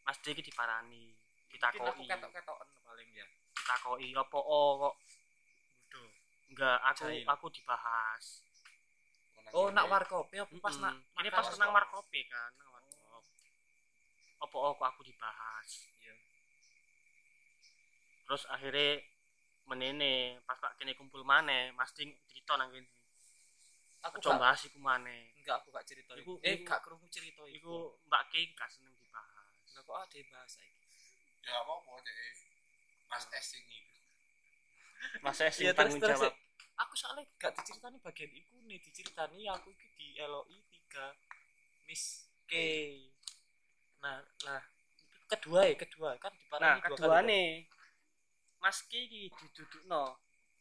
Mas 0.09 0.17
D 0.25 0.33
iki 0.33 0.41
diparani. 0.49 1.12
Mungkin 1.53 1.61
aku 1.61 1.77
Ditakoki. 1.77 2.05
ketok-ketoken 2.09 2.69
paling 2.89 3.09
ya. 3.12 3.27
Ditakoki 3.53 4.09
apa 4.17 4.39
oh 4.41 4.71
kok 4.81 4.95
enggak 6.53 6.79
aku 6.89 7.05
Jahil. 7.12 7.29
aku 7.29 7.47
dibahas. 7.53 8.25
Oh, 9.53 9.69
nak 9.73 9.93
warkopi 9.93 10.41
apa 10.41 10.53
pas 10.61 10.77
nak 10.81 10.97
ini 11.21 11.29
pas 11.33 11.49
nang 11.61 11.71
warkope 11.73 12.21
kan, 12.29 12.51
nang. 12.61 12.76
Apa 14.47 14.57
oh 14.57 14.74
aku 14.76 15.03
dibahas. 15.03 15.90
Iya. 15.99 16.14
Terus 18.24 18.42
akhirnya 18.47 19.03
menene 19.66 20.38
pas 20.42 20.55
tak 20.57 20.78
kene 20.78 20.94
kumpul 20.94 21.22
maneh, 21.22 21.74
Mas 21.74 21.90
Ding 21.90 22.14
cerita 22.24 22.55
nang 22.55 22.70
kene. 22.70 22.86
Aku 24.07 24.22
Coba 24.22 24.51
bahas 24.51 24.62
iku 24.62 24.78
maneh. 24.78 25.34
enggak 25.36 25.59
aku 25.59 25.74
gak 25.74 25.82
cerita 25.82 26.14
Iku- 26.14 26.38
iku. 26.38 26.47
Eh, 26.47 26.62
gak 26.62 26.78
krungu 26.80 27.07
cerita 27.11 27.42
iku. 27.42 27.51
Iku 27.51 27.74
Mbak 28.07 28.22
Ki 28.30 28.55
gak 28.55 28.70
seneng 28.70 28.94
dibahas. 28.94 29.51
Lah 29.74 29.82
kok 29.82 29.99
ada 29.99 30.18
bahasa 30.30 30.61
iki. 30.62 30.84
ya 31.42 31.62
apa 31.62 31.72
apa 31.72 31.92
deh 32.03 32.18
Mas 33.07 33.22
S 33.30 33.49
ini 33.55 33.78
Mas 35.22 35.38
Esi 35.38 35.62
Iya, 35.62 35.70
terus 35.70 35.94
tanggung 35.94 36.03
terus. 36.03 36.18
jawab. 36.18 36.34
Aku 36.76 36.94
soalnya 36.94 37.22
gak 37.36 37.55
diceritani 37.55 37.99
bagian 37.99 38.30
iku 38.32 38.55
nih, 38.62 38.78
diceritani 38.78 39.47
aku 39.47 39.70
iki 39.70 39.86
di 39.94 40.07
LOI 40.18 40.59
3 40.66 41.14
Miss 41.86 42.26
K. 42.44 42.53
Nah, 44.07 44.23
lah 44.47 44.63
kedua 45.27 45.67
ya, 45.67 45.75
kedua 45.75 46.15
kan 46.23 46.31
Nah, 46.31 46.39
diparani 46.39 46.79
dua 46.79 46.87
kedua 46.95 47.17
kali. 47.19 47.27
nih 47.27 47.49
Mas 48.63 48.79
Ki 48.87 48.99
iki 49.03 49.23
didudukno. 49.35 50.15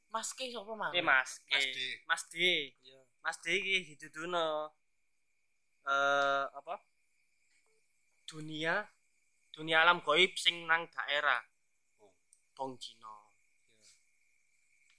Mas 0.10 0.30
K 0.34 0.50
sapa 0.50 0.74
mang? 0.74 0.92
Eh 0.98 1.06
Mas 1.06 1.38
Ki. 1.46 1.54
Mas 1.54 1.66
D. 1.70 1.78
Mas 2.10 2.24
D. 2.26 2.36
Iya. 2.82 3.02
Mas 3.22 3.38
D 3.38 3.46
iki 3.54 3.74
didudukno. 3.94 4.74
Eh 5.86 6.46
apa? 6.50 6.82
Dunia 8.26 8.90
dunia 9.54 9.86
alam 9.86 10.02
goib 10.02 10.34
sing 10.36 10.66
nang 10.66 10.90
daerah 10.90 11.40
Oh. 12.02 12.12
Bong 12.58 12.76
Cino. 12.82 13.30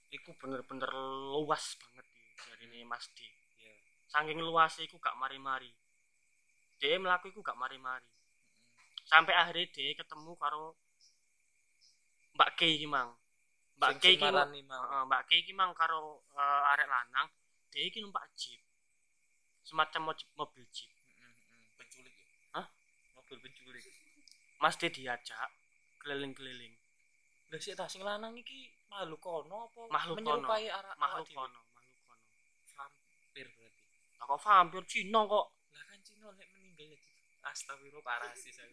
Iya. 0.07 0.17
Iku 0.23 0.31
bener-bener 0.39 0.89
luas 1.35 1.75
banget 1.77 2.07
iki 2.07 2.31
dari 2.39 2.63
ini 2.71 2.79
Mas 2.87 3.05
D. 3.11 3.19
Iya. 3.59 3.75
Saking 4.07 4.39
luasnya 4.39 4.87
iku 4.87 4.95
gak 5.03 5.19
mari-mari. 5.19 5.69
Dia 6.79 6.95
melaku 6.95 7.29
iku 7.29 7.43
gak 7.43 7.59
mari-mari. 7.59 8.07
Sampai 9.07 9.33
akhirnya 9.33 9.71
dia 9.71 9.95
ketemu 9.95 10.35
karo 10.35 10.75
Mbak 12.35 12.49
K 12.53 12.61
iki 12.75 12.85
mang. 12.85 13.15
Mbak 13.79 13.91
K 13.97 14.03
Sing 14.03 14.13
iki 14.19 14.25
mang- 14.27 14.35
marani 14.35 14.61
mang. 14.67 14.83
Heeh, 14.83 15.03
Mbak 15.07 15.21
K 15.25 15.29
iki 15.41 15.53
mang 15.55 15.71
karo 15.73 16.21
eh, 16.35 16.71
arek 16.75 16.87
lanang, 16.91 17.27
dia 17.71 17.83
iki 17.87 18.03
numpak 18.03 18.27
jeep. 18.35 18.59
Semacam 19.63 20.11
mo- 20.11 20.31
mobil 20.37 20.63
jeep. 20.69 20.91
Penculik 21.79 22.13
ya 22.13 22.61
Hah? 22.61 22.67
Mobil 23.15 23.37
penculik. 23.41 23.83
Mas 24.59 24.75
dia 24.75 24.89
diajak 24.91 25.49
keliling-keliling. 26.03 26.75
Lah 27.47 27.59
sik 27.63 27.79
sing 27.87 28.03
lanang 28.03 28.35
iki 28.35 28.75
makhluk 28.91 29.23
kono 29.23 29.71
apa 29.71 29.81
Makhluk 29.87 30.15
menyerupai 30.19 30.67
arah 30.67 30.95
Makhluk 30.99 31.27
kono, 31.31 31.59
makhluk 31.71 31.99
kono. 32.03 32.19
vampir 32.75 33.47
berarti. 33.55 33.83
Lah 34.19 34.25
kok 34.27 34.39
vampir 34.43 34.83
Cina 34.83 35.21
kok. 35.23 35.45
Lah 35.71 35.83
kan 35.87 35.99
Cino 36.03 36.27
lek 36.35 36.47
meninggal 36.51 36.91
ya 36.91 36.97
di- 36.99 37.15
Astagfirullah 37.47 38.03
parah 38.03 38.31
sih 38.35 38.51
saya. 38.51 38.67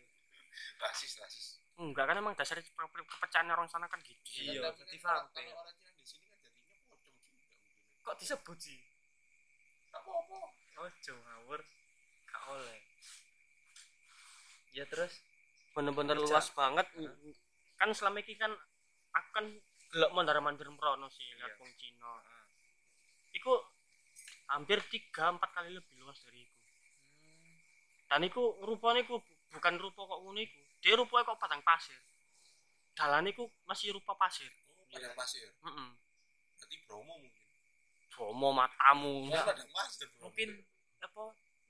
Rasis 0.78 1.12
rasis. 1.18 1.46
Enggak 1.74 2.06
kan 2.06 2.16
emang 2.18 2.34
dasar 2.38 2.58
kepercayaan 2.62 3.50
orang 3.50 3.66
sana 3.66 3.90
kan 3.90 3.98
gitu. 4.06 4.22
Iya, 4.38 4.70
kalau 5.02 5.26
orang 5.58 5.74
Cina 5.82 5.90
di 5.98 6.04
sini 6.06 6.24
kan 6.30 6.38
jadinya 6.38 6.78
pocong 6.86 7.14
juga 7.18 7.42
kok 8.04 8.16
disebut 8.20 8.58
sih? 8.60 8.78
Tak 9.90 10.00
apa-apa. 10.02 10.38
ojo 10.74 11.12
ngawur. 11.14 11.60
Gak 12.26 12.42
oleh. 12.50 12.78
Ya 14.74 14.84
terus? 14.90 15.22
Bener-bener 15.74 16.18
luas 16.18 16.50
banget. 16.50 16.86
Kan 17.78 17.90
selama 17.94 18.18
ini 18.22 18.34
kan 18.34 18.50
aku 19.14 19.28
kan 19.30 19.46
gelok 19.94 20.10
mondar 20.10 20.38
mandir 20.42 20.66
merono 20.66 21.06
sih 21.10 21.22
lihat 21.38 21.54
Iya. 21.54 21.60
wong 21.62 21.72
Cina. 21.78 22.12
Iku 23.34 23.52
hampir 24.50 24.82
tiga 24.90 25.30
empat 25.30 25.50
kali 25.54 25.74
lebih 25.74 25.94
luas 26.02 26.18
dari 26.26 26.42
iku. 26.42 26.58
Dan 28.10 28.20
iku 28.26 28.42
rupanya 28.66 29.02
iku 29.02 29.22
bu- 29.22 29.33
bukan 29.54 29.74
rupa 29.78 30.00
kok 30.04 30.18
ngono 30.20 30.40
iku 30.40 30.58
dia 30.82 30.94
rupanya 30.94 31.24
kok 31.24 31.38
padang 31.38 31.62
pasir 31.62 31.96
dalan 32.92 33.26
iku 33.26 33.46
masih 33.64 33.94
rupa 33.94 34.14
pasir 34.14 34.50
Oh, 34.84 34.86
padang 34.92 35.16
pasir. 35.18 35.50
Heeh. 35.50 35.90
Berarti 36.54 36.76
Bromo 36.86 37.18
mungkin. 37.18 37.42
Bomo 38.14 38.48
matamu 38.50 39.26
Ya, 39.26 39.42
padang 39.42 39.66
pasir. 39.68 40.06
Bromo. 40.12 40.30
mungkin 40.30 40.48
apa 41.02 41.22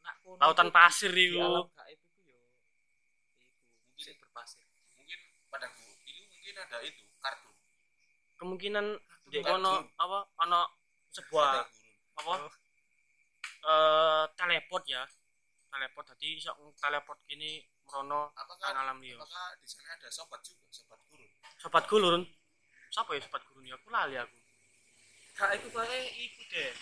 nak 0.04 0.14
kono 0.20 0.36
lautan 0.36 0.68
pasir 0.68 1.08
iku 1.10 1.40
alam 1.40 1.64
gaib 1.72 1.96
iku 1.98 2.20
yo 2.22 2.36
iku 3.88 3.96
sik 3.96 4.16
berpasir 4.18 4.60
Mungkin 4.92 5.20
padang 5.48 5.72
itu 6.04 6.20
mungkin 6.28 6.54
ada 6.58 6.76
itu 6.80 7.04
kartun. 7.18 7.54
kemungkinan 8.36 8.86
di 9.26 9.40
kono 9.40 9.88
apa 9.94 10.18
ono 10.38 10.60
sebuah 11.10 11.64
apa 12.14 12.32
eh 13.64 14.24
teleport 14.36 14.84
ya 14.84 15.02
teleport 15.66 16.04
tadi 16.06 16.36
iso 16.36 16.52
teleport 16.76 17.18
kini 17.24 17.64
merono 17.84 18.32
Apakah 18.32 18.58
kan 18.64 18.76
alam 18.78 18.98
liya 18.98 19.16
apakah 19.16 19.46
di 19.56 19.66
sana 19.66 19.92
ada 19.92 20.08
sobat 20.08 20.40
juga, 20.40 20.64
sobat 20.70 21.00
gurun? 21.06 21.30
sobat 21.56 21.84
gulun 21.86 22.22
siapa 22.88 23.10
ya 23.12 23.20
sobat 23.20 23.42
gulun 23.46 23.64
ya 23.64 23.74
aku 23.74 23.88
lali 23.88 24.16
aku 24.16 24.36
gak 25.34 25.50
iku 25.56 25.68
kae 25.70 25.98
iku 26.20 26.40
deh 26.46 26.72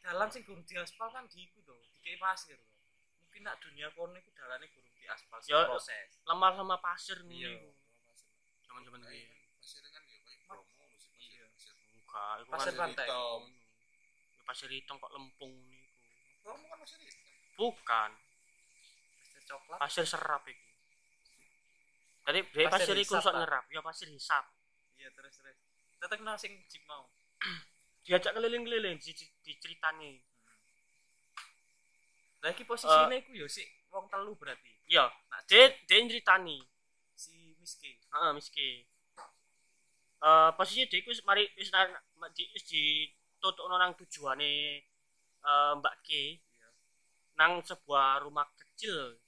dalan 0.00 0.28
sing 0.28 0.42
gurung 0.42 0.64
diaspal 0.64 1.08
kan 1.08 1.24
di 1.26 1.44
iku 1.44 1.60
to 1.62 1.76
dikei 1.94 2.16
pasir 2.16 2.58
mungkin 3.20 3.40
nak 3.42 3.60
dunia 3.60 3.88
kono 3.90 4.16
iku 4.16 4.30
dalane 4.32 4.66
gurung 4.68 4.90
diaspal 4.94 5.38
sing 5.38 5.52
Ya, 5.52 5.64
proses 5.64 6.08
lemah 6.24 6.52
sama 6.52 6.76
pasir 6.78 7.18
nih 7.24 7.46
Iya. 7.46 7.70
zaman 8.64 8.82
zaman 8.82 9.00
Kayak 9.00 9.22
ini 9.22 9.38
pasir 9.54 9.82
kan 9.84 10.02
ya 10.02 10.18
kayak 10.18 10.40
Bromo 10.46 10.64
mesti 10.88 11.10
pasir. 11.10 11.12
Iya. 11.20 11.44
pasir. 11.46 11.74
enggak 11.94 12.34
itu 12.36 12.50
Pasir 12.50 12.72
kan 12.72 12.80
pantai. 12.80 13.06
hitam. 13.06 13.40
Ya, 14.30 14.42
pasir 14.42 14.68
hitam 14.68 14.96
kok 14.98 15.12
lempung 15.12 15.52
niku 15.62 15.94
Bromo 16.42 16.64
kan 16.66 16.78
pasir 16.80 16.98
hitam. 16.98 17.22
bukan 17.54 18.10
pasir 18.10 18.29
coklat 19.50 19.78
pasir 19.82 20.06
serap 20.06 20.46
itu 20.46 20.68
tadi 22.22 22.46
dari 22.54 22.70
Pasir 22.70 22.94
pasir 22.94 23.18
sok 23.18 23.34
nyerap 23.34 23.64
ya 23.66 23.82
pasir 23.82 24.06
hisap 24.06 24.46
iya 24.94 25.10
terus 25.10 25.34
terus 25.34 25.58
tetep 25.98 26.22
nang 26.22 26.38
sing 26.38 26.54
jeep 26.70 26.86
mau 26.86 27.10
diajak 28.06 28.32
keliling-keliling 28.38 28.96
di, 29.02 29.10
di, 29.10 29.26
diceritani 29.42 30.22
Lah 32.40 32.50
iki 32.56 32.64
posisine 32.64 33.20
iku 33.20 33.36
yo 33.36 33.46
sik 33.46 33.68
wong 33.92 34.08
telu 34.08 34.32
berarti. 34.32 34.72
iya 34.88 35.12
Nak 35.28 35.44
dia 35.44 35.68
dia 35.84 36.00
ceritani 36.08 36.64
si 37.12 37.52
Miski. 37.60 38.00
Heeh, 38.00 38.30
miski. 38.32 38.68
Eh 40.24 40.50
posisi 40.56 40.88
dia 40.88 41.04
iku 41.04 41.12
mari 41.28 41.44
wis 41.60 41.68
di 42.32 42.44
wis 42.56 42.64
ditutupno 42.64 43.76
nang 43.76 43.92
tujuane 43.92 44.52
eh 45.40 45.72
Mbak 45.76 45.96
K. 46.00 46.08
Iya. 46.40 46.68
Nang 47.36 47.60
sebuah 47.60 48.24
rumah 48.24 48.48
kecil. 48.56 49.20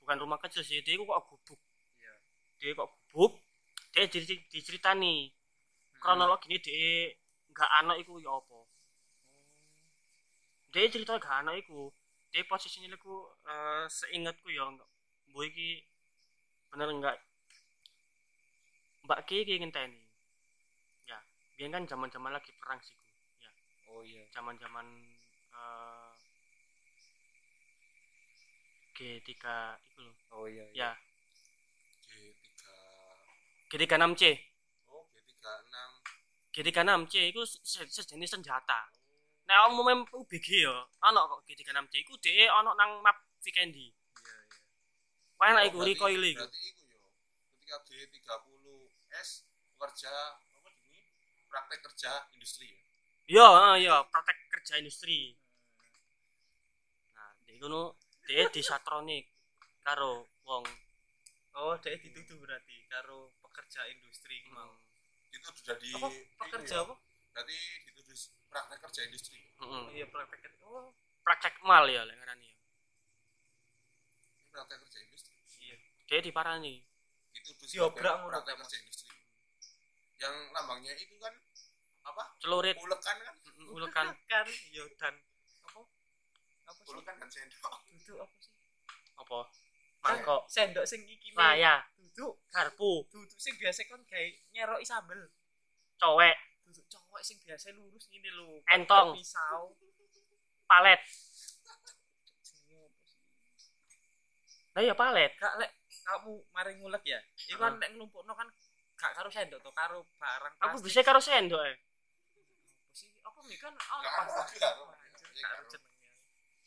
Bukan 0.00 0.16
rumah 0.22 0.38
kecil 0.42 0.62
sih, 0.64 0.80
dia 0.84 0.96
kok 0.96 1.06
gubuk. 1.28 1.60
Iya. 2.00 2.14
Dia 2.60 2.70
kok 2.78 2.88
gubuk. 3.12 3.32
Dia 3.92 4.06
diceri- 4.06 4.46
diceritani 4.52 5.30
kronologi 6.00 6.46
ini 6.48 6.58
dia 6.62 7.12
nggak 7.52 7.70
anak 7.84 7.96
iku 8.02 8.16
ya 8.22 8.30
apa. 8.32 8.58
Dia 10.70 10.86
cerita 10.86 11.18
gak 11.18 11.42
anak 11.42 11.66
iku. 11.66 11.90
Dia 12.30 12.46
posisinya 12.46 12.94
iku 12.94 13.26
eh 13.42 13.84
seingatku 13.90 14.48
ya 14.54 14.62
enggak. 14.70 14.86
Mbok 15.30 15.44
iki 15.50 15.68
bener 16.70 16.88
enggak 16.94 17.16
Mbak 19.04 19.20
Ki 19.26 19.42
iki 19.42 19.58
ngenteni. 19.58 19.98
Ya, 21.10 21.18
biyen 21.58 21.74
kan 21.74 21.82
zaman-zaman 21.90 22.30
lagi 22.30 22.54
perang 22.62 22.78
sih. 22.78 22.94
Ya, 23.42 23.50
Oh 23.90 24.06
iya. 24.06 24.22
zaman-zaman 24.30 24.86
eh 25.50 26.09
G3 29.00 29.32
iku 29.80 30.00
lho. 30.04 30.12
Oh 30.36 30.44
iya. 30.44 30.64
Ya, 30.76 30.90
G3 32.12 32.52
G36C. 33.72 34.22
oh 34.92 35.08
G36 35.08 35.72
G36C 36.52 37.14
iku 37.32 37.40
se- 37.46 37.88
sejenis 37.88 38.28
senjata. 38.28 38.92
Nek 39.48 39.72
umumnya 39.72 40.04
UBG 40.12 40.68
ya, 40.68 40.76
ana 41.00 41.24
kok 41.24 41.40
G36C 41.48 41.94
iku 41.96 42.12
dhek 42.20 42.52
ana 42.52 42.76
nang 42.76 43.00
map 43.00 43.16
Vikendi. 43.40 43.88
Iya 43.88 44.36
iya. 44.36 44.56
Wah 45.40 45.46
enak 45.48 45.62
Oh, 45.64 45.68
iku 45.72 45.78
berarti- 45.80 45.96
recoil 45.96 46.22
iku. 46.22 46.44
berarti 46.44 46.60
iku 46.68 46.84
yo 46.92 47.00
ketika 47.08 47.76
G30S 47.88 49.30
kerja 49.80 50.12
apa 50.36 50.68
ini 50.68 51.00
praktek 51.48 51.80
kerja 51.80 52.12
industri 52.36 52.68
ya 52.68 52.78
Iya, 53.30 53.46
heeh, 53.48 53.74
iya, 53.86 53.96
praktek 54.04 54.36
kerja 54.50 54.74
industri. 54.76 55.38
Nah, 57.14 57.30
dhek 57.46 57.56
ngono, 57.56 57.94
dhek 58.30 58.54
disatronik 58.54 59.26
karo 59.82 60.22
wong 60.46 60.62
Oh, 61.58 61.74
dhek 61.82 61.98
dituduh 61.98 62.38
berarti 62.38 62.86
karo 62.86 63.34
pekerja 63.42 63.82
industri 63.90 64.46
mau. 64.54 64.70
itu 65.34 65.50
sudah 65.50 65.74
di 65.82 65.90
Apa 65.98 66.08
pekerja 66.38 66.78
ya. 66.78 66.82
apa? 66.86 66.94
berarti 67.34 67.56
dituduh 67.90 68.14
praktek 68.46 68.78
kerja 68.86 69.00
industri 69.10 69.38
Heeh. 69.58 69.84
Iya 69.98 70.06
praktek. 70.06 70.46
Oh, 70.62 70.94
Praktek 71.26 71.58
mal 71.66 71.90
ya 71.90 72.06
lek 72.06 72.14
ngarani. 72.22 72.46
ya. 72.46 72.56
ini 74.30 74.42
praktek 74.46 74.78
kerja 74.78 74.98
industri 75.02 75.34
iya. 75.58 75.76
Dhek 76.06 76.22
diparani. 76.22 76.86
itu 77.34 77.50
tuh 77.58 77.66
Diobrak 77.66 78.14
praktek 78.30 78.54
kerja 78.62 78.76
industri 78.78 79.10
yang 80.22 80.34
lambangnya 80.54 80.94
itu 80.94 81.18
kan 81.18 81.34
apa 82.06 82.22
Celurit, 82.38 82.78
ulekan 82.78 83.16
kan 83.26 83.34
heeh, 83.42 83.66
ulekan. 83.74 84.06
kan 84.30 84.46
yo 84.70 84.86
dan? 85.02 85.18
Apa 86.90 86.98
sih? 86.98 86.98
ulekan 86.98 87.14
dan 87.16 87.28
sendok 87.30 87.74
Duduk 87.86 88.18
apa 88.18 88.36
sih? 88.42 88.52
Apa? 89.14 89.38
Kan 90.00 90.16
Mangkok, 90.16 90.42
Sendok 90.48 90.84
sing 90.88 91.00
iki 91.04 91.30
nih. 91.30 91.38
laya, 91.38 91.74
Duduk. 91.94 92.32
garpu, 92.50 93.04
Duduk 93.12 93.38
sing 93.38 93.54
biasa 93.60 93.84
kan 93.86 94.00
gawe 94.02 94.28
nyeroki 94.50 94.84
sambel. 94.84 95.20
cowek, 96.00 96.36
Duduk 96.64 96.86
cowok 96.88 97.20
sing 97.20 97.36
biasa 97.44 97.70
lurus 97.76 98.08
ngene 98.08 98.30
lho. 98.32 98.64
Entong. 98.66 99.12
Pisau. 99.14 99.76
palet. 100.64 101.00
Apa? 101.66 101.90
Lah 104.78 104.82
ya 104.86 104.94
palet. 104.94 105.32
Gak 105.36 105.54
lek 105.58 105.70
kamu 106.06 106.32
mari 106.54 106.72
ngulek 106.78 107.02
ya. 107.04 107.20
Iku 107.50 107.58
kan 107.58 107.76
nek 107.76 107.90
nglumpukno 107.94 108.32
kan 108.34 108.48
gak 108.96 109.12
karo 109.18 109.28
sendok 109.28 109.60
to, 109.60 109.70
karo 109.74 110.06
barang 110.16 110.54
Aku 110.62 110.78
plastik. 110.78 110.86
bisa 110.86 111.00
karo 111.02 111.20
sendok 111.20 111.60
eh. 111.66 111.76
apa 111.76 112.90
sih? 112.94 113.10
Apa 113.20 113.38
nih 113.44 113.58
kan 113.58 113.72
oh, 113.74 113.98
Gak 114.00 115.89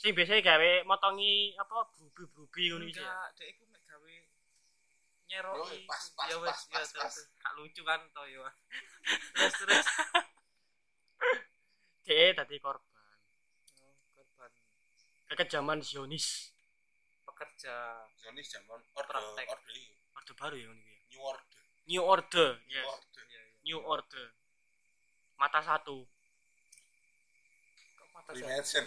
Sing 0.04 0.12
biasanya 0.12 0.44
gawe 0.44 0.72
motongi 0.84 1.56
apa 1.56 1.88
brubi-brubi 1.96 2.64
ngono 2.76 2.86
iki. 2.92 3.00
ya. 3.00 3.08
Enggak, 3.08 3.28
dek 3.40 3.48
iku 3.56 3.64
mek 3.72 3.84
gawe 3.88 4.12
Yo, 4.12 4.28
nyeroki. 5.32 5.80
pas, 5.88 6.04
pas, 6.12 6.28
ya 6.28 6.36
wes 6.44 6.52
pas, 6.52 6.60
ya 6.68 6.76
pas, 6.76 6.88
terus. 6.92 7.16
pas. 7.16 7.16
Gak 7.40 7.54
lucu 7.56 7.82
kan 7.88 8.02
to 8.12 8.24
ya. 8.28 8.44
terus 9.34 9.54
terus. 9.64 9.86
Dhek 12.04 12.36
dadi 12.36 12.56
korban. 12.60 13.16
Oh, 13.80 13.96
korban 14.12 14.52
Kekejaman 15.32 15.80
Zionis. 15.80 16.52
pekerja 17.24 18.04
Zionis 18.20 18.52
zaman 18.52 18.84
orde 18.94 19.08
Praktek. 19.08 19.48
orde. 19.50 19.74
Orde 20.14 20.34
baru 20.36 20.56
ya 20.60 20.68
ngono 20.68 20.82
iki. 20.84 20.92
ya. 20.92 21.00
new 21.10 21.24
order 21.24 21.62
New 21.84 22.00
Order, 22.04 22.50
new 22.64 22.76
yes. 22.76 22.88
order 22.88 23.24
Iya, 23.28 23.40
iya. 23.40 23.56
New 23.64 23.80
Order. 23.80 24.28
Mata 25.36 25.60
satu. 25.60 26.08
Kok 27.96 28.08
mata 28.12 28.32
saya? 28.36 28.84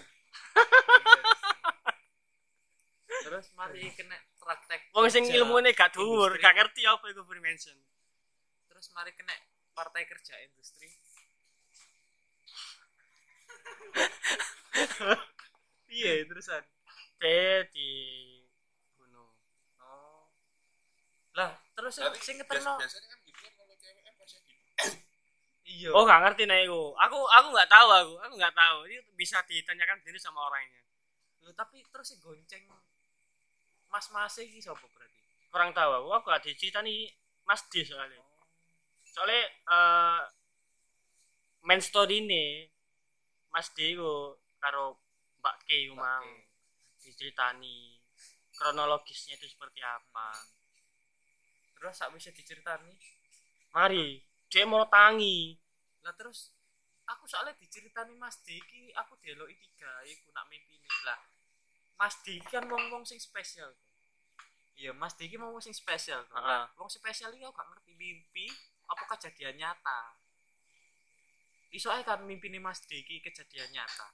Terus 3.27 3.47
mari 3.59 3.91
kena 3.93 4.17
praktek. 4.39 4.81
Wong 4.95 5.11
sing 5.11 5.27
ilmune 5.29 5.75
gak 5.75 5.93
dhuwur, 5.99 6.39
gak 6.39 6.55
ngerti 6.55 6.87
apa 6.87 7.11
iku 7.11 7.27
Freemason. 7.27 7.75
Terus 8.71 8.87
mari 8.95 9.11
kena 9.19 9.35
partai 9.75 10.07
kerja 10.07 10.35
industri. 10.47 10.89
Iya, 15.91 16.29
terusan. 16.29 16.63
Di 17.73 17.91
bunuh. 19.01 19.33
Oh. 19.81 20.29
Lah, 21.33 21.57
terus 21.73 21.97
sing 22.21 22.37
ngeterno. 22.37 22.77
biasanya 22.77 23.09
kan 23.09 23.19
gitu 23.25 23.41
kan 23.41 23.53
kalau 23.57 23.75
cewek 23.81 24.03
kan 24.05 24.15
pasti 24.21 24.39
di 24.45 24.55
Iya. 25.67 25.91
Oh, 25.91 26.07
gak 26.07 26.23
ngerti 26.23 26.47
nek 26.47 26.63
iku. 26.71 26.95
Aku 26.95 27.19
aku 27.27 27.49
gak 27.51 27.71
tahu 27.71 27.89
aku. 27.91 28.15
Aku 28.23 28.35
gak 28.39 28.55
tahu. 28.55 28.87
Ini 28.87 29.03
bisa 29.19 29.43
ditanyakan 29.45 29.99
sendiri 29.99 30.19
sama 30.19 30.47
orangnya. 30.47 30.83
Loh, 31.43 31.51
tapi 31.55 31.83
terus 31.91 32.15
sing 32.15 32.23
gonceng 32.23 32.63
mas-mas 33.87 34.37
iki 34.43 34.61
sapa 34.61 34.83
berarti? 34.93 35.17
kurang 35.51 35.73
tahu 35.73 35.89
aku 36.05 36.09
aku 36.13 36.27
gak 36.29 36.45
diceritani 36.45 37.09
Mas 37.49 37.65
D 37.73 37.81
soalnya 37.81 38.21
soalnya 39.09 39.41
eh 39.49 40.21
main 41.65 41.81
story 41.81 42.21
ini 42.21 42.69
Mas 43.49 43.73
D 43.73 43.97
ku 43.97 44.37
karo 44.61 45.01
Mbak 45.41 45.57
K 45.65 45.69
ku 45.89 45.95
mang 45.97 46.29
diceritani 47.01 47.97
kronologisnya 48.53 49.41
itu 49.41 49.49
seperti 49.49 49.81
apa 49.81 50.29
terus 51.81 51.97
sak 51.97 52.13
bisa 52.13 52.29
diceritani 52.37 52.93
mari 53.73 54.21
dia 54.51 54.65
mau 54.65 54.87
tangi. 54.87 55.59
Lah 56.07 56.15
terus 56.15 56.55
aku 57.07 57.25
soalnya 57.31 57.55
diceritani 57.59 58.15
Mas 58.19 58.43
Diki 58.43 58.91
aku 58.95 59.15
dialog 59.23 59.47
tiga 59.51 59.91
iku 60.07 60.31
nak 60.35 60.51
mimpi 60.51 60.75
ini 60.75 60.91
lah 61.07 61.19
Mas 61.97 62.19
Diki 62.27 62.43
kan 62.51 62.67
wong 62.67 62.91
wong 62.91 63.05
sing 63.07 63.23
spesial 63.23 63.71
iya 64.75 64.91
Mas 64.91 65.15
Diki 65.15 65.39
mau 65.39 65.55
wong 65.55 65.63
sing 65.63 65.73
spesial 65.73 66.27
Heeh. 66.27 66.43
lah 66.43 66.67
wong 66.75 66.91
spesial 66.91 67.31
ini 67.33 67.47
aku 67.47 67.55
gak 67.55 67.69
ngerti 67.73 67.93
mimpi 67.95 68.47
apa 68.87 69.03
kejadian 69.17 69.59
nyata. 69.59 70.15
Iso 71.75 71.91
ae 71.91 72.07
kan 72.07 72.23
mimpi 72.23 72.51
ini 72.51 72.63
Mas 72.63 72.83
Diki 72.87 73.23
kejadian 73.23 73.71
nyata. 73.71 74.11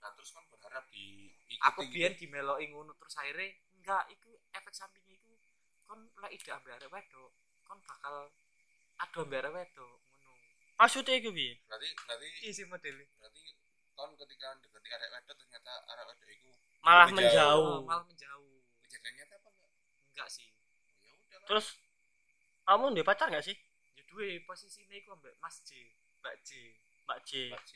Nah 0.00 0.10
terus 0.16 0.32
kan 0.32 0.44
berharap 0.48 0.88
diikuti 0.92 1.56
aku 1.60 1.84
gitu. 1.88 1.92
biyen 1.92 2.12
dimeloki 2.16 2.68
ngono 2.72 2.92
terus 2.96 3.16
akhirnya 3.20 3.48
enggak 3.76 4.04
iku 4.12 4.32
efek 4.52 4.72
sampingnya 4.76 5.16
iku 5.16 5.32
kon 5.88 6.08
lek 6.20 6.32
ide 6.36 6.50
ambek 6.52 6.76
arek 6.76 6.88
wedok 6.92 7.32
kon 7.64 7.80
bakal 7.84 8.28
ado 9.02 9.18
ambek 9.24 9.38
arek 9.40 9.52
wedok 9.56 9.90
ngono. 10.08 10.30
Maksudnya 10.80 11.14
itu 11.16 11.30
bi 11.32 11.48
berarti 11.68 11.88
berarti 12.06 12.26
isi 12.48 12.62
modelnya 12.68 13.04
berarti 13.20 13.44
kon 13.96 14.10
ketika 14.16 14.46
deketi 14.60 14.88
arek 14.92 15.08
wedok 15.12 15.36
ternyata 15.40 15.72
arek 15.92 16.04
wedok 16.08 16.28
itu 16.28 16.50
malah 16.80 17.08
Lebih 17.08 17.16
menjauh. 17.18 17.64
Oh, 17.64 17.80
malah 17.84 18.04
menjauh. 18.08 18.56
Kejadian 18.84 19.12
nyata 19.20 19.34
apa 19.36 19.48
enggak? 19.52 19.72
Enggak 20.12 20.28
sih. 20.32 20.48
Ya 21.28 21.36
udah 21.36 21.48
terus 21.48 21.66
kamu 22.64 22.84
udah 22.94 23.06
pacar 23.06 23.26
gak 23.28 23.44
sih? 23.44 23.56
Ya 23.98 24.02
duwe 24.08 24.40
posisi 24.46 24.86
ini 24.86 25.02
aku 25.02 25.16
ambek 25.18 25.34
Mas 25.42 25.56
J 25.66 25.70
Mbak 26.22 26.34
J. 26.46 26.48
Mbak 27.04 27.20
J. 27.26 27.30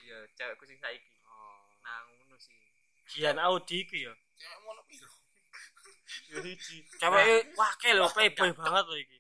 Iya 0.05 0.19
cewek 0.37 0.57
kucing 0.61 0.79
saiki. 0.81 1.15
Oh. 1.29 1.65
nah 1.85 2.05
ngono 2.09 2.37
sih. 2.41 2.57
Jian 3.05 3.37
Audi 3.37 3.85
itu 3.85 4.09
ya? 4.09 4.13
Cewek 4.39 4.59
mau 4.65 4.73
lebih 4.79 5.01
loh 5.05 5.25
ya 6.31 6.39
hiji 6.43 6.77
cewek 7.01 7.55
wakil 7.59 7.95
loh 7.99 8.11
playboy 8.11 8.51
banget 8.55 8.85
loh 8.87 8.99
ini 8.99 9.19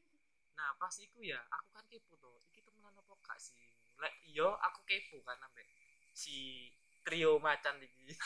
nah 0.65 0.73
pas 0.81 0.97
iku 0.97 1.21
ya 1.21 1.37
aku 1.53 1.69
kan 1.77 1.85
kepo 1.93 2.17
tuh 2.17 2.41
iki 2.49 2.65
temenan 2.65 2.97
apa 2.97 3.13
gak 3.21 3.37
sih? 3.37 3.69
Lek 4.01 4.17
iya 4.25 4.49
aku 4.65 4.81
kepo 4.89 5.21
kan 5.21 5.37
ambek 5.45 5.69
si 6.17 6.73
trio 7.05 7.37
macan 7.37 7.85
iki. 7.85 8.09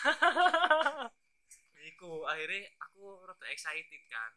Iku 1.90 2.22
akhirnya 2.30 2.70
aku 2.78 3.26
rada 3.26 3.42
excited 3.50 4.02
kan. 4.06 4.30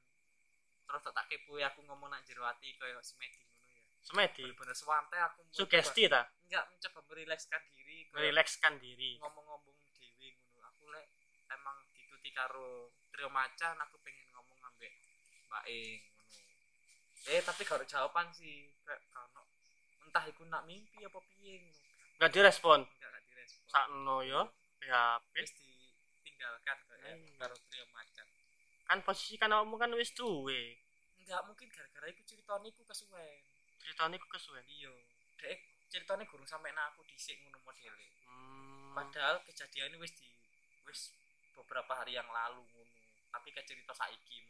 Terus 0.90 1.14
tak 1.14 1.30
kepo 1.30 1.62
ya 1.62 1.70
aku 1.70 1.86
ngomong 1.86 2.10
nang 2.10 2.26
jero 2.26 2.42
ati 2.42 2.74
kaya 2.74 2.98
semedi 3.06 3.46
ngono 3.46 3.70
ya. 3.70 3.86
Semedi 4.02 4.50
bener-bener 4.50 4.74
swante 4.74 5.18
aku 5.22 5.46
sugesti 5.54 6.10
ta? 6.10 6.26
Enggak 6.50 6.74
mencoba 6.74 7.06
merilekskan 7.06 7.62
diri 7.70 8.10
merilekskan 8.10 8.82
diri. 8.82 9.22
ngomong-ngomong 9.22 9.78
dewi 9.94 10.34
ngono. 10.34 10.66
Aku 10.74 10.90
lek 10.90 11.06
emang 11.54 11.78
dituti 11.94 12.34
karo 12.34 12.98
trio 13.14 13.30
macan 13.30 13.78
aku 13.78 14.02
pengen 14.02 14.26
ngomong 14.34 14.58
ambek 14.74 14.90
Mbak 15.54 15.66
Ing 15.70 16.02
eh 17.30 17.42
tapi 17.46 17.62
gak 17.62 17.82
ada 17.82 17.86
jawaban 17.86 18.32
sih. 18.34 18.70
Kayak 18.82 19.02
kano 19.14 19.42
entah 20.02 20.28
iku 20.28 20.44
nak 20.50 20.68
mimpi 20.68 21.06
apa 21.06 21.20
piye 21.32 21.62
nggak 22.20 22.32
direspon? 22.34 22.84
Enggak 22.84 23.10
gak 23.16 23.24
direspon. 23.32 23.68
Sakno 23.70 24.18
yo 24.26 24.42
PHP 24.82 25.34
wis 25.38 25.52
ditinggalkan 25.56 26.78
kayak 26.90 27.16
Hmm. 27.16 27.38
karo 27.40 27.56
trio 27.70 27.86
macan. 27.94 28.28
Kan 28.86 29.00
posisi 29.06 29.38
kan 29.38 29.54
kamu 29.54 29.76
kan 29.78 29.92
wis 29.96 30.12
duwe. 30.12 30.78
Enggak 31.22 31.42
mungkin 31.48 31.68
gara-gara 31.70 32.08
iku 32.10 32.22
ceritanya 32.26 32.68
iku 32.68 32.82
kesuwen. 32.84 33.40
Ceritanya 33.80 34.16
ku 34.20 34.28
kesuwen? 34.28 34.66
Iya. 34.68 34.92
Dek 35.40 35.60
ceritanya 35.88 36.24
gurung 36.28 36.46
sampe 36.46 36.70
nang 36.72 36.92
aku 36.92 37.06
dhisik 37.08 37.38
ngono 37.42 37.62
modele. 37.64 38.08
Hmm. 38.28 38.92
padahal 38.92 39.40
kejadian 39.48 39.96
wis 40.04 40.12
di 40.20 40.28
wis 40.84 41.16
beberapa 41.56 41.96
hari 41.96 42.20
yang 42.20 42.28
lalu 42.28 42.60
ngono. 42.76 42.92
Tapi 43.32 43.48
kayak 43.56 43.64
cerita 43.64 43.96
saiki 43.96 44.44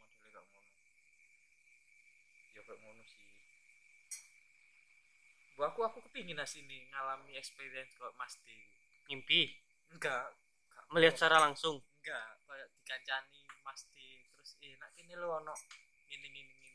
ya 2.52 2.60
kayak 2.64 2.78
ngono 2.80 3.02
sih. 3.04 3.20
Bu 5.56 5.60
aku 5.68 5.80
aku 5.84 5.98
kepingin 6.08 6.40
asini 6.40 6.88
ngalami 6.92 7.36
experience 7.36 7.92
kok 7.96 8.12
Mas 8.16 8.36
D 8.40 8.48
mimpi? 9.08 9.52
Enggak. 9.92 10.32
Enggak. 10.68 10.84
Melihat 10.92 11.14
secara 11.16 11.44
langsung? 11.44 11.80
Enggak. 12.00 12.40
Kayak 12.48 12.68
dikancani 12.76 13.40
Mas 13.64 13.80
D 13.92 13.96
terus 14.32 14.56
eh 14.64 14.76
nak 14.80 14.90
kene 14.96 15.14
lo 15.16 15.40
ono 15.40 15.52
ngene 16.08 16.28
ngene 16.28 16.52
ngene. 16.52 16.70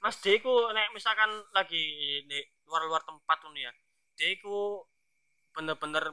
Mas 0.00 0.16
D 0.20 0.40
ku 0.40 0.52
nek 0.72 0.92
misalkan 0.96 1.30
lagi 1.52 1.82
di 2.28 2.38
luar-luar 2.68 3.04
tempat 3.04 3.38
tuh 3.40 3.52
ya 3.56 3.72
dia 4.16 4.36
ku 4.40 4.84
bener-bener 5.52 6.12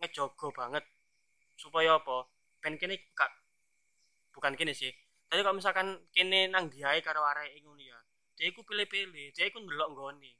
ngejogo 0.00 0.52
banget. 0.52 0.84
Supaya 1.56 2.00
apa? 2.00 2.28
Ben 2.60 2.76
kene 2.80 2.96
gak 3.14 3.30
bukan 4.34 4.56
kene 4.56 4.74
sih. 4.74 4.90
Tadi 5.28 5.40
kalau 5.44 5.56
misalkan 5.56 6.02
kene 6.10 6.50
nang 6.50 6.68
diae 6.72 7.00
karo 7.04 7.22
arek 7.24 7.62
ngono 7.62 7.80
ya 7.80 8.03
dia 8.44 8.52
ku 8.52 8.60
pilih-pilih 8.60 9.32
dia 9.32 9.48
ku 9.48 9.56
ndelok 9.56 9.88
nggone. 9.96 10.32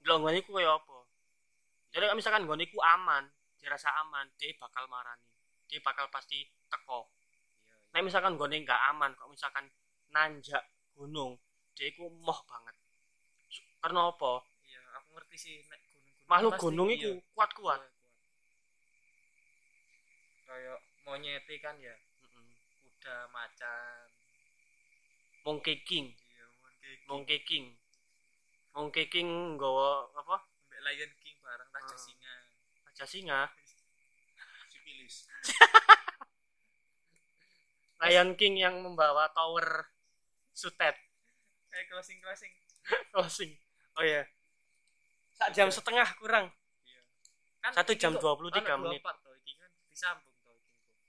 Ndelok 0.00 0.16
nggone 0.16 0.40
ku 0.48 0.56
kaya 0.56 0.80
apa? 0.80 1.04
Jadi 1.92 2.08
misalkan 2.16 2.48
nggone 2.48 2.64
ku 2.72 2.80
aman 2.80 3.28
dirasa 3.60 3.92
aman 4.00 4.32
dia 4.40 4.56
bakal 4.56 4.88
marani. 4.88 5.28
Dia 5.68 5.84
bakal 5.84 6.08
pasti 6.08 6.48
teko. 6.72 7.04
Iya 7.20 7.36
iya. 7.68 7.92
nek 7.92 8.00
misalkan 8.00 8.40
nggone 8.40 8.64
nggak 8.64 8.80
aman 8.96 9.12
kok 9.12 9.28
misalkan 9.28 9.68
nanjak 10.08 10.64
gunung 10.96 11.36
dia 11.76 11.92
ku 11.92 12.08
moh 12.08 12.40
banget. 12.48 12.72
Karena 13.84 14.08
apa? 14.08 14.32
Iya 14.64 14.80
aku 14.96 15.20
ngerti 15.20 15.36
sih 15.36 15.54
nek 15.68 15.76
gunung-gunung 15.92 16.24
makhluk 16.32 16.52
gunung 16.56 16.88
iya. 16.88 16.96
itu 16.96 17.10
kuat-kuat. 17.36 17.84
Iya, 17.84 17.92
kayak 20.48 20.78
monyet 21.04 21.44
kan 21.60 21.76
ya? 21.76 21.92
Kuda 22.80 23.28
macan. 23.36 24.08
Monkey 25.44 25.84
king 25.84 26.08
iya 26.16 26.25
monkey 27.06 27.40
king. 27.40 27.66
Monkey 28.72 29.06
king 29.06 29.28
nggawa 29.54 30.10
apa? 30.12 30.36
Ambek 30.66 30.80
lion 30.82 31.12
king 31.18 31.36
bareng 31.40 31.70
raja 31.70 31.88
Ah. 31.88 31.98
singa. 31.98 32.34
Raja 32.84 33.04
singa? 33.04 33.40
Sipilis 34.70 35.16
lion 37.98 38.36
king 38.36 38.54
yang 38.56 38.76
membawa 38.78 39.32
tower 39.32 39.88
sutet. 40.52 40.94
Eh 41.72 41.84
closing 41.86 42.18
closing. 42.20 42.52
Closing. 43.12 43.52
Oh 43.96 44.04
ya 44.04 44.22
sak 45.32 45.52
jam 45.52 45.68
setengah 45.68 46.06
kurang. 46.16 46.48
Iya. 46.82 47.00
Kan 47.60 47.70
Satu 47.74 47.92
jam 47.92 48.12
kok 48.14 48.24
23 48.24 48.40
ono 48.40 48.62
dua 48.62 48.76
menit. 48.88 49.02
part 49.02 49.18
toh, 49.20 49.34
iki 49.34 49.52
kan 49.54 49.68
disambung 49.86 50.32
toh 50.40 50.56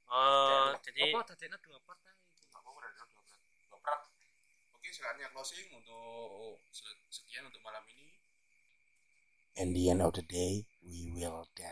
oh 0.08 0.72
jadi 0.82 1.12
apa 1.12 1.20
dadeknya 1.28 1.58
dua 1.60 1.80
part 1.84 2.00
nggak 2.00 2.16
apa-apa 2.50 2.70
udah 2.74 2.92
dua 2.98 3.22
berat 3.24 3.40
dua 3.62 3.78
berat 3.80 4.02
oke 4.94 5.28
closing 5.36 5.68
untuk 5.76 6.62
se- 6.72 7.02
sekian 7.12 7.44
untuk 7.50 7.62
malam 7.66 7.84
ini 7.92 8.08
In 9.58 9.74
the 9.74 9.90
end 9.90 10.02
of 10.02 10.14
the 10.14 10.22
day, 10.22 10.66
we 10.86 11.10
will 11.12 11.50
dead. 11.56 11.66